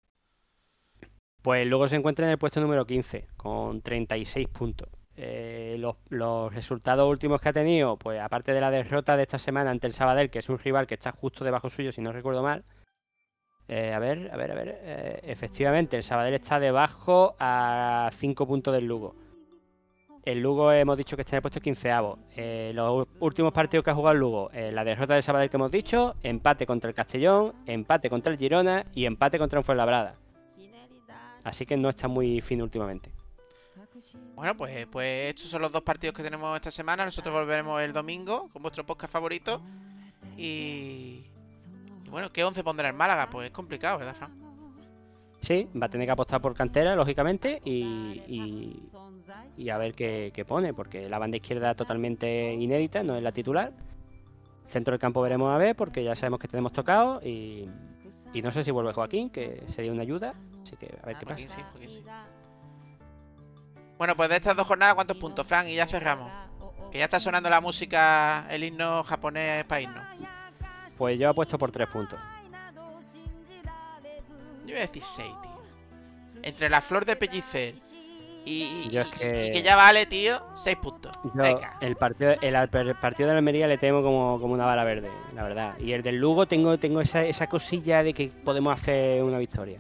[1.42, 4.90] Pues luego se encuentra en el puesto número 15 con 36 puntos.
[5.18, 9.40] Eh, los, los resultados últimos que ha tenido, pues aparte de la derrota de esta
[9.40, 12.12] semana ante el Sabadell, que es un rival que está justo debajo suyo, si no
[12.12, 12.66] recuerdo mal.
[13.76, 14.80] Eh, a ver, a ver, a ver.
[14.84, 19.16] eh, efectivamente, el Sabadell está debajo a 5 puntos del Lugo.
[20.24, 22.20] El Lugo hemos dicho que está en el puesto quinceavo.
[22.36, 25.58] Eh, los últimos partidos que ha jugado el Lugo, eh, la derrota del Sabadell que
[25.58, 30.18] hemos dicho, empate contra el Castellón, empate contra el Girona y empate contra el Fuenlabrada.
[31.44, 33.12] Así que no está muy fino últimamente.
[34.36, 37.06] Bueno, pues, pues estos son los dos partidos que tenemos esta semana.
[37.06, 39.62] Nosotros volveremos el domingo con vuestro podcast favorito.
[40.38, 41.26] Y
[42.14, 43.30] bueno, ¿qué 11 pondrá el Málaga?
[43.30, 44.32] Pues es complicado, ¿verdad, Fran?
[45.42, 48.90] Sí, va a tener que apostar por cantera, lógicamente, y, y-
[49.58, 53.32] y a ver qué, qué pone, porque la banda izquierda totalmente inédita, no es la
[53.32, 53.74] titular.
[54.70, 57.68] Centro del campo veremos a ver, porque ya sabemos que tenemos tocado, y,
[58.34, 60.34] y no sé si vuelve Joaquín, que sería una ayuda,
[60.64, 61.58] así que a ver qué Joaquín pasa.
[61.60, 62.04] sí, Joaquín sí.
[63.98, 65.68] Bueno, pues de estas dos jornadas, ¿cuántos puntos, Fran?
[65.68, 66.32] Y ya cerramos.
[66.92, 70.04] Que ya está sonando la música, el himno japonés para irnos.
[70.98, 72.20] Pues yo apuesto por tres puntos.
[74.66, 76.42] Yo voy a decir 6, tío.
[76.44, 77.76] Entre la flor de Pellicer
[78.46, 81.12] y, y- es que- y que ya vale, tío, 6 puntos.
[81.34, 81.78] Venga.
[81.82, 85.10] el partido, el, el partido de la Almería le temo como, como una bala verde,
[85.34, 85.78] la verdad.
[85.80, 89.80] Y el del Lugo tengo, tengo esa, esa cosilla de que podemos hacer una victoria.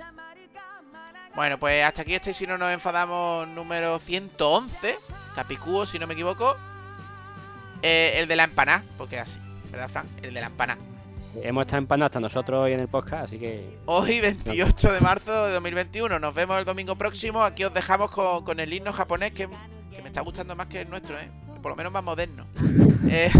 [1.35, 4.95] Bueno, pues hasta aquí este si no nos enfadamos número 111,
[5.35, 6.55] Capicúo, si no me equivoco.
[7.81, 9.39] Eh, el de la empanada, porque así,
[9.71, 10.05] ¿verdad, Frank?
[10.21, 10.79] El de la empanada.
[11.42, 15.46] Hemos estado empanados hasta nosotros hoy en el podcast, así que Hoy, 28 de marzo
[15.46, 16.18] de 2021.
[16.18, 17.44] Nos vemos el domingo próximo.
[17.44, 19.48] Aquí os dejamos con, con el himno japonés que,
[19.90, 21.28] que me está gustando más que el nuestro, ¿eh?
[21.62, 22.46] Por lo menos más moderno.
[23.10, 23.30] Eh,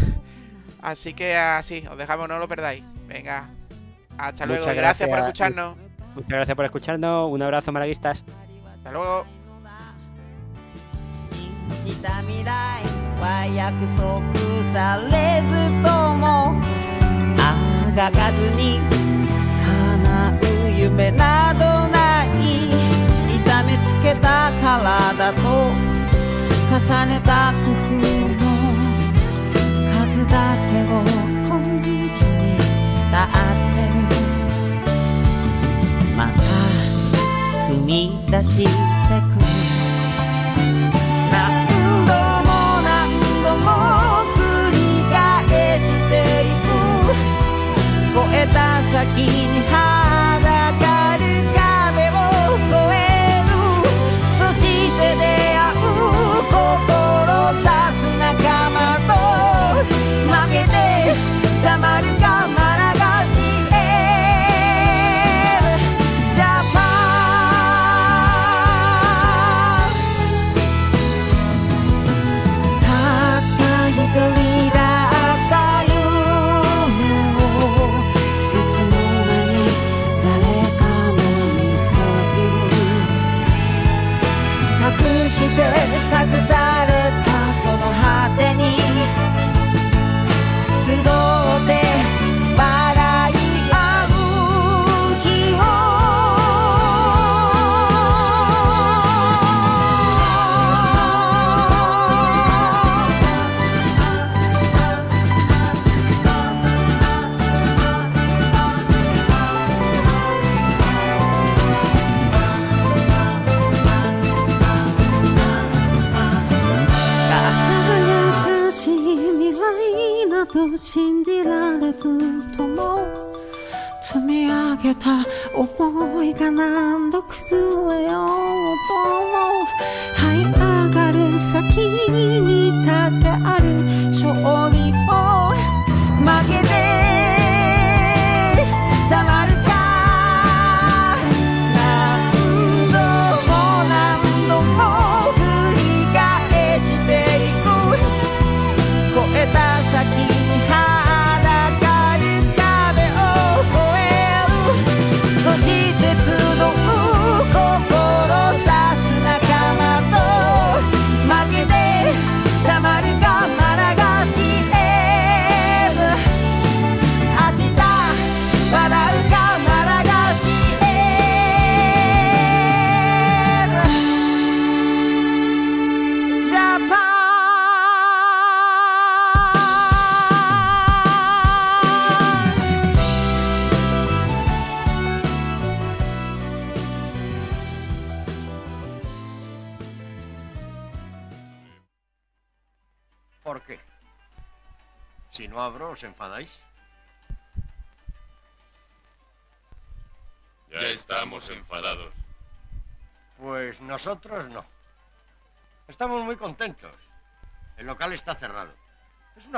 [0.80, 2.82] así que así, os dejamos, no lo perdáis.
[3.06, 3.50] Venga,
[4.16, 4.62] hasta luego.
[4.62, 5.48] Muchas y gracias por gracias.
[5.48, 5.76] escucharnos.
[6.14, 7.32] muchas gracias por escucharnos.
[7.32, 8.24] Un abrazo, malaguistas.
[8.74, 9.26] Hasta luego.
[11.84, 12.82] 信じた未来
[13.20, 14.22] は約束
[14.72, 16.54] されずとも
[17.95, 18.79] がかずに
[19.63, 21.59] 叶う夢など
[21.89, 22.27] ない
[23.35, 25.41] 痛めつけた体と
[26.71, 28.41] 重ねた工夫の
[30.09, 32.25] 数だけを根拠に立っ
[33.73, 34.01] てる
[36.17, 36.41] また
[37.69, 37.91] 踏み
[38.31, 38.92] 出し
[49.03, 49.92] 先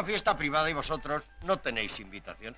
[0.06, 2.56] fiesta privada y vosotros no tenéis invitación.